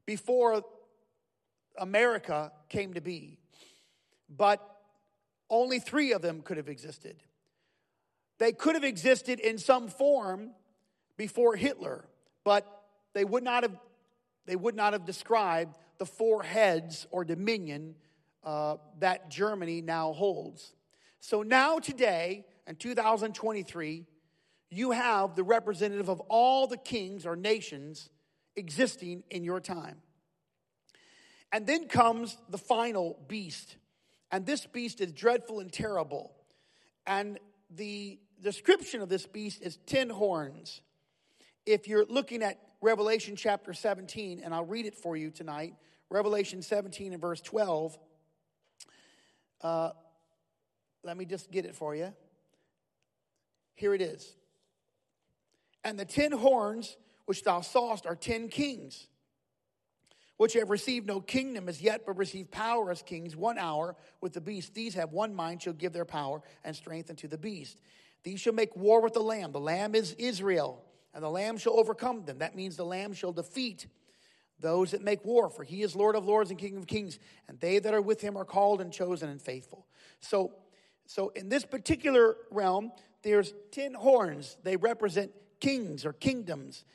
before 0.06 0.64
America 1.78 2.52
came 2.70 2.94
to 2.96 3.02
be, 3.02 3.40
but 4.30 4.62
only 5.50 5.80
three 5.80 6.14
of 6.14 6.22
them 6.22 6.42
could 6.42 6.58
have 6.58 6.70
existed. 6.70 7.24
They 8.40 8.52
could 8.52 8.76
have 8.76 8.84
existed 8.84 9.40
in 9.40 9.58
some 9.58 9.88
form 9.88 10.52
before 11.18 11.56
Hitler, 11.56 12.06
but 12.44 12.66
they 13.14 13.26
would 13.26 13.44
not 13.44 13.64
have, 13.64 13.76
they 14.46 14.56
would 14.56 14.76
not 14.76 14.94
have 14.94 15.06
described 15.06 15.76
the 15.98 16.06
four 16.06 16.44
heads 16.44 17.08
or 17.10 17.26
dominion 17.26 17.96
uh, 18.44 18.78
that 19.00 19.30
Germany 19.30 19.82
now 19.82 20.14
holds. 20.14 20.74
So 21.20 21.42
now, 21.42 21.80
today, 21.80 22.46
in 22.68 22.76
2023, 22.76 24.06
you 24.70 24.92
have 24.92 25.36
the 25.36 25.44
representative 25.44 26.10
of 26.10 26.20
all 26.30 26.68
the 26.68 26.78
kings 26.78 27.26
or 27.26 27.36
nations 27.36 28.10
existing 28.56 29.24
in 29.30 29.44
your 29.44 29.60
time. 29.60 29.98
And 31.52 31.66
then 31.66 31.88
comes 31.88 32.38
the 32.50 32.58
final 32.58 33.18
beast. 33.28 33.78
And 34.32 34.46
this 34.46 34.66
beast 34.66 35.00
is 35.00 35.14
dreadful 35.14 35.60
and 35.60 35.72
terrible. 35.72 36.34
And 37.06 37.40
the 37.70 38.20
description 38.42 39.02
of 39.02 39.10
this 39.10 39.26
beast 39.26 39.62
is 39.62 39.78
ten 39.86 40.10
horns. 40.10 40.82
If 41.66 41.88
you're 41.88 42.06
looking 42.06 42.44
at 42.44 42.60
Revelation 42.82 43.36
chapter 43.36 43.74
17, 43.74 44.42
and 44.44 44.54
I'll 44.54 44.66
read 44.66 44.86
it 44.86 44.96
for 44.96 45.18
you 45.18 45.32
tonight, 45.32 45.74
Revelation 46.10 46.62
17 46.62 47.14
and 47.14 47.22
verse 47.22 47.42
12. 47.42 47.98
Uh, 49.62 49.90
let 51.04 51.18
me 51.18 51.26
just 51.26 51.52
get 51.52 51.66
it 51.66 51.76
for 51.76 51.96
you. 51.96 52.14
Here 53.76 53.94
it 53.94 54.02
is. 54.02 54.36
And 55.84 55.98
the 55.98 56.06
ten 56.06 56.32
horns 56.32 56.98
which 57.26 57.44
thou 57.44 57.62
sawest 57.62 58.06
are 58.06 58.16
ten 58.16 58.50
kings, 58.50 59.08
which 60.38 60.54
have 60.54 60.70
received 60.70 61.08
no 61.08 61.22
kingdom 61.22 61.70
as 61.70 61.82
yet, 61.82 62.06
but 62.06 62.18
receive 62.18 62.52
power 62.52 62.92
as 62.92 63.02
kings 63.02 63.36
one 63.36 63.58
hour 63.58 63.96
with 64.22 64.34
the 64.34 64.42
beast. 64.42 64.74
These 64.74 64.96
have 64.96 65.12
one 65.12 65.34
mind, 65.34 65.62
shall 65.62 65.74
give 65.74 65.94
their 65.94 66.06
power 66.06 66.42
and 66.64 66.76
strength 66.76 67.10
unto 67.10 67.28
the 67.28 67.38
beast. 67.38 67.80
These 68.24 68.42
shall 68.42 68.54
make 68.54 68.76
war 68.76 69.02
with 69.02 69.14
the 69.14 69.22
Lamb. 69.22 69.52
The 69.52 69.60
Lamb 69.60 69.96
is 69.96 70.14
Israel, 70.14 70.84
and 71.14 71.24
the 71.24 71.30
Lamb 71.30 71.58
shall 71.58 71.80
overcome 71.80 72.26
them. 72.26 72.40
That 72.40 72.56
means 72.56 72.76
the 72.76 72.86
Lamb 72.86 73.14
shall 73.14 73.32
defeat 73.32 73.88
those 74.60 74.92
that 74.92 75.04
make 75.04 75.24
war, 75.24 75.50
for 75.50 75.64
he 75.64 75.84
is 75.84 75.96
Lord 75.96 76.16
of 76.16 76.26
lords 76.26 76.50
and 76.50 76.60
King 76.60 76.78
of 76.78 76.88
kings, 76.88 77.20
and 77.48 77.60
they 77.60 77.80
that 77.80 77.94
are 77.94 78.02
with 78.02 78.22
him 78.22 78.36
are 78.36 78.46
called 78.46 78.82
and 78.82 78.92
chosen 78.92 79.30
and 79.30 79.42
faithful. 79.42 79.86
So, 80.20 80.54
so 81.06 81.30
in 81.30 81.48
this 81.48 81.64
particular 81.64 82.36
realm, 82.50 82.92
there's 83.22 83.54
ten 83.72 83.94
horns. 83.94 84.58
They 84.64 84.76
represent 84.76 85.32
kings 85.60 86.06
or 86.06 86.14
kingdoms. 86.14 86.86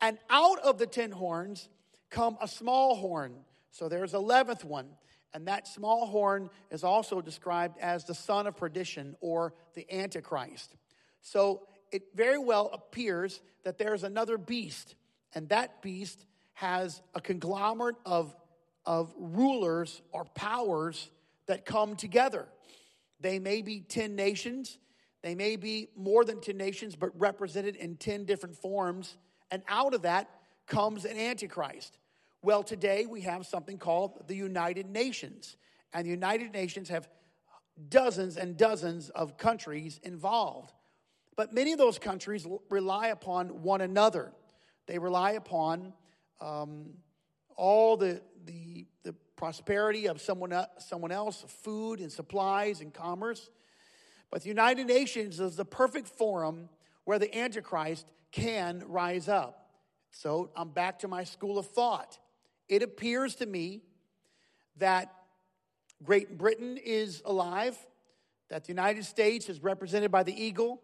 And 0.00 0.18
out 0.30 0.58
of 0.60 0.78
the 0.78 0.86
ten 0.86 1.10
horns 1.10 1.68
come 2.08 2.38
a 2.40 2.48
small 2.48 2.96
horn. 2.96 3.34
So 3.70 3.88
there's 3.88 4.14
eleventh 4.14 4.64
one. 4.64 4.88
And 5.32 5.46
that 5.46 5.68
small 5.68 6.06
horn 6.06 6.50
is 6.70 6.82
also 6.82 7.20
described 7.20 7.78
as 7.78 8.04
the 8.04 8.14
son 8.14 8.46
of 8.46 8.56
perdition 8.56 9.16
or 9.20 9.54
the 9.74 9.86
Antichrist. 9.92 10.74
So 11.22 11.62
it 11.92 12.02
very 12.14 12.38
well 12.38 12.70
appears 12.72 13.40
that 13.64 13.78
there's 13.78 14.04
another 14.04 14.38
beast, 14.38 14.94
and 15.34 15.48
that 15.50 15.82
beast 15.82 16.24
has 16.54 17.00
a 17.14 17.20
conglomerate 17.20 17.96
of, 18.04 18.34
of 18.84 19.12
rulers 19.18 20.02
or 20.12 20.24
powers 20.24 21.10
that 21.46 21.64
come 21.64 21.96
together. 21.96 22.46
They 23.20 23.38
may 23.38 23.62
be 23.62 23.80
10 23.80 24.14
nations, 24.14 24.78
they 25.22 25.34
may 25.34 25.56
be 25.56 25.88
more 25.96 26.24
than 26.24 26.40
10 26.40 26.56
nations, 26.56 26.96
but 26.96 27.10
represented 27.18 27.76
in 27.76 27.96
10 27.96 28.24
different 28.24 28.56
forms. 28.56 29.16
And 29.50 29.62
out 29.68 29.94
of 29.94 30.02
that 30.02 30.30
comes 30.66 31.04
an 31.04 31.18
Antichrist. 31.18 31.98
Well, 32.42 32.62
today 32.62 33.04
we 33.04 33.20
have 33.22 33.44
something 33.44 33.76
called 33.76 34.26
the 34.26 34.34
United 34.34 34.88
Nations. 34.88 35.58
And 35.92 36.06
the 36.06 36.10
United 36.10 36.52
Nations 36.52 36.88
have 36.88 37.06
dozens 37.90 38.38
and 38.38 38.56
dozens 38.56 39.10
of 39.10 39.36
countries 39.36 40.00
involved. 40.02 40.72
But 41.36 41.52
many 41.52 41.72
of 41.72 41.78
those 41.78 41.98
countries 41.98 42.46
rely 42.70 43.08
upon 43.08 43.62
one 43.62 43.82
another. 43.82 44.32
They 44.86 44.98
rely 44.98 45.32
upon 45.32 45.92
um, 46.40 46.94
all 47.56 47.98
the, 47.98 48.22
the, 48.46 48.86
the 49.02 49.14
prosperity 49.36 50.06
of 50.06 50.18
someone, 50.20 50.54
someone 50.78 51.12
else, 51.12 51.44
food 51.46 52.00
and 52.00 52.10
supplies 52.10 52.80
and 52.80 52.92
commerce. 52.92 53.50
But 54.30 54.42
the 54.42 54.48
United 54.48 54.86
Nations 54.86 55.40
is 55.40 55.56
the 55.56 55.64
perfect 55.66 56.08
forum 56.08 56.70
where 57.04 57.18
the 57.18 57.36
Antichrist 57.36 58.06
can 58.32 58.82
rise 58.86 59.28
up. 59.28 59.72
So 60.10 60.50
I'm 60.56 60.70
back 60.70 61.00
to 61.00 61.08
my 61.08 61.24
school 61.24 61.58
of 61.58 61.66
thought. 61.66 62.18
It 62.70 62.84
appears 62.84 63.34
to 63.34 63.46
me 63.46 63.82
that 64.76 65.12
Great 66.04 66.38
Britain 66.38 66.78
is 66.82 67.20
alive, 67.26 67.76
that 68.48 68.64
the 68.64 68.68
United 68.68 69.04
States 69.04 69.48
is 69.48 69.60
represented 69.60 70.12
by 70.12 70.22
the 70.22 70.32
eagle, 70.32 70.80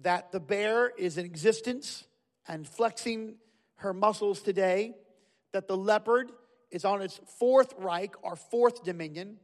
that 0.00 0.32
the 0.32 0.40
bear 0.40 0.88
is 0.88 1.18
in 1.18 1.26
existence 1.26 2.04
and 2.48 2.66
flexing 2.66 3.36
her 3.76 3.92
muscles 3.92 4.40
today, 4.40 4.94
that 5.52 5.68
the 5.68 5.76
leopard 5.76 6.32
is 6.70 6.86
on 6.86 7.02
its 7.02 7.20
fourth 7.38 7.74
Reich 7.76 8.14
or 8.22 8.34
fourth 8.34 8.82
dominion, 8.82 9.38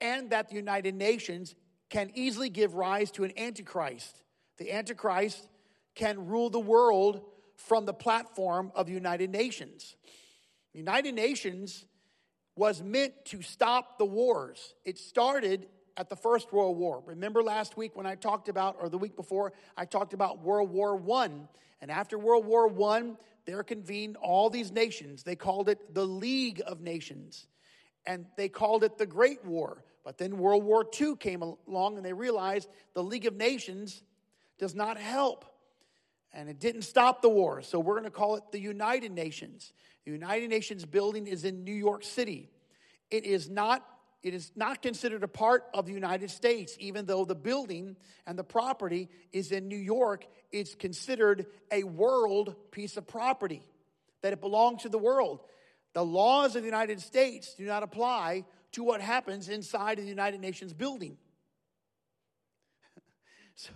and 0.00 0.30
that 0.30 0.48
the 0.48 0.54
United 0.54 0.94
Nations 0.94 1.56
can 1.90 2.12
easily 2.14 2.48
give 2.48 2.74
rise 2.74 3.10
to 3.10 3.24
an 3.24 3.32
antichrist. 3.36 4.22
The 4.58 4.72
antichrist 4.72 5.48
can 5.96 6.28
rule 6.28 6.50
the 6.50 6.60
world 6.60 7.22
from 7.56 7.84
the 7.84 7.92
platform 7.92 8.70
of 8.76 8.86
the 8.86 8.92
United 8.92 9.30
Nations. 9.30 9.96
The 10.72 10.78
United 10.78 11.14
Nations 11.14 11.84
was 12.56 12.82
meant 12.82 13.12
to 13.26 13.42
stop 13.42 13.98
the 13.98 14.04
wars. 14.04 14.74
It 14.84 14.98
started 14.98 15.66
at 15.96 16.08
the 16.08 16.16
First 16.16 16.52
World 16.52 16.76
War. 16.76 17.02
Remember 17.06 17.42
last 17.42 17.76
week 17.76 17.96
when 17.96 18.06
I 18.06 18.14
talked 18.14 18.48
about, 18.48 18.76
or 18.80 18.88
the 18.88 18.98
week 18.98 19.16
before, 19.16 19.52
I 19.76 19.84
talked 19.84 20.12
about 20.12 20.42
World 20.42 20.70
War 20.70 20.96
One. 20.96 21.48
And 21.80 21.90
after 21.90 22.18
World 22.18 22.46
War 22.46 22.68
One, 22.68 23.16
there 23.46 23.62
convened 23.62 24.16
all 24.16 24.50
these 24.50 24.70
nations. 24.70 25.22
They 25.22 25.36
called 25.36 25.68
it 25.68 25.94
the 25.94 26.06
League 26.06 26.62
of 26.66 26.80
Nations. 26.80 27.46
And 28.06 28.26
they 28.36 28.48
called 28.48 28.84
it 28.84 28.98
the 28.98 29.06
Great 29.06 29.44
War. 29.44 29.84
But 30.04 30.18
then 30.18 30.38
World 30.38 30.64
War 30.64 30.86
II 30.98 31.16
came 31.16 31.42
along 31.42 31.96
and 31.96 32.04
they 32.04 32.12
realized 32.12 32.68
the 32.94 33.02
League 33.02 33.26
of 33.26 33.36
Nations 33.36 34.02
does 34.58 34.74
not 34.74 34.98
help. 34.98 35.44
And 36.32 36.48
it 36.48 36.60
didn't 36.60 36.82
stop 36.82 37.22
the 37.22 37.28
war. 37.28 37.60
So 37.62 37.80
we're 37.80 37.94
going 37.94 38.04
to 38.04 38.10
call 38.10 38.36
it 38.36 38.44
the 38.52 38.60
United 38.60 39.12
Nations. 39.12 39.72
The 40.04 40.12
United 40.12 40.50
Nations 40.50 40.84
building 40.84 41.26
is 41.26 41.44
in 41.44 41.64
New 41.64 41.74
York 41.74 42.04
City. 42.04 42.50
It 43.10 43.24
is 43.24 43.48
not 43.48 43.84
it 44.22 44.34
is 44.34 44.52
not 44.54 44.82
considered 44.82 45.22
a 45.24 45.28
part 45.28 45.64
of 45.72 45.86
the 45.86 45.92
United 45.92 46.30
States, 46.30 46.76
even 46.78 47.06
though 47.06 47.24
the 47.24 47.34
building 47.34 47.96
and 48.26 48.38
the 48.38 48.44
property 48.44 49.08
is 49.32 49.50
in 49.50 49.66
New 49.66 49.78
York. 49.78 50.26
It's 50.52 50.74
considered 50.74 51.46
a 51.72 51.84
world 51.84 52.54
piece 52.70 52.98
of 52.98 53.06
property, 53.06 53.62
that 54.20 54.34
it 54.34 54.42
belongs 54.42 54.82
to 54.82 54.90
the 54.90 54.98
world. 54.98 55.40
The 55.94 56.04
laws 56.04 56.54
of 56.54 56.62
the 56.62 56.68
United 56.68 57.00
States 57.00 57.54
do 57.54 57.64
not 57.64 57.82
apply 57.82 58.44
to 58.72 58.84
what 58.84 59.00
happens 59.00 59.48
inside 59.48 59.98
of 59.98 60.04
the 60.04 60.10
United 60.10 60.40
Nations 60.40 60.74
building. 60.74 61.16
so, 63.54 63.72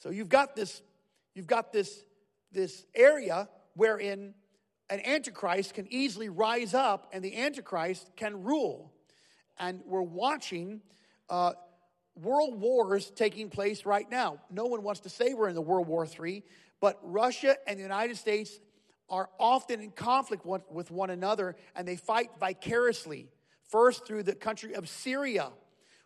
so 0.00 0.08
you've 0.08 0.30
got 0.30 0.56
this, 0.56 0.80
you've 1.34 1.46
got 1.46 1.74
this, 1.74 2.04
this 2.52 2.86
area 2.94 3.50
wherein 3.74 4.32
an 4.88 5.00
antichrist 5.04 5.74
can 5.74 5.86
easily 5.92 6.28
rise 6.28 6.74
up 6.74 7.08
and 7.12 7.24
the 7.24 7.36
antichrist 7.36 8.10
can 8.16 8.42
rule. 8.42 8.92
And 9.58 9.80
we're 9.86 10.02
watching 10.02 10.80
uh, 11.28 11.52
world 12.14 12.60
wars 12.60 13.10
taking 13.14 13.50
place 13.50 13.84
right 13.84 14.08
now. 14.10 14.40
No 14.50 14.66
one 14.66 14.82
wants 14.82 15.00
to 15.00 15.08
say 15.08 15.34
we're 15.34 15.48
in 15.48 15.54
the 15.54 15.62
World 15.62 15.86
War 15.86 16.06
III, 16.06 16.44
but 16.80 16.98
Russia 17.02 17.56
and 17.66 17.78
the 17.78 17.82
United 17.82 18.16
States 18.16 18.58
are 19.08 19.30
often 19.38 19.80
in 19.80 19.90
conflict 19.90 20.44
with 20.44 20.90
one 20.90 21.10
another 21.10 21.56
and 21.74 21.86
they 21.86 21.96
fight 21.96 22.30
vicariously 22.38 23.28
First, 23.68 24.06
through 24.06 24.22
the 24.22 24.34
country 24.34 24.74
of 24.74 24.88
Syria, 24.88 25.50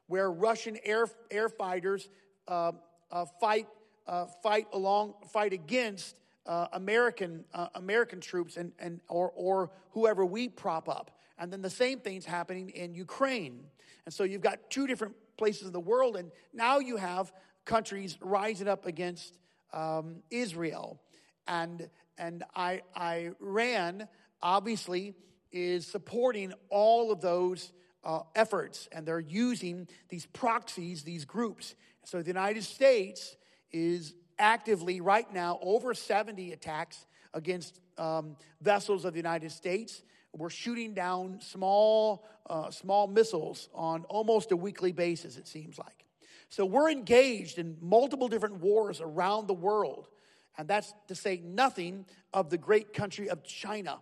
where 0.07 0.31
Russian 0.31 0.79
air, 0.83 1.07
air 1.31 1.49
fighters 1.49 2.09
uh, 2.49 2.73
uh, 3.11 3.27
fight, 3.39 3.69
uh, 4.07 4.27
fight, 4.43 4.67
along, 4.73 5.15
fight 5.31 5.53
against 5.53 6.17
uh, 6.51 6.67
American, 6.73 7.45
uh, 7.55 7.69
American 7.77 8.21
troops 8.21 8.57
and, 8.57 8.73
and, 8.81 9.01
or, 9.09 9.31
or 9.37 9.71
whoever 9.93 10.27
we 10.27 10.49
prop 10.49 10.89
up. 10.89 11.13
And 11.39 11.53
then 11.53 11.63
the 11.63 11.71
same 11.71 12.01
thing's 12.01 12.25
happening 12.27 12.71
in 12.71 12.93
Ukraine. 12.93 13.61
And 14.05 14.13
so 14.13 14.25
you've 14.25 14.41
got 14.41 14.69
two 14.69 14.89
different 14.89 15.15
places 15.37 15.69
in 15.69 15.73
the 15.73 15.81
world, 15.81 16.17
and 16.17 16.33
now 16.53 16.81
you 16.81 16.97
have 16.97 17.33
countries 17.65 18.19
rising 18.21 18.67
up 18.67 18.85
against 18.85 19.39
um, 19.73 20.25
Israel. 20.29 21.01
And, 21.47 21.89
and 22.19 22.43
I, 22.57 22.83
Iran, 22.99 24.09
obviously, 24.43 25.15
is 25.53 25.87
supporting 25.87 26.53
all 26.69 27.13
of 27.13 27.21
those 27.21 27.73
uh, 28.03 28.23
efforts, 28.35 28.89
and 28.91 29.07
they're 29.07 29.21
using 29.21 29.87
these 30.09 30.27
proxies, 30.27 31.05
these 31.05 31.25
groups. 31.25 31.77
So 32.05 32.23
the 32.23 32.29
United 32.29 32.65
States 32.65 33.37
is 33.71 34.15
actively, 34.41 35.01
right 35.01 35.33
now, 35.33 35.59
over 35.63 35.95
70 35.95 36.53
attacks 36.53 37.07
against 37.33 37.79
um, 37.99 38.37
vessels 38.61 39.05
of 39.05 39.13
the 39.13 39.19
United 39.19 39.53
States. 39.53 40.03
We're 40.33 40.51
shooting 40.51 40.95
down 40.95 41.41
small, 41.41 42.27
uh, 42.49 42.71
small 42.71 43.07
missiles 43.07 43.69
on 43.75 44.05
almost 44.05 44.51
a 44.53 44.57
weekly 44.57 44.93
basis, 44.93 45.37
it 45.37 45.47
seems 45.47 45.79
like. 45.79 46.05
So 46.49 46.65
we're 46.65 46.91
engaged 46.91 47.59
in 47.59 47.77
multiple 47.81 48.29
different 48.29 48.57
wars 48.57 49.01
around 49.01 49.47
the 49.47 49.55
world. 49.55 50.09
And 50.59 50.67
that's 50.67 50.93
to 51.09 51.15
say 51.15 51.41
nothing 51.45 52.07
of 52.35 52.51
the 52.51 52.59
great 52.59 52.93
country 52.93 53.31
of 53.31 53.45
China. 53.45 53.99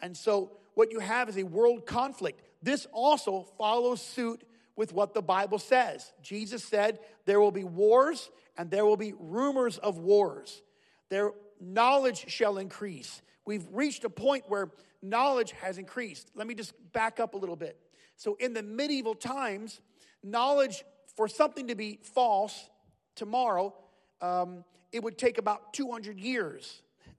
And 0.00 0.16
so 0.16 0.52
what 0.74 0.92
you 0.92 1.00
have 1.00 1.28
is 1.28 1.36
a 1.36 1.42
world 1.42 1.86
conflict. 1.86 2.42
This 2.62 2.86
also 2.92 3.46
follows 3.58 4.00
suit 4.00 4.44
with 4.78 4.92
what 4.92 5.12
the 5.12 5.20
Bible 5.20 5.58
says. 5.58 6.12
Jesus 6.22 6.62
said 6.62 7.00
there 7.26 7.40
will 7.40 7.50
be 7.50 7.64
wars 7.64 8.30
and 8.56 8.70
there 8.70 8.86
will 8.86 8.96
be 8.96 9.12
rumors 9.18 9.76
of 9.76 9.98
wars. 9.98 10.62
Their 11.10 11.32
knowledge 11.60 12.30
shall 12.30 12.58
increase. 12.58 13.20
We've 13.44 13.66
reached 13.72 14.04
a 14.04 14.10
point 14.10 14.44
where 14.46 14.70
knowledge 15.02 15.50
has 15.60 15.78
increased. 15.78 16.30
Let 16.36 16.46
me 16.46 16.54
just 16.54 16.74
back 16.92 17.18
up 17.18 17.34
a 17.34 17.36
little 17.36 17.56
bit. 17.56 17.76
So, 18.16 18.36
in 18.36 18.52
the 18.52 18.62
medieval 18.62 19.16
times, 19.16 19.80
knowledge 20.22 20.84
for 21.16 21.26
something 21.26 21.66
to 21.68 21.74
be 21.74 21.98
false 22.14 22.70
tomorrow, 23.16 23.74
um, 24.20 24.64
it 24.92 25.02
would 25.02 25.18
take 25.18 25.38
about 25.38 25.74
200 25.74 26.20
years. 26.20 26.82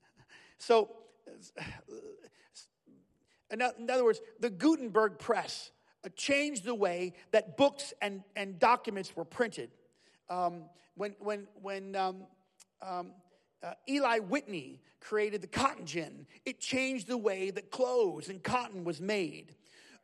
So, 0.62 0.90
in 3.50 3.62
other 3.62 4.04
words, 4.04 4.20
the 4.42 4.50
Gutenberg 4.50 5.20
press 5.20 5.72
changed 6.16 6.64
the 6.64 6.76
way 6.76 7.14
that 7.32 7.58
books 7.58 7.94
and, 8.02 8.24
and 8.36 8.60
documents 8.60 9.16
were 9.16 9.26
printed. 9.26 9.70
Um, 10.30 10.64
when 10.96 11.16
when, 11.20 11.48
when 11.62 11.96
um, 11.96 12.24
um, 12.82 13.12
uh, 13.64 13.74
Eli 13.88 14.20
Whitney 14.20 14.82
created 15.02 15.42
the 15.42 15.48
cotton 15.48 15.86
gin, 15.86 16.26
it 16.46 16.60
changed 16.60 17.08
the 17.08 17.18
way 17.18 17.52
that 17.52 17.72
clothes 17.72 18.30
and 18.30 18.42
cotton 18.44 18.84
was 18.84 19.02
made. 19.02 19.56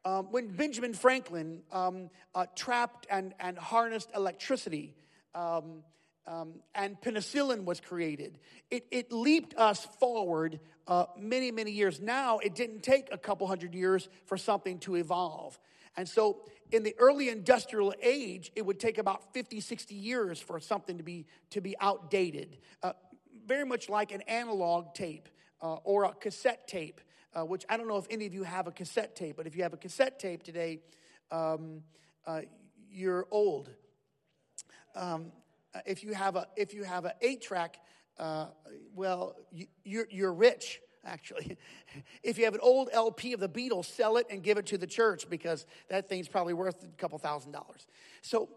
Um, 0.04 0.32
when 0.32 0.50
Benjamin 0.50 0.94
Franklin 0.94 1.64
um, 1.72 2.10
uh, 2.36 2.46
trapped 2.56 3.08
and, 3.10 3.34
and 3.40 3.58
harnessed 3.58 4.10
electricity, 4.16 4.94
um, 5.34 5.84
um, 6.28 6.56
and 6.74 7.00
penicillin 7.02 7.66
was 7.66 7.80
created. 7.80 8.40
It, 8.70 8.86
it 8.92 9.12
leaped 9.12 9.56
us 9.58 9.86
forward 10.00 10.60
uh, 10.88 11.06
many, 11.18 11.52
many 11.52 11.72
years. 11.72 12.00
Now, 12.00 12.40
it 12.40 12.56
didn't 12.56 12.84
take 12.84 13.10
a 13.12 13.18
couple 13.18 13.48
hundred 13.48 13.74
years 13.74 14.10
for 14.26 14.38
something 14.38 14.80
to 14.80 14.96
evolve. 14.96 15.60
And 15.98 16.08
so, 16.08 16.42
in 16.72 16.84
the 16.84 16.96
early 17.00 17.30
industrial 17.30 17.94
age, 18.02 18.52
it 18.56 18.66
would 18.66 18.80
take 18.80 18.98
about 18.98 19.34
50, 19.34 19.62
60 19.62 19.96
years 19.96 20.40
for 20.40 20.60
something 20.60 20.98
to 20.98 21.04
be, 21.04 21.26
to 21.52 21.62
be 21.62 21.76
outdated, 21.80 22.58
uh, 22.84 22.94
very 23.46 23.66
much 23.66 23.88
like 23.88 24.12
an 24.12 24.22
analog 24.24 24.94
tape 24.94 25.30
uh, 25.62 25.76
or 25.84 26.06
a 26.06 26.14
cassette 26.14 26.68
tape, 26.68 27.02
uh, 27.34 27.46
which 27.46 27.66
I 27.70 27.78
don't 27.78 27.88
know 27.88 27.98
if 27.98 28.08
any 28.10 28.26
of 28.26 28.34
you 28.34 28.44
have 28.44 28.68
a 28.68 28.72
cassette 28.72 29.16
tape, 29.16 29.38
but 29.38 29.48
if 29.48 29.56
you 29.56 29.64
have 29.64 29.74
a 29.74 29.78
cassette 29.78 30.20
tape 30.20 30.44
today, 30.44 30.80
um, 31.32 31.82
uh, 32.26 32.42
you're 32.92 33.28
old. 33.32 33.70
Um, 34.96 35.32
uh, 35.74 35.80
if 35.86 36.04
you 36.04 36.14
have 36.14 36.36
a 36.36 36.48
if 36.56 36.74
you 36.74 36.84
have 36.84 37.06
an 37.06 37.12
eight 37.22 37.42
track, 37.42 37.78
uh, 38.18 38.48
well, 38.94 39.36
you, 39.52 39.68
you're 39.84 40.08
you're 40.10 40.34
rich 40.34 40.80
actually. 41.06 41.58
if 42.24 42.38
you 42.38 42.46
have 42.46 42.54
an 42.54 42.60
old 42.62 42.90
LP 42.92 43.34
of 43.34 43.40
the 43.40 43.50
Beatles, 43.50 43.86
sell 43.86 44.18
it 44.18 44.28
and 44.30 44.44
give 44.44 44.58
it 44.58 44.66
to 44.68 44.78
the 44.78 44.88
church 44.88 45.30
because 45.30 45.66
that 45.90 46.10
thing's 46.10 46.28
probably 46.28 46.54
worth 46.54 46.84
a 46.84 46.88
couple 46.98 47.18
thousand 47.18 47.52
dollars. 47.52 47.88
So, 48.22 48.50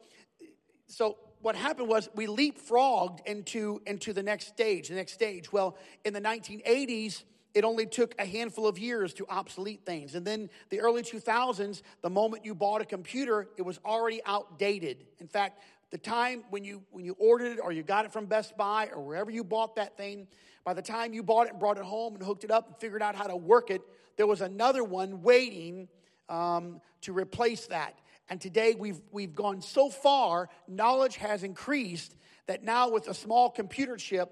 so 0.87 1.19
what 1.41 1.55
happened 1.55 1.89
was 1.89 2.09
we 2.15 2.27
leapfrogged 2.27 3.27
into 3.27 3.81
into 3.87 4.13
the 4.13 4.23
next 4.23 4.49
stage. 4.49 4.89
The 4.89 4.95
next 4.95 5.13
stage. 5.13 5.53
Well, 5.53 5.77
in 6.05 6.13
the 6.13 6.21
1980s. 6.21 7.25
It 7.55 7.65
only 7.65 7.87
took 7.87 8.15
a 8.21 8.27
handful 8.27 8.69
of 8.69 8.79
years 8.79 9.15
to 9.15 9.27
obsolete 9.27 9.81
things. 9.85 10.15
And 10.15 10.25
then 10.25 10.51
the 10.69 10.81
early 10.81 11.03
2000s, 11.03 11.83
the 12.03 12.11
moment 12.11 12.45
you 12.45 12.55
bought 12.55 12.83
a 12.83 12.85
computer, 12.85 13.49
it 13.57 13.63
was 13.63 13.81
already 13.85 14.21
outdated. 14.27 15.07
In 15.19 15.27
fact, 15.27 15.63
the 15.91 15.99
time 15.99 16.45
when 16.51 16.63
you 16.63 16.83
when 16.91 17.05
you 17.05 17.17
ordered 17.19 17.53
it 17.53 17.61
or 17.63 17.73
you 17.73 17.83
got 17.83 18.05
it 18.05 18.13
from 18.13 18.27
Best 18.27 18.57
Buy 18.57 18.89
or 18.95 19.03
wherever 19.03 19.31
you 19.31 19.43
bought 19.43 19.77
that 19.77 19.97
thing, 19.97 20.29
by 20.69 20.75
the 20.75 20.83
time 20.83 21.15
you 21.15 21.23
bought 21.23 21.47
it 21.47 21.53
and 21.53 21.59
brought 21.59 21.79
it 21.79 21.83
home 21.83 22.15
and 22.15 22.23
hooked 22.23 22.45
it 22.45 22.51
up 22.51 22.67
and 22.67 22.77
figured 22.77 23.01
out 23.01 23.15
how 23.15 23.27
to 23.27 23.35
work 23.35 23.71
it, 23.71 23.81
there 24.19 24.27
was 24.27 24.43
another 24.43 24.85
one 24.85 25.23
waiting 25.23 25.89
um, 26.29 26.83
to 27.01 27.15
replace 27.15 27.69
that. 27.69 27.95
And 28.29 28.39
today 28.39 28.75
we've 28.79 29.01
we've 29.11 29.35
gone 29.35 29.63
so 29.63 29.89
far, 29.89 30.51
knowledge 30.69 31.17
has 31.17 31.43
increased 31.43 32.15
that 32.49 32.65
now 32.65 32.91
with 32.91 33.09
a 33.09 33.15
small 33.15 33.49
computer 33.49 33.97
chip, 33.97 34.31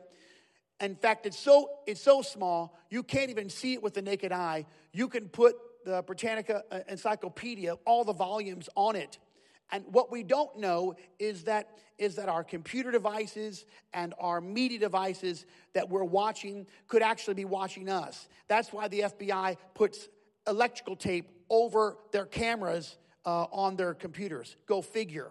in 0.79 0.95
fact, 0.95 1.25
it's 1.25 1.39
so 1.39 1.71
it's 1.87 2.03
so 2.03 2.21
small 2.21 2.77
you 2.91 3.03
can't 3.03 3.31
even 3.31 3.49
see 3.49 3.73
it 3.73 3.83
with 3.83 3.95
the 3.95 4.03
naked 4.03 4.31
eye. 4.31 4.67
You 4.93 5.09
can 5.09 5.31
put 5.31 5.57
the 5.87 6.03
Britannica 6.03 6.65
uh, 6.71 6.81
Encyclopedia, 6.87 7.77
all 7.87 8.05
the 8.05 8.13
volumes 8.13 8.69
on 8.77 8.95
it 8.95 9.17
and 9.73 9.85
what 9.91 10.13
we 10.13 10.23
don't 10.23 10.59
know 10.59 10.95
is 11.19 11.45
that 11.45 11.69
is 11.99 12.17
that 12.17 12.29
our 12.29 12.45
computer 12.45 12.91
devices 12.91 13.65
and 13.95 14.13
our 14.21 14.41
media 14.41 14.79
devices 14.79 15.47
that 15.73 15.89
we're 15.89 16.05
watching 16.05 16.67
could 16.89 17.03
actually 17.03 17.35
be 17.35 17.47
watching 17.47 17.89
us. 17.89 18.29
That's 18.49 18.73
why 18.73 18.89
the 18.89 19.01
FBI 19.01 19.57
puts 19.75 20.09
electrical 20.47 20.95
tape 20.95 21.31
over 21.49 21.97
their 22.13 22.27
cameras 22.27 22.99
uh, 23.25 23.45
on 23.51 23.77
their 23.77 23.95
computers. 23.95 24.57
Go 24.67 24.83
figure. 24.83 25.31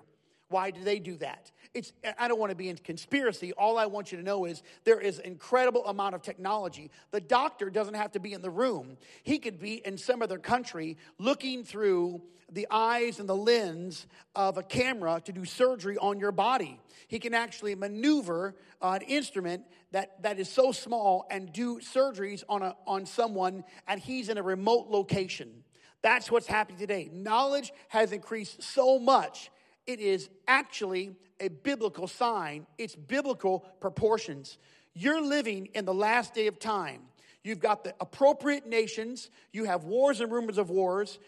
Why 0.55 0.71
do 0.71 0.81
they 0.85 0.99
do 0.99 1.17
that? 1.17 1.51
It's, 1.73 1.91
I 2.17 2.29
don't 2.29 2.39
want 2.39 2.51
to 2.51 2.55
be 2.55 2.69
in 2.69 2.77
conspiracy. 2.77 3.51
All 3.51 3.77
I 3.77 3.87
want 3.87 4.13
you 4.13 4.17
to 4.17 4.23
know 4.23 4.45
is 4.45 4.63
there 4.85 5.01
is 5.01 5.19
incredible 5.19 5.85
amount 5.85 6.15
of 6.15 6.21
technology. 6.21 6.91
The 7.11 7.19
doctor 7.19 7.69
doesn't 7.69 7.95
have 7.95 8.13
to 8.13 8.21
be 8.21 8.31
in 8.31 8.41
the 8.41 8.49
room. 8.49 8.95
He 9.23 9.37
could 9.37 9.59
be 9.59 9.85
in 9.85 9.97
some 9.97 10.21
other 10.21 10.37
country 10.37 10.95
looking 11.19 11.65
through 11.65 12.21
the 12.49 12.67
eyes 12.71 13.19
and 13.19 13.27
the 13.27 13.35
lens 13.35 14.07
of 14.33 14.57
a 14.57 14.63
camera 14.63 15.21
to 15.25 15.33
do 15.33 15.43
surgery 15.43 15.97
on 15.97 16.21
your 16.21 16.31
body. 16.31 16.79
He 17.09 17.19
can 17.19 17.33
actually 17.33 17.75
maneuver 17.75 18.55
uh, 18.81 18.91
an 18.91 19.01
instrument 19.01 19.65
that, 19.91 20.23
that 20.23 20.39
is 20.39 20.47
so 20.47 20.71
small 20.71 21.25
and 21.29 21.51
do 21.51 21.81
surgeries 21.81 22.45
on, 22.47 22.61
a, 22.61 22.77
on 22.87 23.05
someone, 23.05 23.65
and 23.89 23.99
he's 23.99 24.29
in 24.29 24.37
a 24.37 24.41
remote 24.41 24.87
location. 24.87 25.65
That's 26.01 26.31
what's 26.31 26.47
happening 26.47 26.79
today. 26.79 27.09
Knowledge 27.11 27.73
has 27.89 28.13
increased 28.13 28.63
so 28.63 28.99
much 28.99 29.51
it 29.87 29.99
is 29.99 30.29
actually 30.47 31.15
a 31.39 31.49
biblical 31.49 32.07
sign, 32.07 32.65
it's 32.77 32.95
biblical 32.95 33.59
proportions. 33.79 34.57
You're 34.93 35.21
living 35.21 35.67
in 35.73 35.85
the 35.85 35.93
last 35.93 36.33
day 36.33 36.47
of 36.47 36.59
time. 36.59 37.01
You've 37.43 37.59
got 37.59 37.83
the 37.83 37.93
appropriate 37.99 38.65
nations, 38.65 39.29
you 39.51 39.65
have 39.65 39.83
wars 39.83 40.21
and 40.21 40.31
rumors 40.31 40.57
of 40.57 40.69
wars, 40.69 41.19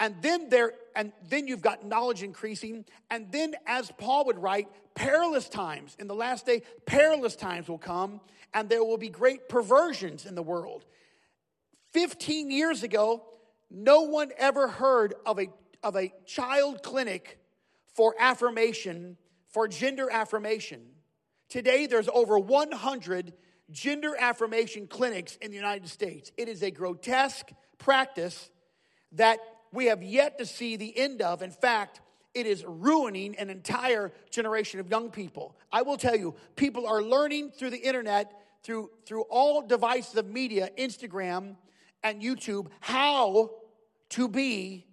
and 0.00 0.16
then 0.20 0.48
there 0.48 0.72
and 0.96 1.12
then 1.28 1.46
you've 1.46 1.62
got 1.62 1.84
knowledge 1.84 2.22
increasing, 2.22 2.84
and 3.10 3.30
then 3.32 3.54
as 3.66 3.90
Paul 3.98 4.26
would 4.26 4.38
write, 4.38 4.68
perilous 4.94 5.48
times. 5.48 5.96
In 5.98 6.06
the 6.06 6.14
last 6.14 6.46
day, 6.46 6.62
perilous 6.86 7.34
times 7.34 7.68
will 7.68 7.78
come, 7.78 8.20
and 8.52 8.68
there 8.68 8.84
will 8.84 8.98
be 8.98 9.08
great 9.08 9.48
perversions 9.48 10.24
in 10.26 10.34
the 10.34 10.42
world. 10.42 10.84
15 11.92 12.50
years 12.50 12.82
ago, 12.82 13.24
no 13.70 14.02
one 14.02 14.30
ever 14.36 14.68
heard 14.68 15.14
of 15.26 15.38
a, 15.40 15.48
of 15.82 15.96
a 15.96 16.12
child 16.26 16.82
clinic 16.82 17.38
for 17.94 18.14
affirmation, 18.18 19.16
for 19.48 19.68
gender 19.68 20.10
affirmation. 20.10 20.82
Today, 21.48 21.86
there's 21.86 22.08
over 22.08 22.38
100 22.38 23.32
gender 23.70 24.14
affirmation 24.18 24.86
clinics 24.86 25.36
in 25.36 25.50
the 25.50 25.56
United 25.56 25.88
States. 25.88 26.32
It 26.36 26.48
is 26.48 26.62
a 26.62 26.70
grotesque 26.70 27.50
practice 27.78 28.50
that 29.12 29.38
we 29.72 29.86
have 29.86 30.02
yet 30.02 30.38
to 30.38 30.46
see 30.46 30.76
the 30.76 30.96
end 30.96 31.22
of. 31.22 31.42
In 31.42 31.50
fact, 31.50 32.00
it 32.34 32.46
is 32.46 32.64
ruining 32.66 33.36
an 33.36 33.48
entire 33.48 34.12
generation 34.30 34.80
of 34.80 34.90
young 34.90 35.10
people. 35.10 35.56
I 35.72 35.82
will 35.82 35.96
tell 35.96 36.16
you, 36.16 36.34
people 36.56 36.86
are 36.86 37.02
learning 37.02 37.52
through 37.52 37.70
the 37.70 37.78
internet, 37.78 38.32
through, 38.64 38.90
through 39.06 39.22
all 39.30 39.62
devices 39.62 40.16
of 40.16 40.26
media, 40.26 40.70
Instagram 40.76 41.56
and 42.02 42.20
YouTube, 42.20 42.66
how 42.80 43.50
to 44.10 44.28
be 44.28 44.86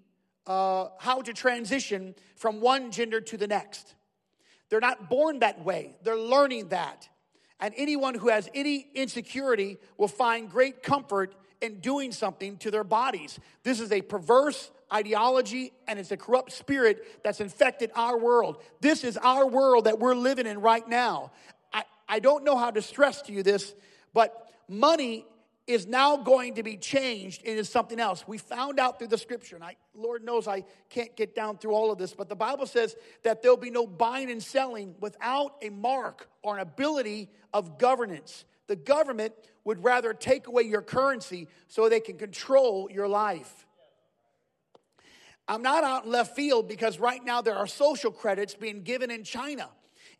uh, 0.48 0.88
how 1.00 1.22
to 1.22 1.34
transition 1.34 2.16
from 2.36 2.62
one 2.62 2.92
gender 2.92 3.22
to 3.22 3.38
the 3.38 3.48
next. 3.48 3.96
They're 4.70 4.80
not 4.80 5.10
born 5.10 5.40
that 5.40 5.64
way, 5.64 5.96
they're 6.04 6.18
learning 6.18 6.70
that. 6.70 7.08
And 7.60 7.74
anyone 7.78 8.16
who 8.16 8.30
has 8.30 8.50
any 8.56 8.88
insecurity 8.96 9.78
will 9.98 10.08
find 10.08 10.50
great 10.50 10.82
comfort 10.82 11.36
in 11.62 11.80
doing 11.80 12.12
something 12.12 12.58
to 12.58 12.72
their 12.72 12.84
bodies. 12.84 13.40
This 13.64 13.80
is 13.80 13.92
a 13.92 14.02
perverse 14.02 14.72
ideology 14.92 15.72
and 15.88 16.00
it's 16.00 16.12
a 16.12 16.18
corrupt 16.18 16.52
spirit 16.52 17.24
that's 17.24 17.40
infected 17.40 17.92
our 17.96 18.18
world. 18.18 18.58
This 18.82 19.04
is 19.04 19.16
our 19.18 19.46
world 19.46 19.86
that 19.86 20.00
we're 20.00 20.16
living 20.16 20.48
in 20.48 20.60
right 20.60 20.88
now. 20.88 21.32
I, 21.72 21.84
I 22.10 22.20
don't 22.20 22.44
know 22.44 22.58
how 22.58 22.72
to 22.72 22.82
stress 22.82 23.22
to 23.24 23.32
you 23.32 23.44
this, 23.44 23.76
but 24.14 24.52
money 24.68 25.26
is 25.72 25.88
now 25.88 26.18
going 26.18 26.56
to 26.56 26.64
be 26.64 26.78
changed 26.78 27.44
into 27.44 27.66
something 27.66 28.00
else. 28.00 28.28
We 28.28 28.38
found 28.38 28.80
out 28.80 29.00
through 29.00 29.10
the 29.10 29.18
scripture, 29.18 29.56
and 29.56 29.64
I, 29.64 29.76
Lord 29.94 30.24
knows 30.24 30.48
I 30.48 30.64
can't 30.90 31.16
get 31.16 31.36
down 31.36 31.58
through 31.58 31.74
all 31.74 31.92
of 31.92 31.98
this, 31.98 32.14
but 32.14 32.30
the 32.30 32.36
Bible 32.36 32.66
says 32.66 32.96
that 33.24 33.42
there'll 33.42 33.58
be 33.58 33.70
no 33.70 33.86
buying 33.86 34.32
and 34.32 34.42
selling 34.42 34.96
without 35.00 35.56
a 35.62 35.70
mark 35.70 36.30
or 36.42 36.56
an 36.56 36.62
ability 36.62 37.30
of 37.54 37.78
governance. 37.78 38.46
The 38.68 38.76
government 38.76 39.34
would 39.64 39.84
rather 39.84 40.14
take 40.14 40.48
away 40.48 40.64
your 40.64 40.82
currency 40.82 41.48
so 41.68 41.90
they 41.90 42.00
can 42.00 42.18
control 42.18 42.90
your 42.92 43.08
life. 43.08 43.66
I'm 45.48 45.62
not 45.62 45.84
out 45.84 46.06
in 46.06 46.12
left 46.12 46.36
field 46.36 46.68
because 46.68 47.00
right 47.00 47.24
now 47.24 47.42
there 47.42 47.56
are 47.56 47.68
social 47.68 48.12
credits 48.12 48.54
being 48.54 48.84
given 48.84 49.12
in 49.12 49.24
China. 49.24 49.70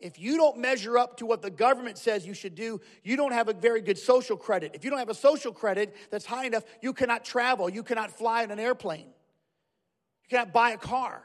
If 0.02 0.18
you 0.18 0.36
don't 0.36 0.58
measure 0.58 0.98
up 0.98 1.18
to 1.18 1.26
what 1.26 1.42
the 1.42 1.50
government 1.50 1.96
says 1.96 2.26
you 2.26 2.34
should 2.34 2.56
do, 2.56 2.80
you 3.04 3.16
don't 3.16 3.32
have 3.32 3.48
a 3.48 3.52
very 3.52 3.80
good 3.80 3.96
social 3.96 4.36
credit. 4.36 4.72
If 4.74 4.84
you 4.84 4.90
don't 4.90 4.98
have 4.98 5.08
a 5.08 5.14
social 5.14 5.52
credit 5.52 5.94
that's 6.10 6.26
high 6.26 6.46
enough, 6.46 6.64
you 6.80 6.92
cannot 6.92 7.24
travel, 7.24 7.70
you 7.70 7.82
cannot 7.82 8.10
fly 8.10 8.42
in 8.42 8.50
an 8.50 8.58
airplane, 8.58 9.06
you 9.06 10.28
cannot 10.28 10.52
buy 10.52 10.72
a 10.72 10.76
car. 10.76 11.22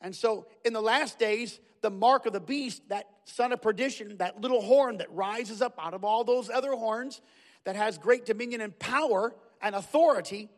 And 0.00 0.14
so 0.14 0.46
in 0.64 0.72
the 0.72 0.80
last 0.80 1.18
days, 1.18 1.60
the 1.80 1.90
mark 1.90 2.26
of 2.26 2.32
the 2.32 2.40
beast, 2.40 2.82
that 2.88 3.06
son 3.24 3.52
of 3.52 3.62
perdition, 3.62 4.16
that 4.18 4.40
little 4.40 4.60
horn 4.60 4.98
that 4.98 5.12
rises 5.14 5.62
up 5.62 5.78
out 5.80 5.94
of 5.94 6.04
all 6.04 6.24
those 6.24 6.50
other 6.50 6.72
horns, 6.72 7.20
that 7.64 7.76
has 7.76 7.98
great 7.98 8.26
dominion 8.26 8.60
and 8.60 8.76
power 8.78 9.34
and 9.62 9.74
authority, 9.74 10.48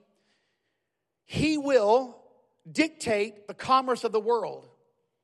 he 1.24 1.58
will 1.58 2.16
dictate 2.70 3.48
the 3.48 3.54
commerce 3.54 4.04
of 4.04 4.12
the 4.12 4.20
world. 4.20 4.68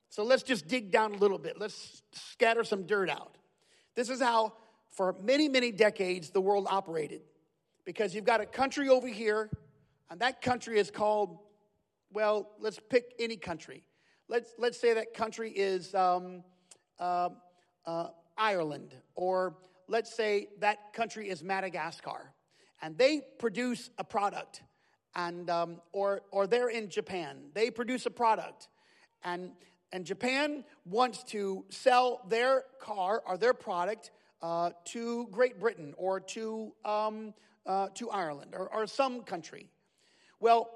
So 0.09 0.24
let's 0.24 0.42
just 0.42 0.66
dig 0.68 0.90
down 0.90 1.14
a 1.14 1.16
little 1.16 1.38
bit. 1.38 1.59
Let's 1.59 2.02
scatter 2.12 2.64
some 2.64 2.84
dirt 2.84 3.11
out. 3.11 3.36
This 3.94 4.09
is 4.09 4.20
how, 4.20 4.54
for 4.90 5.14
many, 5.22 5.48
many 5.48 5.70
decades, 5.70 6.30
the 6.30 6.40
world 6.40 6.66
operated. 6.70 7.22
Because 7.84 8.14
you've 8.14 8.24
got 8.24 8.40
a 8.40 8.46
country 8.46 8.88
over 8.88 9.09
here, 9.09 9.50
and 10.11 10.20
that 10.20 10.42
country 10.42 10.78
is 10.78 10.90
called, 10.90 11.38
well, 12.12 12.50
let's 12.59 12.78
pick 12.78 13.14
any 13.18 13.36
country. 13.36 13.82
Let's, 14.28 14.52
let's 14.59 14.78
say 14.78 14.94
that 14.94 15.14
country 15.14 15.50
is 15.50 15.94
um, 15.94 16.44
uh, 16.98 17.30
uh, 17.86 18.09
Ireland, 18.36 18.94
or 19.14 19.56
let's 19.88 20.14
say 20.14 20.48
that 20.61 20.92
country 20.92 21.28
is 21.28 21.42
Madagascar, 21.42 22.32
and 22.82 22.96
they 22.96 23.22
produce 23.38 23.90
a 23.98 24.04
product, 24.04 24.62
and 25.14 25.48
um, 25.50 25.80
or 25.92 26.22
or 26.30 26.46
they're 26.46 26.68
in 26.68 26.88
Japan, 26.88 27.38
they 27.54 27.70
produce 27.70 28.06
a 28.06 28.11
product, 28.11 28.68
and 29.24 29.50
and 29.93 30.05
Japan 30.05 30.64
wants 30.84 31.24
to 31.24 31.64
sell 31.70 32.22
their 32.28 32.64
car 32.80 33.22
or 33.26 33.39
their 33.39 33.55
product 33.55 34.11
uh, 34.43 34.70
to 34.86 35.26
Great 35.30 35.59
Britain 35.59 35.95
or 35.97 36.20
to 36.20 36.72
um, 36.84 37.34
uh, 37.66 37.89
to 37.95 38.11
Ireland 38.11 38.55
or, 38.55 38.68
or 38.68 38.86
some 38.86 39.22
country. 39.22 39.68
Well, 40.41 40.70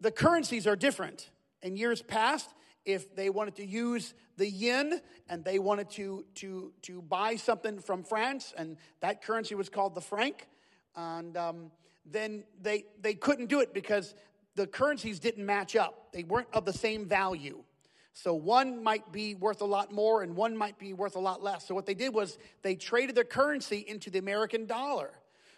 the 0.00 0.10
currencies 0.10 0.66
are 0.66 0.76
different. 0.76 1.30
In 1.62 1.76
years 1.76 2.02
past, 2.02 2.50
if 2.84 3.14
they 3.16 3.30
wanted 3.30 3.56
to 3.56 3.66
use 3.66 4.14
the 4.36 4.48
yen 4.48 5.00
and 5.28 5.44
they 5.44 5.58
wanted 5.58 5.90
to, 5.90 6.24
to, 6.36 6.72
to 6.82 7.02
buy 7.02 7.36
something 7.36 7.80
from 7.80 8.04
France, 8.04 8.54
and 8.56 8.76
that 9.00 9.22
currency 9.22 9.54
was 9.54 9.68
called 9.68 9.94
the 9.94 10.00
franc, 10.00 10.46
and 10.94 11.36
um, 11.36 11.70
then 12.04 12.44
they, 12.62 12.84
they 13.00 13.14
couldn't 13.14 13.46
do 13.46 13.60
it 13.60 13.74
because 13.74 14.14
the 14.54 14.66
currencies 14.66 15.18
didn't 15.18 15.44
match 15.44 15.74
up. 15.74 16.12
They 16.12 16.22
weren't 16.22 16.48
of 16.52 16.64
the 16.64 16.72
same 16.72 17.06
value. 17.06 17.64
So 18.16 18.32
one 18.32 18.82
might 18.82 19.12
be 19.12 19.34
worth 19.34 19.60
a 19.60 19.66
lot 19.66 19.92
more 19.92 20.22
and 20.22 20.34
one 20.34 20.56
might 20.56 20.78
be 20.78 20.94
worth 20.94 21.16
a 21.16 21.20
lot 21.20 21.42
less. 21.42 21.68
So 21.68 21.74
what 21.74 21.84
they 21.84 21.92
did 21.92 22.14
was 22.14 22.38
they 22.62 22.74
traded 22.74 23.14
their 23.14 23.24
currency 23.24 23.84
into 23.86 24.08
the 24.08 24.18
American 24.18 24.64
dollar. 24.64 25.10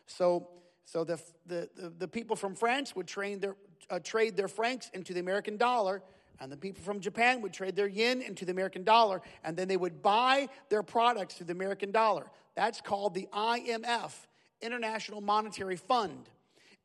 So, 0.07 0.49
so 0.85 1.05
the, 1.05 1.21
the, 1.47 1.69
the, 1.77 1.89
the 1.91 2.09
people 2.09 2.35
from 2.35 2.57
France 2.57 2.97
would 2.97 3.07
trade 3.07 3.41
their, 3.41 3.55
uh, 3.89 4.01
trade 4.01 4.37
their 4.37 4.49
francs 4.49 4.91
into 4.93 5.15
the 5.15 5.21
American 5.21 5.57
dollar 5.57 6.03
and 6.41 6.51
the 6.51 6.57
people 6.57 6.83
from 6.83 6.99
Japan 6.99 7.43
would 7.43 7.53
trade 7.53 7.77
their 7.77 7.87
yen 7.87 8.23
into 8.23 8.45
the 8.45 8.51
American 8.53 8.83
dollar, 8.85 9.23
and 9.43 9.57
then 9.57 9.67
they 9.67 9.77
would 9.77 10.03
buy 10.03 10.49
their 10.69 10.83
products 10.83 11.35
to 11.35 11.45
the 11.45 11.53
American 11.53 11.91
dollar. 11.91 12.31
That's 12.55 12.81
called 12.81 13.15
the 13.15 13.29
IMF, 13.33 14.13
International 14.61 15.21
Monetary 15.21 15.77
Fund. 15.77 16.29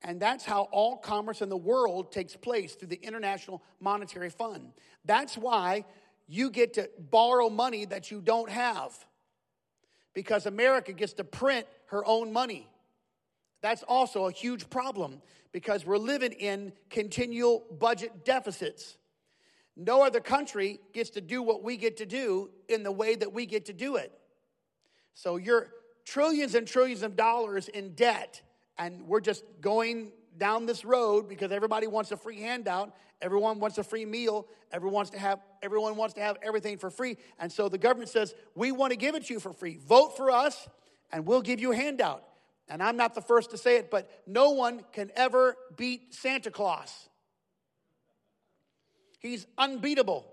And 0.04 0.20
that's 0.20 0.44
how 0.44 0.64
all 0.72 0.98
commerce 0.98 1.42
in 1.42 1.50
the 1.50 1.58
world 1.58 2.12
takes 2.12 2.36
place 2.36 2.76
through 2.76 2.90
the 2.90 3.00
International 3.02 3.64
Monetary 3.80 4.30
Fund. 4.30 4.74
That's 5.06 5.38
why 5.38 5.86
you 6.28 6.50
get 6.50 6.74
to 6.74 6.90
borrow 7.10 7.50
money 7.50 7.86
that 7.86 8.12
you 8.12 8.22
don't 8.22 8.50
have. 8.50 8.94
Because 10.14 10.46
America 10.46 10.92
gets 10.94 11.14
to 11.14 11.24
print 11.24 11.66
her 11.88 12.06
own 12.06 12.34
money. 12.34 12.68
That's 13.62 13.84
also 13.84 14.28
a 14.28 14.32
huge 14.32 14.70
problem 14.70 15.22
because 15.54 15.86
we're 15.86 15.98
living 15.98 16.34
in 16.34 16.74
continual 16.90 17.64
budget 17.80 18.26
deficits. 18.26 18.98
No 19.78 20.04
other 20.04 20.20
country 20.20 20.80
gets 20.94 21.12
to 21.12 21.22
do 21.22 21.42
what 21.42 21.64
we 21.64 21.78
get 21.78 21.98
to 21.98 22.06
do 22.06 22.50
in 22.68 22.84
the 22.84 22.92
way 22.92 23.16
that 23.16 23.32
we 23.32 23.46
get 23.46 23.66
to 23.68 23.74
do 23.74 23.96
it. 23.96 24.12
So 25.14 25.38
you're 25.38 25.70
trillions 26.06 26.56
and 26.56 26.68
trillions 26.68 27.04
of 27.04 27.16
dollars 27.16 27.70
in 27.70 27.94
debt, 27.94 28.42
and 28.78 29.08
we're 29.08 29.22
just 29.22 29.44
going 29.62 30.12
down 30.38 30.66
this 30.66 30.84
road 30.84 31.30
because 31.30 31.52
everybody 31.52 31.88
wants 31.88 32.12
a 32.12 32.18
free 32.18 32.40
handout, 32.40 32.96
everyone 33.22 33.60
wants 33.60 33.78
a 33.78 33.84
free 33.84 34.06
meal, 34.06 34.48
everyone 34.72 34.96
wants 34.96 35.12
to 35.12 35.20
have 35.20 35.40
everyone 35.62 35.96
wants 35.96 36.14
to 36.16 36.22
have 36.22 36.38
everything 36.42 36.78
for 36.78 36.90
free. 36.90 37.18
And 37.40 37.52
so 37.52 37.70
the 37.70 37.78
government 37.78 38.10
says, 38.10 38.34
"We 38.56 38.72
want 38.72 38.92
to 38.92 38.98
give 38.98 39.16
it 39.16 39.26
to 39.26 39.34
you 39.34 39.40
for 39.40 39.54
free. 39.54 39.78
Vote 39.78 40.18
for 40.18 40.32
us 40.32 40.68
and 41.12 41.26
we'll 41.26 41.42
give 41.42 41.60
you 41.60 41.72
a 41.72 41.76
handout." 41.76 42.24
And 42.70 42.82
I'm 42.82 42.98
not 42.98 43.14
the 43.14 43.22
first 43.22 43.52
to 43.52 43.58
say 43.58 43.78
it, 43.78 43.92
but 43.92 44.10
no 44.26 44.52
one 44.52 44.84
can 44.92 45.12
ever 45.16 45.58
beat 45.76 46.14
Santa 46.14 46.50
Claus. 46.50 47.10
He's 49.20 49.46
unbeatable. 49.58 50.26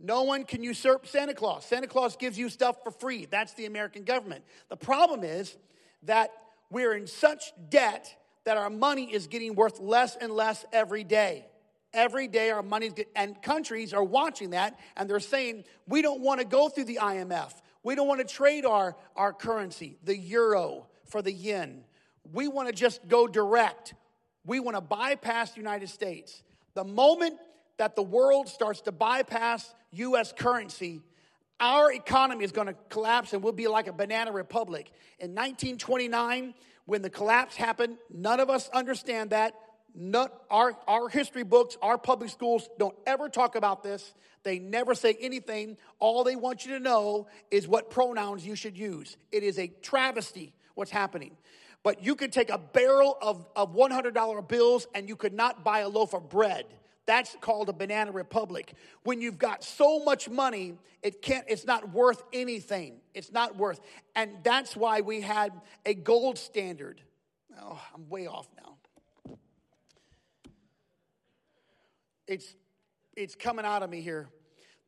No 0.00 0.22
one 0.22 0.44
can 0.44 0.62
usurp 0.62 1.06
Santa 1.06 1.34
Claus. 1.34 1.64
Santa 1.64 1.86
Claus 1.86 2.16
gives 2.16 2.36
you 2.36 2.48
stuff 2.48 2.82
for 2.82 2.90
free. 2.90 3.26
That's 3.26 3.54
the 3.54 3.66
American 3.66 4.04
government. 4.04 4.44
The 4.68 4.76
problem 4.76 5.22
is 5.22 5.56
that 6.02 6.32
we're 6.70 6.94
in 6.94 7.06
such 7.06 7.52
debt 7.68 8.14
that 8.44 8.56
our 8.56 8.70
money 8.70 9.12
is 9.12 9.26
getting 9.26 9.54
worth 9.54 9.80
less 9.80 10.16
and 10.16 10.32
less 10.32 10.64
every 10.72 11.04
day. 11.04 11.46
Every 11.92 12.26
day 12.26 12.50
our 12.50 12.62
money 12.62 12.90
and 13.14 13.40
countries 13.40 13.92
are 13.92 14.02
watching 14.02 14.50
that 14.50 14.78
and 14.96 15.08
they're 15.08 15.20
saying, 15.20 15.64
we 15.86 16.02
don't 16.02 16.20
want 16.20 16.40
to 16.40 16.46
go 16.46 16.68
through 16.68 16.84
the 16.84 16.98
IMF. 17.00 17.52
We 17.82 17.94
don't 17.94 18.08
want 18.08 18.26
to 18.26 18.34
trade 18.34 18.64
our, 18.64 18.96
our 19.14 19.32
currency, 19.32 19.98
the 20.02 20.16
euro, 20.16 20.86
for 21.06 21.22
the 21.22 21.32
yen. 21.32 21.84
We 22.32 22.48
want 22.48 22.68
to 22.68 22.74
just 22.74 23.06
go 23.08 23.28
direct. 23.28 23.94
We 24.44 24.58
want 24.58 24.76
to 24.76 24.80
bypass 24.80 25.52
the 25.52 25.58
United 25.58 25.88
States. 25.88 26.42
The 26.74 26.84
moment 26.84 27.38
that 27.76 27.94
the 27.94 28.02
world 28.02 28.48
starts 28.48 28.80
to 28.82 28.92
bypass 28.92 29.74
US 29.92 30.32
currency, 30.32 31.02
our 31.60 31.92
economy 31.92 32.44
is 32.44 32.52
going 32.52 32.66
to 32.66 32.74
collapse 32.88 33.32
and 33.32 33.42
we'll 33.42 33.52
be 33.52 33.68
like 33.68 33.86
a 33.86 33.92
banana 33.92 34.32
republic. 34.32 34.90
In 35.18 35.30
1929, 35.30 36.54
when 36.86 37.02
the 37.02 37.10
collapse 37.10 37.56
happened, 37.56 37.96
none 38.10 38.40
of 38.40 38.50
us 38.50 38.68
understand 38.70 39.30
that. 39.30 39.54
Our, 40.50 40.76
our 40.88 41.08
history 41.08 41.44
books, 41.44 41.78
our 41.80 41.96
public 41.96 42.30
schools 42.30 42.68
don't 42.78 42.96
ever 43.06 43.28
talk 43.28 43.54
about 43.54 43.84
this. 43.84 44.12
They 44.42 44.58
never 44.58 44.94
say 44.94 45.16
anything. 45.20 45.76
All 46.00 46.24
they 46.24 46.34
want 46.34 46.66
you 46.66 46.72
to 46.72 46.80
know 46.80 47.28
is 47.50 47.68
what 47.68 47.90
pronouns 47.90 48.44
you 48.44 48.56
should 48.56 48.76
use. 48.76 49.16
It 49.30 49.44
is 49.44 49.58
a 49.58 49.68
travesty 49.68 50.52
what's 50.74 50.90
happening. 50.90 51.36
But 51.84 52.02
you 52.02 52.16
could 52.16 52.32
take 52.32 52.50
a 52.50 52.58
barrel 52.58 53.16
of, 53.22 53.46
of 53.54 53.74
$100 53.76 54.48
bills 54.48 54.86
and 54.94 55.08
you 55.08 55.16
could 55.16 55.34
not 55.34 55.62
buy 55.62 55.80
a 55.80 55.88
loaf 55.88 56.12
of 56.12 56.28
bread. 56.28 56.64
That's 57.06 57.36
called 57.40 57.68
a 57.68 57.72
banana 57.72 58.12
republic. 58.12 58.74
When 59.02 59.20
you've 59.20 59.38
got 59.38 59.62
so 59.62 60.02
much 60.02 60.28
money, 60.28 60.74
it 61.02 61.20
can't, 61.20 61.44
it's 61.48 61.66
not 61.66 61.92
worth 61.92 62.22
anything. 62.32 63.00
It's 63.12 63.30
not 63.30 63.56
worth. 63.56 63.80
And 64.16 64.30
that's 64.42 64.74
why 64.74 65.02
we 65.02 65.20
had 65.20 65.52
a 65.84 65.94
gold 65.94 66.38
standard. 66.38 67.02
Oh, 67.60 67.80
I'm 67.94 68.08
way 68.08 68.26
off 68.26 68.48
now. 68.56 69.36
It's 72.26 72.54
it's 73.16 73.34
coming 73.34 73.64
out 73.64 73.82
of 73.82 73.90
me 73.90 74.00
here. 74.00 74.28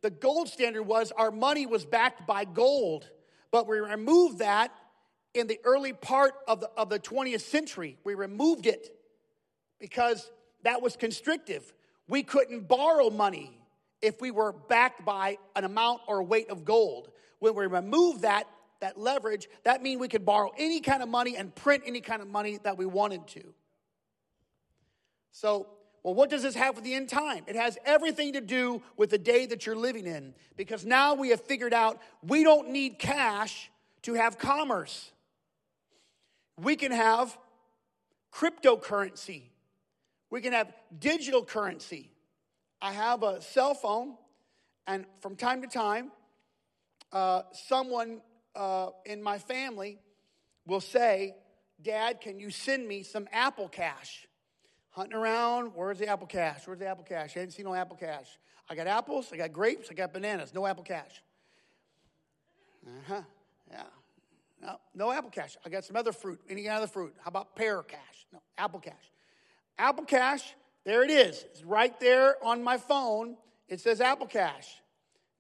The 0.03 0.11
gold 0.11 0.49
standard 0.49 0.83
was 0.83 1.13
our 1.13 1.31
money 1.31 1.67
was 1.67 1.85
backed 1.85 2.27
by 2.27 2.45
gold, 2.45 3.09
but 3.51 3.69
we 3.69 3.79
removed 3.79 4.39
that 4.39 4.73
in 5.35 5.47
the 5.47 5.61
early 5.65 5.93
part 5.93 6.35
of 6.49 6.61
the, 6.61 6.71
of 6.77 6.89
the 6.89 6.99
20th 6.99 7.43
century. 7.43 7.99
We 8.05 8.15
removed 8.15 8.67
it 8.67 8.89
because 9.79 10.31
that 10.65 10.83
was 10.83 10.97
constrictive. 10.97 11.73
We 12.09 12.23
couldn't 12.23 12.69
borrow 12.69 13.11
money 13.11 13.59
if 14.03 14.21
we 14.21 14.31
were 14.31 14.53
backed 14.53 15.05
by 15.05 15.39
an 15.55 15.65
amount 15.65 16.03
or 16.07 16.23
weight 16.23 16.51
of 16.51 16.65
gold. 16.65 17.11
When 17.39 17.55
we 17.55 17.67
remove 17.67 18.23
that, 18.23 18.47
that 18.81 18.99
leverage, 18.99 19.49
that 19.65 19.83
means 19.83 20.01
we 20.01 20.09
could 20.09 20.25
borrow 20.25 20.53
any 20.59 20.81
kind 20.81 21.03
of 21.03 21.09
money 21.09 21.37
and 21.37 21.55
print 21.55 21.83
any 21.87 22.01
kind 22.01 22.23
of 22.23 22.29
money 22.29 22.59
that 22.63 22.79
we 22.79 22.87
wanted 22.87 23.27
to. 23.29 23.43
So, 25.33 25.67
well, 26.03 26.15
what 26.15 26.31
does 26.31 26.43
this 26.43 26.55
have 26.55 26.77
with 26.77 26.85
the 26.85 26.95
end 26.95 27.09
time? 27.09 27.45
It 27.47 27.57
has 27.57 27.77
everything 27.85 28.35
to 28.35 28.41
do 28.41 28.81
with 28.97 29.11
the 29.11 29.19
day 29.19 29.45
that 29.47 29.67
you're 29.67 29.77
living 29.77 30.07
in 30.07 30.35
because 30.57 30.85
now 30.85 31.15
we 31.15 31.31
have 31.31 31.41
figured 31.41 31.75
out 31.75 32.01
we 32.23 32.45
don't 32.45 32.71
need 32.71 32.99
cash 32.99 33.71
to 34.03 34.15
have 34.15 34.39
commerce. 34.39 35.11
We 36.63 36.77
can 36.77 36.93
have 36.93 37.37
cryptocurrency. 38.33 39.43
We 40.31 40.41
can 40.41 40.53
have 40.53 40.73
digital 40.99 41.45
currency. 41.45 42.11
I 42.81 42.93
have 42.93 43.23
a 43.23 43.41
cell 43.41 43.75
phone, 43.75 44.17
and 44.87 45.07
from 45.21 45.37
time 45.37 45.63
to 45.63 45.69
time, 45.69 46.11
uh, 47.13 47.43
someone 47.53 48.21
uh, 48.55 48.89
in 49.05 49.23
my 49.23 49.39
family 49.39 49.99
will 50.67 50.81
say, 50.81 51.35
Dad, 51.81 52.21
can 52.21 52.41
you 52.41 52.51
send 52.51 52.87
me 52.87 53.03
some 53.03 53.29
Apple 53.33 53.69
Cash? 53.69 54.27
Hunting 54.91 55.17
around, 55.17 55.73
where's 55.75 55.99
the 55.99 56.09
Apple 56.09 56.27
Cash? 56.27 56.67
Where's 56.67 56.79
the 56.79 56.87
Apple 56.87 57.05
Cash? 57.05 57.37
I 57.37 57.41
didn't 57.41 57.53
see 57.53 57.63
no 57.63 57.75
Apple 57.75 57.97
Cash. 57.97 58.39
I 58.69 58.75
got 58.75 58.87
apples, 58.87 59.29
I 59.33 59.37
got 59.37 59.53
grapes, 59.53 59.89
I 59.91 59.95
got 59.95 60.13
bananas, 60.13 60.53
no 60.55 60.67
Apple 60.67 60.83
Cash. 60.83 61.23
Uh 62.87 62.91
huh, 63.07 63.23
yeah. 63.71 63.83
No, 64.61 64.81
no 64.95 65.13
Apple 65.13 65.31
Cash. 65.31 65.57
I 65.65 65.69
got 65.69 65.85
some 65.85 65.97
other 65.97 66.13
fruit, 66.13 66.41
any 66.49 66.69
other 66.69 66.87
fruit. 66.87 67.15
How 67.23 67.29
about 67.29 67.55
pear 67.55 67.83
cash? 67.83 68.27
No, 68.33 68.41
Apple 68.57 68.81
Cash. 68.81 68.95
Apple 69.79 70.05
Cash, 70.05 70.55
there 70.85 71.03
it 71.03 71.11
is. 71.11 71.45
It's 71.51 71.65
right 71.65 71.99
there 72.01 72.37
on 72.45 72.63
my 72.63 72.79
phone. 72.79 73.37
it 73.69 73.81
says 73.81 74.01
Apple 74.01 74.27
Cash. 74.27 74.81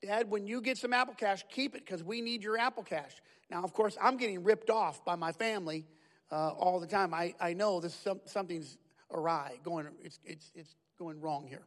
Dad, 0.02 0.30
when 0.30 0.46
you 0.46 0.60
get 0.60 0.76
some 0.76 0.92
Apple 0.92 1.14
Cash, 1.14 1.44
keep 1.50 1.74
it 1.74 1.84
because 1.84 2.04
we 2.04 2.20
need 2.20 2.42
your 2.42 2.58
Apple 2.58 2.82
Cash. 2.82 3.12
Now, 3.50 3.62
of 3.62 3.72
course, 3.72 3.96
I'm 4.00 4.16
getting 4.16 4.42
ripped 4.44 4.70
off 4.70 5.04
by 5.04 5.14
my 5.14 5.32
family 5.32 5.86
uh, 6.30 6.50
all 6.50 6.80
the 6.80 6.86
time. 6.86 7.14
I, 7.14 7.34
I 7.40 7.54
know 7.54 7.80
this 7.80 7.94
some, 7.94 8.20
something's 8.24 8.76
awry, 9.10 9.58
going, 9.62 9.86
it's, 10.02 10.18
it's, 10.24 10.50
it's 10.54 10.74
going 10.98 11.20
wrong 11.20 11.46
here. 11.46 11.62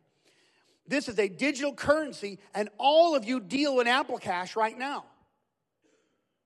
This 0.87 1.07
is 1.07 1.19
a 1.19 1.29
digital 1.29 1.73
currency, 1.73 2.39
and 2.53 2.69
all 2.77 3.15
of 3.15 3.23
you 3.23 3.39
deal 3.39 3.79
in 3.79 3.87
Apple 3.87 4.17
Cash 4.17 4.55
right 4.55 4.77
now. 4.77 5.05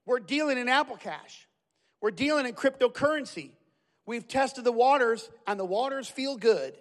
We're 0.05 0.19
dealing 0.19 0.57
in 0.57 0.67
Apple 0.67 0.97
Cash. 0.97 1.47
We're 2.01 2.11
dealing 2.11 2.45
in 2.45 2.53
cryptocurrency. 2.53 3.51
We've 4.05 4.27
tested 4.27 4.63
the 4.63 4.71
waters, 4.71 5.29
and 5.47 5.59
the 5.59 5.65
waters 5.65 6.07
feel 6.07 6.35
good. 6.37 6.77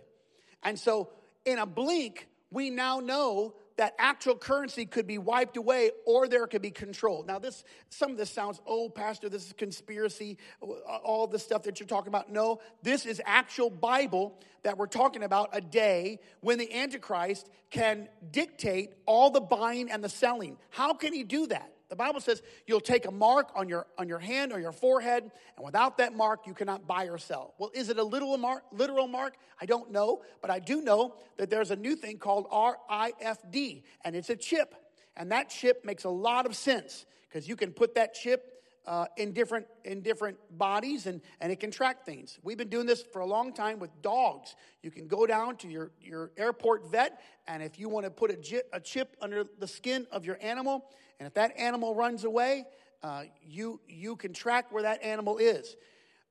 And 0.63 0.79
so, 0.79 1.11
in 1.45 1.59
a 1.59 1.67
blink, 1.67 2.29
we 2.51 2.71
now 2.71 3.01
know 3.01 3.55
that 3.77 3.95
actual 3.99 4.37
currency 4.37 4.85
could 4.85 5.07
be 5.07 5.19
wiped 5.19 5.57
away 5.57 5.91
or 6.07 6.29
there 6.29 6.47
could 6.47 6.63
be 6.63 6.71
control. 6.71 7.25
Now, 7.27 7.39
this 7.39 7.65
some 7.89 8.11
of 8.13 8.17
this 8.17 8.31
sounds, 8.31 8.61
oh, 8.67 8.89
Pastor, 8.89 9.29
this 9.29 9.47
is 9.47 9.53
conspiracy, 9.55 10.39
uh, 10.63 10.67
all 11.05 11.27
the 11.27 11.39
stuff 11.39 11.63
that 11.65 11.81
you're 11.81 11.87
talking 11.87 12.09
about. 12.09 12.31
No, 12.31 12.61
this 12.83 13.07
is 13.07 13.21
actual 13.25 13.71
Bible 13.71 14.39
that 14.63 14.77
we're 14.77 14.87
talking 14.87 15.23
about 15.23 15.51
a 15.53 15.61
day 15.61 16.21
when 16.41 16.59
the 16.59 16.73
Antichrist 16.73 17.49
can 17.71 18.09
dictate 18.31 18.93
all 19.07 19.31
the 19.31 19.41
buying 19.41 19.91
and 19.91 20.05
the 20.05 20.09
selling. 20.09 20.59
How 20.71 20.95
can 20.95 21.13
he 21.13 21.25
do 21.25 21.47
that? 21.49 21.72
The 21.93 21.97
Bible 21.97 22.21
says 22.21 22.43
you'll 22.67 22.81
take 22.81 23.05
a 23.05 23.11
mark 23.11 23.51
on 23.55 23.69
your, 23.69 23.87
on 23.99 24.09
your 24.09 24.19
hand 24.19 24.51
or 24.51 24.59
your 24.59 24.73
forehead, 24.73 25.31
and 25.57 25.63
without 25.63 25.99
that 25.99 26.17
mark, 26.17 26.47
you 26.47 26.55
cannot 26.55 26.87
buy 26.87 27.05
or 27.05 27.19
sell. 27.19 27.53
Well, 27.59 27.71
is 27.75 27.91
it 27.91 27.99
a 27.99 28.03
literal 28.03 28.39
mark? 28.39 28.63
Literal 28.73 29.07
mark? 29.07 29.35
I 29.61 29.67
don't 29.67 29.91
know, 29.91 30.23
but 30.41 30.51
I 30.51 30.59
do 30.59 30.81
know 30.81 31.17
that 31.37 31.51
there's 31.51 31.71
a 31.71 31.77
new 31.77 31.95
thing 31.95 32.17
called 32.17 32.49
RFID, 32.49 33.83
and 34.07 34.17
it's 34.17 34.31
a 34.31 34.37
chip. 34.37 34.75
And 35.19 35.33
that 35.33 35.51
chip 35.51 35.85
makes 35.85 36.05
a 36.05 36.09
lot 36.09 36.47
of 36.47 36.57
sense 36.57 37.05
because 37.29 37.47
you 37.47 37.57
can 37.57 37.73
put 37.73 37.95
that 37.97 38.15
chip 38.15 38.49
uh, 38.87 39.05
in 39.19 39.33
different 39.33 39.67
in 39.85 40.01
different 40.01 40.39
bodies 40.51 41.07
and 41.07 41.21
and 41.41 41.53
it 41.53 41.61
can 41.61 41.71
track 41.71 42.05
things 42.05 42.41
we've 42.43 42.59
been 42.59 42.69
doing 42.69 42.85
this 42.85 43.01
for 43.13 43.21
a 43.21 43.27
long 43.27 43.53
time 43.53 43.79
with 43.79 43.91
dogs 44.03 44.57
you 44.83 44.91
can 44.91 45.07
go 45.07 45.25
down 45.25 45.55
to 45.57 45.69
your 45.69 45.93
your 46.01 46.33
airport 46.37 46.91
vet 46.91 47.23
and 47.47 47.63
if 47.63 47.79
you 47.79 47.89
want 47.89 48.05
to 48.05 48.11
put 48.11 48.33
a, 48.33 48.63
a 48.73 48.81
chip 48.81 49.17
under 49.23 49.45
the 49.61 49.69
skin 49.69 50.05
of 50.11 50.25
your 50.25 50.37
animal 50.43 50.85
and 51.23 51.29
if 51.29 51.35
that 51.35 51.57
animal 51.57 51.95
runs 51.95 52.25
away, 52.25 52.65
uh, 53.01 53.23
you, 53.47 53.81
you 53.87 54.17
can 54.17 54.33
track 54.33 54.73
where 54.73 54.83
that 54.83 55.05
animal 55.05 55.39
is. 55.39 55.77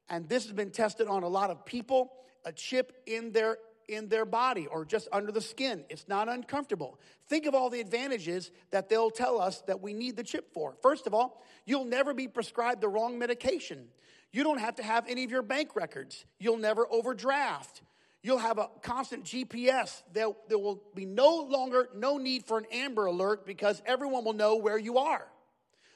And 0.09 0.27
this 0.27 0.43
has 0.43 0.51
been 0.51 0.69
tested 0.69 1.07
on 1.07 1.23
a 1.23 1.29
lot 1.29 1.49
of 1.49 1.65
people, 1.65 2.11
a 2.43 2.51
chip 2.51 3.01
in 3.05 3.31
their 3.31 3.57
in 3.87 4.09
their 4.09 4.25
body 4.25 4.67
or 4.67 4.83
just 4.83 5.07
under 5.13 5.31
the 5.31 5.39
skin. 5.39 5.85
It's 5.89 6.09
not 6.09 6.27
uncomfortable. 6.27 6.99
Think 7.29 7.45
of 7.45 7.55
all 7.55 7.69
the 7.69 7.79
advantages 7.79 8.51
that 8.71 8.89
they'll 8.89 9.09
tell 9.09 9.39
us 9.39 9.61
that 9.61 9.79
we 9.81 9.93
need 9.93 10.17
the 10.17 10.23
chip 10.23 10.53
for. 10.53 10.75
First 10.81 11.07
of 11.07 11.13
all, 11.13 11.41
you'll 11.65 11.85
never 11.85 12.13
be 12.13 12.27
prescribed 12.27 12.81
the 12.81 12.89
wrong 12.89 13.17
medication. 13.17 13.87
You 14.33 14.43
don't 14.43 14.59
have 14.59 14.75
to 14.75 14.83
have 14.83 15.05
any 15.07 15.23
of 15.23 15.31
your 15.31 15.41
bank 15.41 15.73
records. 15.77 16.25
You'll 16.37 16.57
never 16.57 16.85
overdraft. 16.91 17.81
You'll 18.23 18.37
have 18.37 18.59
a 18.59 18.69
constant 18.83 19.23
GPS. 19.23 20.03
There, 20.13 20.29
there 20.47 20.59
will 20.59 20.81
be 20.93 21.05
no 21.05 21.37
longer 21.49 21.89
no 21.95 22.17
need 22.17 22.45
for 22.45 22.59
an 22.59 22.65
Amber 22.71 23.07
Alert 23.07 23.45
because 23.45 23.81
everyone 23.85 24.23
will 24.23 24.33
know 24.33 24.57
where 24.57 24.77
you 24.77 24.99
are. 24.99 25.25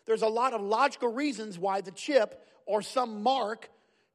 There's 0.05 0.23
a 0.23 0.27
lot 0.27 0.53
of 0.53 0.61
logical 0.61 1.11
reasons 1.11 1.59
why 1.59 1.81
the 1.81 1.91
chip 1.91 2.43
or 2.65 2.81
some 2.81 3.21
mark 3.21 3.69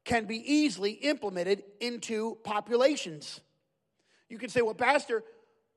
can 0.04 0.24
be 0.24 0.36
easily 0.52 0.92
implemented 0.92 1.62
into 1.80 2.36
populations. 2.42 3.40
You 4.28 4.38
can 4.38 4.48
say, 4.48 4.62
well, 4.62 4.74
Pastor, 4.74 5.22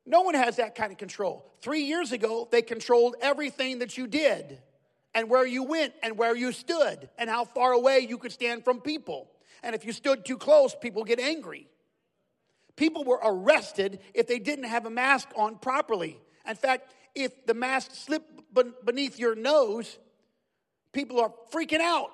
no 0.06 0.22
one 0.22 0.36
has 0.36 0.56
that 0.58 0.76
kind 0.76 0.92
of 0.92 0.98
control. 0.98 1.52
Three 1.62 1.84
years 1.84 2.12
ago, 2.12 2.48
they 2.52 2.62
controlled 2.62 3.16
everything 3.22 3.80
that 3.80 3.98
you 3.98 4.08
did 4.08 4.60
and 5.14 5.30
where 5.30 5.46
you 5.46 5.64
went 5.64 5.94
and 6.02 6.18
where 6.18 6.36
you 6.36 6.52
stood 6.52 7.10
and 7.18 7.30
how 7.30 7.46
far 7.46 7.74
away 7.74 8.00
you 8.00 8.18
could 8.18 8.32
stand 8.32 8.64
from 8.64 8.82
people. 8.82 9.30
And 9.62 9.76
if 9.76 9.86
you 9.86 9.92
stood 9.92 10.26
too 10.26 10.38
close, 10.38 10.76
people 10.76 11.04
get 11.04 11.20
angry. 11.20 11.68
People 12.76 13.04
were 13.04 13.20
arrested 13.24 14.00
if 14.14 14.28
they 14.28 14.40
didn't 14.40 14.66
have 14.66 14.86
a 14.86 14.90
mask 14.90 15.30
on 15.36 15.58
properly. 15.58 16.20
In 16.48 16.56
fact, 16.56 16.94
if 17.16 17.46
the 17.46 17.54
mask 17.54 17.92
slipped 17.94 18.42
beneath 18.86 19.20
your 19.20 19.36
nose, 19.36 20.00
people 20.92 21.20
are 21.20 21.32
freaking 21.52 21.82
out. 21.82 22.10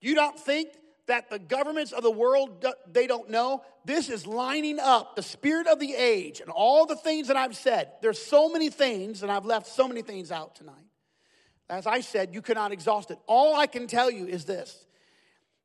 You 0.00 0.14
don't 0.14 0.38
think 0.38 0.68
that 1.06 1.30
the 1.30 1.38
governments 1.38 1.92
of 1.92 2.02
the 2.02 2.10
world 2.10 2.64
they 2.90 3.06
don't 3.06 3.30
know? 3.30 3.62
This 3.84 4.08
is 4.08 4.26
lining 4.26 4.78
up 4.78 5.16
the 5.16 5.22
spirit 5.22 5.66
of 5.66 5.78
the 5.78 5.94
age 5.94 6.40
and 6.40 6.50
all 6.50 6.86
the 6.86 6.96
things 6.96 7.28
that 7.28 7.36
i've 7.36 7.56
said. 7.56 7.92
There's 8.00 8.20
so 8.20 8.48
many 8.48 8.70
things 8.70 9.22
and 9.22 9.30
i've 9.30 9.44
left 9.44 9.66
so 9.66 9.86
many 9.86 10.02
things 10.02 10.30
out 10.30 10.54
tonight. 10.54 10.84
As 11.68 11.86
i 11.86 12.00
said 12.00 12.34
you 12.34 12.42
cannot 12.42 12.72
exhaust 12.72 13.10
it. 13.10 13.18
All 13.26 13.54
i 13.54 13.66
can 13.66 13.86
tell 13.86 14.10
you 14.10 14.26
is 14.26 14.44
this 14.44 14.86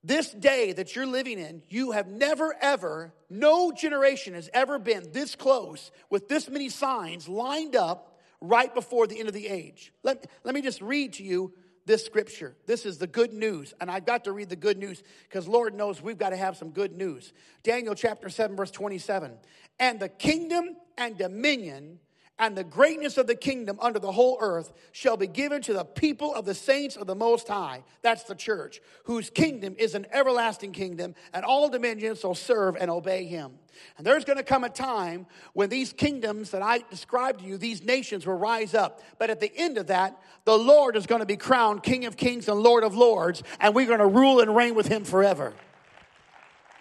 this 0.04 0.32
day 0.32 0.72
that 0.74 0.96
you're 0.96 1.06
living 1.06 1.40
in, 1.40 1.62
you 1.68 1.92
have 1.92 2.08
never, 2.08 2.56
ever, 2.62 3.14
no 3.30 3.72
generation 3.72 4.34
has 4.34 4.50
ever 4.54 4.80
been 4.80 5.12
this 5.12 5.36
close 5.36 5.92
with 6.10 6.30
this 6.30 6.50
many 6.50 6.70
signs 6.70 7.28
lined 7.28 7.76
up 7.76 8.18
right 8.42 8.74
before 8.74 9.08
the 9.08 9.20
end 9.20 9.28
of 9.28 9.34
the 9.34 9.48
age. 9.48 9.92
Let, 10.04 10.26
let 10.44 10.56
me 10.56 10.62
just 10.62 10.82
read 10.82 11.14
to 11.14 11.24
you 11.24 11.54
this 11.86 12.06
scripture. 12.06 12.56
This 12.66 12.86
is 12.86 12.98
the 12.98 13.08
good 13.08 13.34
news. 13.34 13.74
And 13.82 13.90
I've 13.92 14.06
got 14.06 14.24
to 14.26 14.32
read 14.32 14.50
the 14.50 14.56
good 14.56 14.78
news 14.78 15.04
because 15.24 15.48
Lord 15.48 15.74
knows 15.74 16.02
we've 16.02 16.18
got 16.18 16.30
to 16.30 16.38
have 16.38 16.56
some 16.56 16.70
good 16.70 16.96
news. 16.96 17.34
Daniel 17.64 17.96
chapter 17.96 18.30
7, 18.30 18.56
verse 18.56 18.72
27. 18.72 19.34
And 19.80 20.00
the 20.00 20.08
kingdom 20.08 20.78
and 20.98 21.18
dominion 21.18 22.00
and 22.40 22.56
the 22.56 22.64
greatness 22.64 23.18
of 23.18 23.28
the 23.28 23.36
kingdom 23.36 23.78
under 23.82 24.00
the 24.00 24.14
whole 24.14 24.38
earth 24.40 24.72
shall 24.94 25.18
be 25.18 25.28
given 25.28 25.62
to 25.64 25.74
the 25.74 25.84
people 25.84 26.34
of 26.34 26.46
the 26.46 26.56
saints 26.56 26.96
of 26.96 27.06
the 27.06 27.16
Most 27.16 27.50
High. 27.50 27.84
That's 28.02 28.24
the 28.24 28.34
church, 28.34 28.80
whose 29.04 29.30
kingdom 29.30 29.76
is 29.78 29.94
an 29.94 30.08
everlasting 30.14 30.72
kingdom, 30.72 31.16
and 31.34 31.44
all 31.44 31.70
dominions 31.70 32.22
shall 32.22 32.34
serve 32.34 32.78
and 32.78 32.90
obey 32.90 33.26
him. 33.26 33.52
And 33.98 34.08
there's 34.08 34.24
going 34.24 34.38
to 34.38 34.44
come 34.44 34.64
a 34.64 34.70
time 34.70 35.28
when 35.54 35.70
these 35.70 35.92
kingdoms 35.92 36.52
that 36.52 36.62
I 36.62 36.80
described 36.90 37.42
to 37.42 37.46
you, 37.46 37.58
these 37.58 37.84
nations 37.84 38.26
will 38.26 38.38
rise 38.38 38.74
up. 38.74 39.02
But 39.18 39.30
at 39.30 39.42
the 39.42 39.52
end 39.56 39.78
of 39.78 39.88
that, 39.88 40.18
the 40.46 40.58
Lord 40.58 40.96
is 40.96 41.06
going 41.06 41.20
to 41.20 41.26
be 41.26 41.38
crowned 41.38 41.84
King 41.84 42.06
of 42.06 42.16
kings 42.16 42.48
and 42.48 42.62
Lord 42.62 42.86
of 42.86 42.96
lords, 42.96 43.44
and 43.60 43.76
we're 43.76 43.88
going 43.88 44.00
to 44.00 44.08
rule 44.08 44.40
and 44.40 44.56
reign 44.56 44.76
with 44.76 44.88
him 44.88 45.04
forever. 45.04 45.54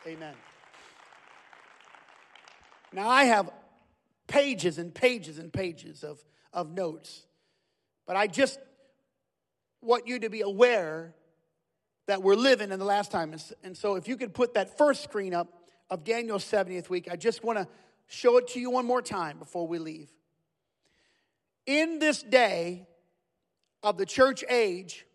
Amen. 0.07 0.35
Now, 2.93 3.09
I 3.09 3.25
have 3.25 3.51
pages 4.29 4.79
and 4.79 4.95
pages 4.95 5.39
and 5.39 5.53
pages 5.53 6.05
of, 6.05 6.23
of 6.53 6.71
notes. 6.71 7.27
But 8.07 8.17
I 8.17 8.29
just 8.29 8.61
want 9.83 10.07
you 10.07 10.21
to 10.21 10.31
be 10.31 10.43
aware 10.43 11.15
that 12.07 12.23
we're 12.23 12.37
living 12.37 12.71
in 12.71 12.79
the 12.79 12.85
last 12.85 13.11
time. 13.11 13.35
And 13.65 13.77
so, 13.77 13.97
if 13.97 14.07
you 14.07 14.17
could 14.17 14.33
put 14.33 14.55
that 14.55 14.79
first 14.79 15.03
screen 15.03 15.35
up 15.35 15.53
of 15.91 16.05
Daniel's 16.05 16.45
70th 16.45 16.89
week, 16.89 17.09
I 17.11 17.17
just 17.17 17.43
want 17.43 17.59
to 17.59 17.67
show 18.07 18.39
it 18.39 18.49
to 18.49 18.61
you 18.61 18.71
one 18.71 18.87
more 18.87 19.03
time 19.03 19.39
before 19.39 19.67
we 19.67 19.79
leave. 19.79 20.09
In 21.67 21.99
this 21.99 22.23
day 22.23 22.87
of 23.83 23.99
the 23.99 24.07
church 24.07 24.43
age, 24.49 25.07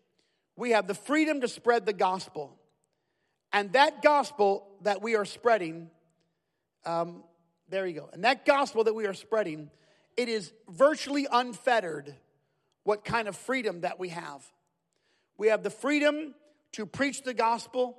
we 0.56 0.70
have 0.70 0.86
the 0.86 0.94
freedom 0.94 1.40
to 1.40 1.48
spread 1.48 1.84
the 1.84 1.92
gospel. 1.92 2.56
And 3.52 3.72
that 3.72 4.02
gospel 4.02 4.66
that 4.82 5.02
we 5.02 5.16
are 5.16 5.24
spreading 5.24 5.90
um, 6.84 7.24
there 7.68 7.86
you 7.86 8.00
go. 8.00 8.10
And 8.12 8.24
that 8.24 8.44
gospel 8.44 8.84
that 8.84 8.94
we 8.94 9.06
are 9.06 9.14
spreading, 9.14 9.70
it 10.16 10.28
is 10.28 10.52
virtually 10.68 11.26
unfettered 11.30 12.14
what 12.84 13.04
kind 13.04 13.28
of 13.28 13.36
freedom 13.36 13.80
that 13.80 13.98
we 13.98 14.10
have. 14.10 14.44
We 15.38 15.48
have 15.48 15.62
the 15.62 15.70
freedom 15.70 16.34
to 16.72 16.86
preach 16.86 17.22
the 17.22 17.34
gospel, 17.34 17.96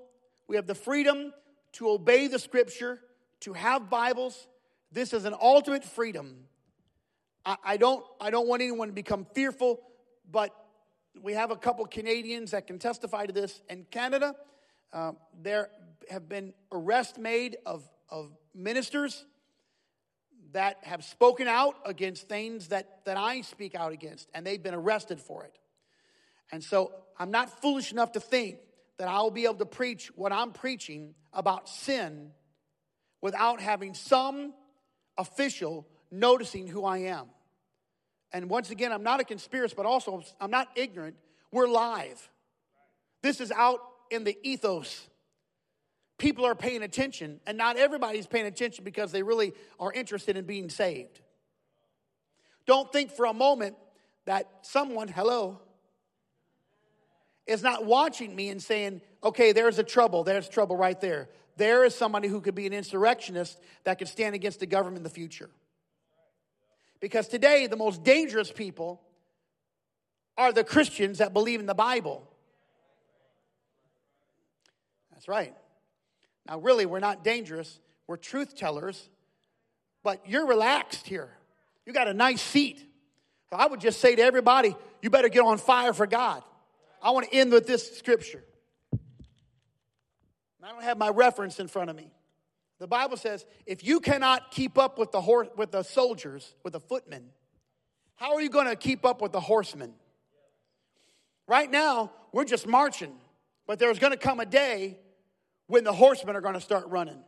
we 0.47 0.55
have 0.57 0.67
the 0.67 0.75
freedom 0.75 1.33
to 1.73 1.89
obey 1.89 2.27
the 2.27 2.39
scripture, 2.39 2.99
to 3.41 3.53
have 3.53 3.89
Bibles. 3.89 4.47
This 4.91 5.13
is 5.13 5.25
an 5.25 5.35
ultimate 5.41 5.83
freedom. 5.83 6.45
I, 7.45 7.77
don't, 7.77 8.03
I 8.19 8.31
don't 8.31 8.47
want 8.47 8.63
anyone 8.63 8.87
to 8.87 8.93
become 8.93 9.27
fearful, 9.35 9.81
but 10.31 10.51
we 11.21 11.33
have 11.33 11.51
a 11.51 11.55
couple 11.55 11.85
Canadians 11.85 12.51
that 12.51 12.65
can 12.65 12.79
testify 12.79 13.27
to 13.27 13.33
this. 13.33 13.61
In 13.69 13.85
Canada, 13.91 14.35
uh, 14.91 15.11
there 15.41 15.69
have 16.09 16.27
been 16.27 16.53
arrests 16.71 17.19
made 17.19 17.57
of, 17.65 17.87
of 18.09 18.31
ministers 18.55 19.25
that 20.55 20.77
have 20.83 21.03
spoken 21.03 21.49
out 21.49 21.75
against 21.85 22.29
things 22.29 22.69
that, 22.69 23.03
that 23.03 23.17
I 23.17 23.41
speak 23.41 23.75
out 23.75 23.91
against, 23.91 24.29
and 24.33 24.47
they've 24.47 24.63
been 24.63 24.73
arrested 24.73 25.19
for 25.19 25.43
it. 25.43 25.53
And 26.49 26.63
so 26.63 26.93
I'm 27.19 27.29
not 27.29 27.61
foolish 27.61 27.91
enough 27.91 28.13
to 28.13 28.21
think 28.21 28.59
that 28.97 29.09
I'll 29.09 29.31
be 29.31 29.43
able 29.43 29.55
to 29.55 29.65
preach 29.65 30.07
what 30.15 30.31
I'm 30.31 30.53
preaching 30.53 31.13
about 31.33 31.67
sin 31.67 32.31
without 33.21 33.59
having 33.59 33.93
some 33.93 34.53
official 35.17 35.85
noticing 36.09 36.67
who 36.67 36.85
I 36.85 36.99
am. 36.99 37.25
And 38.31 38.49
once 38.49 38.69
again, 38.69 38.93
I'm 38.93 39.03
not 39.03 39.19
a 39.19 39.25
conspiracy, 39.25 39.73
but 39.75 39.85
also 39.85 40.23
I'm 40.39 40.51
not 40.51 40.69
ignorant. 40.77 41.17
We're 41.51 41.67
live. 41.67 42.29
This 43.21 43.41
is 43.41 43.51
out 43.51 43.81
in 44.09 44.23
the 44.23 44.37
ethos. 44.41 45.05
People 46.17 46.45
are 46.45 46.55
paying 46.55 46.83
attention, 46.83 47.39
and 47.45 47.57
not 47.57 47.77
everybody's 47.77 48.27
paying 48.27 48.45
attention 48.45 48.83
because 48.83 49.11
they 49.11 49.23
really 49.23 49.53
are 49.79 49.91
interested 49.91 50.37
in 50.37 50.45
being 50.45 50.69
saved. 50.69 51.21
Don't 52.65 52.91
think 52.91 53.11
for 53.11 53.25
a 53.25 53.33
moment 53.33 53.75
that 54.25 54.49
someone, 54.61 55.07
hello, 55.07 55.59
is 57.45 57.61
not 57.61 57.85
watching 57.85 58.35
me 58.35 58.49
and 58.49 58.61
saying, 58.61 59.01
okay, 59.23 59.51
there's 59.51 59.77
a 59.77 59.83
trouble, 59.83 60.23
there's 60.23 60.49
trouble 60.49 60.75
right 60.75 60.99
there. 60.99 61.29
There 61.57 61.85
is 61.85 61.95
somebody 61.95 62.27
who 62.27 62.41
could 62.41 62.55
be 62.55 62.65
an 62.65 62.73
insurrectionist 62.73 63.59
that 63.83 63.99
could 63.99 64.07
stand 64.07 64.35
against 64.35 64.59
the 64.59 64.65
government 64.65 64.97
in 64.97 65.03
the 65.03 65.09
future. 65.09 65.49
Because 66.99 67.27
today, 67.27 67.67
the 67.67 67.77
most 67.77 68.03
dangerous 68.03 68.51
people 68.51 69.01
are 70.37 70.51
the 70.51 70.63
Christians 70.63 71.19
that 71.19 71.33
believe 71.33 71.59
in 71.59 71.65
the 71.65 71.75
Bible. 71.75 72.27
That's 75.11 75.27
right. 75.27 75.55
Now, 76.47 76.59
really, 76.59 76.85
we're 76.85 76.99
not 76.99 77.23
dangerous, 77.23 77.79
we're 78.07 78.17
truth 78.17 78.55
tellers, 78.55 79.09
but 80.03 80.29
you're 80.29 80.45
relaxed 80.45 81.07
here. 81.07 81.29
You 81.85 81.93
got 81.93 82.07
a 82.07 82.13
nice 82.13 82.41
seat. 82.41 82.83
So 83.49 83.55
I 83.55 83.67
would 83.67 83.79
just 83.79 83.99
say 83.99 84.15
to 84.15 84.21
everybody, 84.21 84.75
you 85.01 85.09
better 85.09 85.29
get 85.29 85.41
on 85.41 85.57
fire 85.57 85.93
for 85.93 86.07
God. 86.07 86.43
I 87.01 87.11
want 87.11 87.29
to 87.29 87.35
end 87.35 87.51
with 87.51 87.67
this 87.67 87.97
scripture. 87.97 88.43
I 90.63 90.69
don't 90.69 90.83
have 90.83 90.97
my 90.97 91.09
reference 91.09 91.59
in 91.59 91.67
front 91.67 91.91
of 91.91 91.95
me. 91.95 92.11
The 92.79 92.87
Bible 92.87 93.17
says, 93.17 93.45
if 93.67 93.83
you 93.83 93.99
cannot 93.99 94.49
keep 94.49 94.79
up 94.79 94.97
with 94.97 95.11
the 95.11 95.21
horse, 95.21 95.47
with 95.55 95.71
the 95.71 95.83
soldiers, 95.83 96.55
with 96.63 96.73
the 96.73 96.79
footmen, 96.79 97.29
how 98.15 98.33
are 98.33 98.41
you 98.41 98.49
going 98.49 98.67
to 98.67 98.75
keep 98.75 99.05
up 99.05 99.21
with 99.21 99.31
the 99.31 99.39
horsemen? 99.39 99.93
Right 101.47 101.69
now, 101.69 102.11
we're 102.31 102.45
just 102.45 102.65
marching, 102.65 103.13
but 103.67 103.77
there's 103.77 103.99
going 103.99 104.11
to 104.11 104.17
come 104.17 104.39
a 104.39 104.45
day 104.45 104.97
when 105.67 105.83
the 105.83 105.93
horsemen 105.93 106.35
are 106.35 106.41
going 106.41 106.53
to 106.53 106.61
start 106.61 106.87
running. 106.87 107.21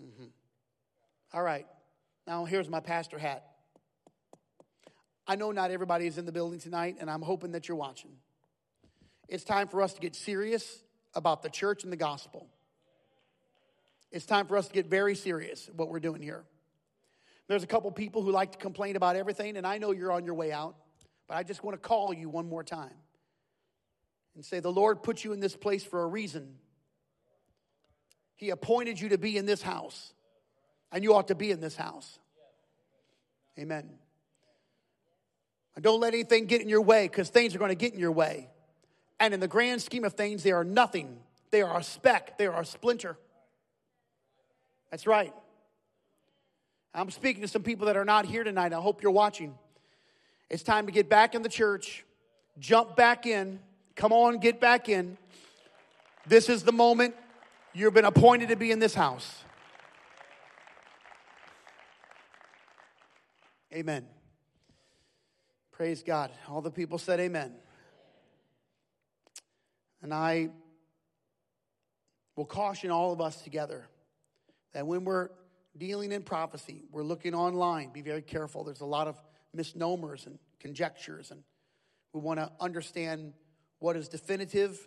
Mm-hmm. 0.00 0.26
All 1.32 1.42
right, 1.42 1.66
now 2.26 2.44
here's 2.44 2.68
my 2.68 2.80
pastor 2.80 3.18
hat. 3.18 3.44
I 5.26 5.36
know 5.36 5.52
not 5.52 5.70
everybody 5.70 6.06
is 6.06 6.16
in 6.16 6.24
the 6.24 6.32
building 6.32 6.58
tonight, 6.58 6.96
and 7.00 7.10
I'm 7.10 7.22
hoping 7.22 7.52
that 7.52 7.68
you're 7.68 7.76
watching. 7.76 8.12
It's 9.28 9.44
time 9.44 9.68
for 9.68 9.82
us 9.82 9.92
to 9.92 10.00
get 10.00 10.14
serious 10.14 10.82
about 11.14 11.42
the 11.42 11.50
church 11.50 11.84
and 11.84 11.92
the 11.92 11.98
gospel. 11.98 12.48
It's 14.10 14.24
time 14.24 14.46
for 14.46 14.56
us 14.56 14.68
to 14.68 14.72
get 14.72 14.86
very 14.86 15.14
serious 15.14 15.68
what 15.76 15.90
we're 15.90 16.00
doing 16.00 16.22
here. 16.22 16.44
There's 17.46 17.62
a 17.62 17.66
couple 17.66 17.90
people 17.92 18.22
who 18.22 18.30
like 18.30 18.52
to 18.52 18.58
complain 18.58 18.96
about 18.96 19.16
everything, 19.16 19.58
and 19.58 19.66
I 19.66 19.78
know 19.78 19.92
you're 19.92 20.12
on 20.12 20.24
your 20.24 20.34
way 20.34 20.50
out, 20.50 20.76
but 21.26 21.36
I 21.36 21.42
just 21.42 21.62
want 21.62 21.80
to 21.80 21.86
call 21.86 22.14
you 22.14 22.30
one 22.30 22.48
more 22.48 22.64
time 22.64 22.94
and 24.38 24.44
say, 24.44 24.60
The 24.60 24.70
Lord 24.70 25.02
put 25.02 25.24
you 25.24 25.32
in 25.32 25.40
this 25.40 25.56
place 25.56 25.82
for 25.82 26.00
a 26.00 26.06
reason. 26.06 26.54
He 28.36 28.50
appointed 28.50 29.00
you 29.00 29.08
to 29.08 29.18
be 29.18 29.36
in 29.36 29.46
this 29.46 29.62
house, 29.62 30.12
and 30.92 31.02
you 31.02 31.16
ought 31.16 31.26
to 31.26 31.34
be 31.34 31.50
in 31.50 31.58
this 31.58 31.74
house. 31.74 32.20
Amen. 33.58 33.90
And 35.74 35.82
don't 35.82 35.98
let 35.98 36.14
anything 36.14 36.46
get 36.46 36.62
in 36.62 36.68
your 36.68 36.82
way 36.82 37.08
because 37.08 37.30
things 37.30 37.52
are 37.56 37.58
going 37.58 37.70
to 37.70 37.74
get 37.74 37.94
in 37.94 37.98
your 37.98 38.12
way. 38.12 38.48
And 39.18 39.34
in 39.34 39.40
the 39.40 39.48
grand 39.48 39.82
scheme 39.82 40.04
of 40.04 40.12
things, 40.12 40.44
they 40.44 40.52
are 40.52 40.62
nothing. 40.62 41.18
They 41.50 41.62
are 41.62 41.76
a 41.76 41.82
speck, 41.82 42.38
they 42.38 42.46
are 42.46 42.60
a 42.60 42.64
splinter. 42.64 43.18
That's 44.92 45.08
right. 45.08 45.34
I'm 46.94 47.10
speaking 47.10 47.42
to 47.42 47.48
some 47.48 47.64
people 47.64 47.86
that 47.86 47.96
are 47.96 48.04
not 48.04 48.24
here 48.24 48.44
tonight. 48.44 48.72
I 48.72 48.80
hope 48.80 49.02
you're 49.02 49.10
watching. 49.10 49.58
It's 50.48 50.62
time 50.62 50.86
to 50.86 50.92
get 50.92 51.08
back 51.08 51.34
in 51.34 51.42
the 51.42 51.48
church, 51.48 52.04
jump 52.60 52.94
back 52.94 53.26
in. 53.26 53.58
Come 53.98 54.12
on, 54.12 54.38
get 54.38 54.60
back 54.60 54.88
in. 54.88 55.18
This 56.24 56.48
is 56.48 56.62
the 56.62 56.70
moment 56.70 57.16
you've 57.74 57.94
been 57.94 58.04
appointed 58.04 58.50
to 58.50 58.54
be 58.54 58.70
in 58.70 58.78
this 58.78 58.94
house. 58.94 59.42
Amen. 63.74 64.06
Praise 65.72 66.04
God. 66.04 66.30
All 66.48 66.62
the 66.62 66.70
people 66.70 66.98
said 66.98 67.18
amen. 67.18 67.54
And 70.00 70.14
I 70.14 70.50
will 72.36 72.46
caution 72.46 72.92
all 72.92 73.12
of 73.12 73.20
us 73.20 73.42
together 73.42 73.88
that 74.74 74.86
when 74.86 75.04
we're 75.04 75.30
dealing 75.76 76.12
in 76.12 76.22
prophecy, 76.22 76.84
we're 76.92 77.02
looking 77.02 77.34
online, 77.34 77.90
be 77.90 78.02
very 78.02 78.22
careful. 78.22 78.62
There's 78.62 78.80
a 78.80 78.86
lot 78.86 79.08
of 79.08 79.20
misnomers 79.52 80.26
and 80.26 80.38
conjectures, 80.60 81.32
and 81.32 81.42
we 82.12 82.20
want 82.20 82.38
to 82.38 82.48
understand 82.60 83.32
what 83.78 83.96
is 83.96 84.08
definitive 84.08 84.86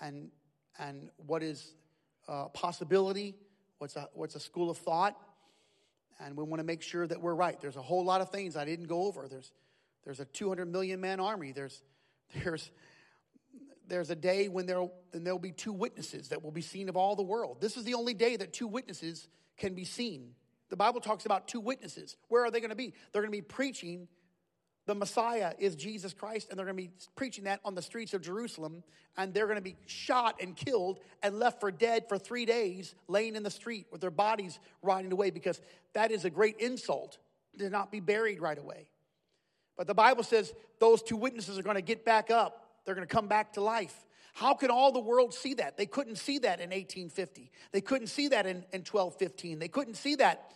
and, 0.00 0.30
and 0.78 1.10
what 1.16 1.42
is 1.42 1.74
a 2.28 2.48
possibility, 2.48 3.34
what's 3.78 3.96
a, 3.96 4.08
what's 4.14 4.34
a 4.34 4.40
school 4.40 4.70
of 4.70 4.78
thought, 4.78 5.16
and 6.18 6.36
we 6.36 6.44
want 6.44 6.60
to 6.60 6.64
make 6.64 6.82
sure 6.82 7.06
that 7.06 7.20
we're 7.20 7.34
right. 7.34 7.60
There's 7.60 7.76
a 7.76 7.82
whole 7.82 8.04
lot 8.04 8.20
of 8.20 8.30
things 8.30 8.56
I 8.56 8.64
didn't 8.64 8.86
go 8.86 9.02
over. 9.02 9.28
There's 9.28 9.52
there's 10.06 10.20
a 10.20 10.24
200 10.24 10.70
million 10.70 11.00
man 11.00 11.20
army. 11.20 11.52
There's, 11.52 11.82
there's, 12.42 12.70
there's 13.88 14.08
a 14.08 14.14
day 14.14 14.48
when 14.48 14.64
there'll, 14.64 14.94
then 15.12 15.24
there'll 15.24 15.38
be 15.38 15.52
two 15.52 15.72
witnesses 15.72 16.28
that 16.28 16.42
will 16.42 16.52
be 16.52 16.62
seen 16.62 16.88
of 16.88 16.96
all 16.96 17.16
the 17.16 17.24
world. 17.24 17.60
This 17.60 17.76
is 17.76 17.84
the 17.84 17.94
only 17.94 18.14
day 18.14 18.36
that 18.36 18.52
two 18.52 18.68
witnesses 18.68 19.28
can 19.58 19.74
be 19.74 19.84
seen. 19.84 20.30
The 20.70 20.76
Bible 20.76 21.00
talks 21.00 21.26
about 21.26 21.48
two 21.48 21.60
witnesses. 21.60 22.16
Where 22.28 22.44
are 22.44 22.50
they 22.52 22.60
going 22.60 22.70
to 22.70 22.76
be? 22.76 22.94
They're 23.12 23.22
going 23.22 23.32
to 23.32 23.36
be 23.36 23.42
preaching 23.42 24.06
the 24.86 24.94
Messiah 24.94 25.52
is 25.58 25.74
Jesus 25.74 26.12
Christ, 26.12 26.48
and 26.48 26.58
they're 26.58 26.64
going 26.64 26.76
to 26.76 26.82
be 26.82 26.92
preaching 27.16 27.44
that 27.44 27.60
on 27.64 27.74
the 27.74 27.82
streets 27.82 28.14
of 28.14 28.22
Jerusalem, 28.22 28.84
and 29.16 29.34
they're 29.34 29.46
going 29.46 29.58
to 29.58 29.62
be 29.62 29.76
shot 29.86 30.36
and 30.40 30.56
killed 30.56 31.00
and 31.22 31.38
left 31.38 31.60
for 31.60 31.72
dead 31.72 32.08
for 32.08 32.18
three 32.18 32.46
days, 32.46 32.94
laying 33.08 33.34
in 33.34 33.42
the 33.42 33.50
street 33.50 33.86
with 33.90 34.00
their 34.00 34.12
bodies 34.12 34.60
rotting 34.82 35.10
away, 35.10 35.30
because 35.30 35.60
that 35.92 36.12
is 36.12 36.24
a 36.24 36.30
great 36.30 36.56
insult 36.58 37.18
to 37.58 37.68
not 37.68 37.90
be 37.90 37.98
buried 37.98 38.40
right 38.40 38.58
away. 38.58 38.86
But 39.76 39.88
the 39.88 39.94
Bible 39.94 40.22
says 40.22 40.54
those 40.78 41.02
two 41.02 41.16
witnesses 41.16 41.58
are 41.58 41.62
going 41.62 41.76
to 41.76 41.82
get 41.82 42.04
back 42.04 42.30
up. 42.30 42.68
They're 42.84 42.94
going 42.94 43.06
to 43.06 43.14
come 43.14 43.26
back 43.26 43.54
to 43.54 43.60
life. 43.60 44.04
How 44.34 44.54
could 44.54 44.70
all 44.70 44.92
the 44.92 45.00
world 45.00 45.34
see 45.34 45.54
that? 45.54 45.76
They 45.76 45.86
couldn't 45.86 46.16
see 46.16 46.38
that 46.38 46.60
in 46.60 46.70
1850. 46.70 47.50
They 47.72 47.80
couldn't 47.80 48.08
see 48.08 48.28
that 48.28 48.46
in, 48.46 48.58
in 48.72 48.82
1215. 48.82 49.58
They 49.58 49.68
couldn't 49.68 49.94
see 49.94 50.14
that. 50.16 50.52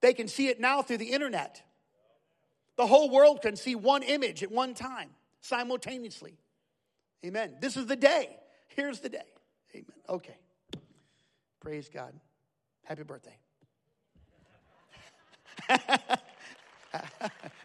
They 0.00 0.12
can 0.12 0.28
see 0.28 0.48
it 0.48 0.60
now 0.60 0.82
through 0.82 0.98
the 0.98 1.12
internet. 1.12 1.62
The 2.76 2.86
whole 2.86 3.10
world 3.10 3.42
can 3.42 3.56
see 3.56 3.74
one 3.74 4.02
image 4.02 4.42
at 4.42 4.50
one 4.50 4.74
time, 4.74 5.10
simultaneously. 5.40 6.38
Amen. 7.24 7.54
This 7.60 7.76
is 7.76 7.86
the 7.86 7.96
day. 7.96 8.36
Here's 8.68 9.00
the 9.00 9.08
day. 9.08 9.22
Amen. 9.72 9.86
Okay. 10.08 10.36
Praise 11.60 11.88
God. 11.88 12.12
Happy 12.82 13.04
birthday. 13.04 13.36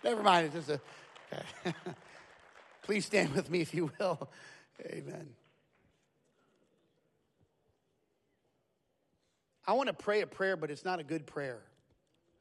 Never 0.03 0.23
mind. 0.23 0.51
It's 0.53 0.67
just 0.67 0.81
a. 1.65 1.73
Please 2.83 3.05
stand 3.05 3.33
with 3.33 3.49
me 3.49 3.61
if 3.61 3.73
you 3.73 3.91
will. 3.99 4.29
Amen. 4.85 5.29
I 9.67 9.73
want 9.73 9.87
to 9.87 9.93
pray 9.93 10.21
a 10.21 10.27
prayer, 10.27 10.55
but 10.55 10.71
it's 10.71 10.85
not 10.85 10.99
a 10.99 11.03
good 11.03 11.27
prayer. 11.27 11.59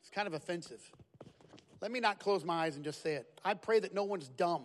It's 0.00 0.10
kind 0.10 0.26
of 0.26 0.34
offensive. 0.34 0.80
Let 1.80 1.92
me 1.92 2.00
not 2.00 2.18
close 2.18 2.44
my 2.44 2.64
eyes 2.64 2.76
and 2.76 2.84
just 2.84 3.02
say 3.02 3.14
it. 3.14 3.40
I 3.44 3.54
pray 3.54 3.80
that 3.80 3.94
no 3.94 4.04
one's 4.04 4.28
dumb, 4.28 4.64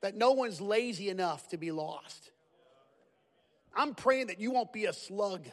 that 0.00 0.16
no 0.16 0.32
one's 0.32 0.60
lazy 0.60 1.08
enough 1.08 1.48
to 1.48 1.56
be 1.56 1.72
lost. 1.72 2.30
I'm 3.74 3.94
praying 3.94 4.26
that 4.26 4.38
you 4.38 4.50
won't 4.50 4.72
be 4.72 4.84
a 4.84 4.92
slug. 4.92 5.46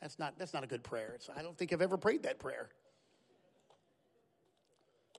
That's 0.00 0.18
not, 0.18 0.38
that's 0.38 0.52
not 0.52 0.62
a 0.62 0.66
good 0.66 0.84
prayer. 0.84 1.12
It's, 1.14 1.28
I 1.34 1.42
don't 1.42 1.56
think 1.56 1.72
I've 1.72 1.82
ever 1.82 1.96
prayed 1.96 2.24
that 2.24 2.38
prayer. 2.38 2.68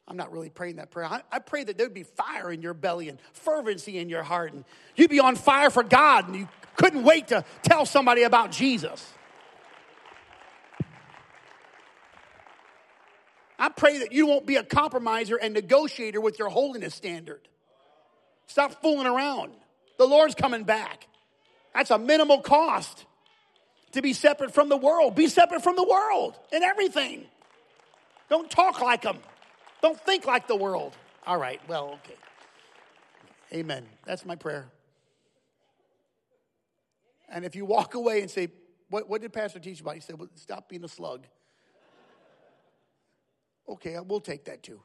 I'm 0.07 0.15
not 0.15 0.31
really 0.31 0.49
praying 0.49 0.77
that 0.77 0.89
prayer. 0.89 1.05
I, 1.05 1.21
I, 1.31 1.39
pray 1.39 1.65
that 1.65 1.77
there'd 1.77 1.93
be 1.93 2.03
fire 2.03 2.49
in 2.49 2.61
your 2.61 2.73
belly 2.73 3.09
and 3.09 3.19
fervency 3.33 3.97
in 3.97 4.07
your 4.07 4.23
heart, 4.23 4.53
and 4.53 4.63
you'd 4.95 5.09
be 5.09 5.19
on 5.19 5.35
fire 5.35 5.69
for 5.69 5.83
God, 5.83 6.27
and 6.27 6.35
you 6.37 6.47
couldn't 6.77 7.03
wait 7.03 7.27
to 7.29 7.43
tell 7.61 7.85
somebody 7.85 8.23
about 8.23 8.51
Jesus. 8.51 9.13
I 13.59 13.69
pray 13.69 13.99
that 13.99 14.11
you 14.11 14.27
won't 14.27 14.45
be 14.45 14.55
a 14.55 14.63
compromiser 14.63 15.35
and 15.35 15.53
negotiator 15.53 16.21
with 16.21 16.37
your 16.37 16.49
holiness 16.49 16.93
standard. 16.93 17.41
Stop 18.47 18.81
fooling 18.81 19.07
around. 19.07 19.53
The 19.97 20.05
Lord's 20.05 20.35
coming 20.35 20.63
back. 20.63 21.07
That's 21.73 21.91
a 21.91 21.97
minimal 21.97 22.41
cost 22.41 23.05
to 23.93 24.01
be 24.01 24.13
separate 24.13 24.53
from 24.53 24.69
the 24.69 24.77
world. 24.77 25.15
Be 25.15 25.27
separate 25.27 25.63
from 25.63 25.75
the 25.75 25.83
world 25.83 26.35
in 26.51 26.63
everything. 26.63 27.25
Don't 28.29 28.49
talk 28.49 28.81
like 28.81 29.01
them. 29.01 29.17
Don't 29.81 29.99
think 29.99 30.25
like 30.25 30.47
the 30.47 30.55
world. 30.55 30.95
All 31.25 31.37
right, 31.37 31.59
well, 31.67 31.99
okay. 32.03 32.15
Amen. 33.53 33.85
That's 34.05 34.25
my 34.25 34.35
prayer. 34.35 34.67
And 37.29 37.45
if 37.45 37.55
you 37.55 37.65
walk 37.65 37.93
away 37.95 38.21
and 38.21 38.29
say, 38.29 38.49
What, 38.89 39.09
what 39.09 39.21
did 39.21 39.33
Pastor 39.33 39.59
teach 39.59 39.79
you 39.79 39.83
about? 39.83 39.95
He 39.95 40.01
said, 40.01 40.17
well, 40.17 40.29
Stop 40.35 40.69
being 40.69 40.83
a 40.83 40.87
slug. 40.87 41.25
Okay, 43.69 43.97
we'll 43.99 44.21
take 44.21 44.45
that 44.45 44.63
too. 44.63 44.81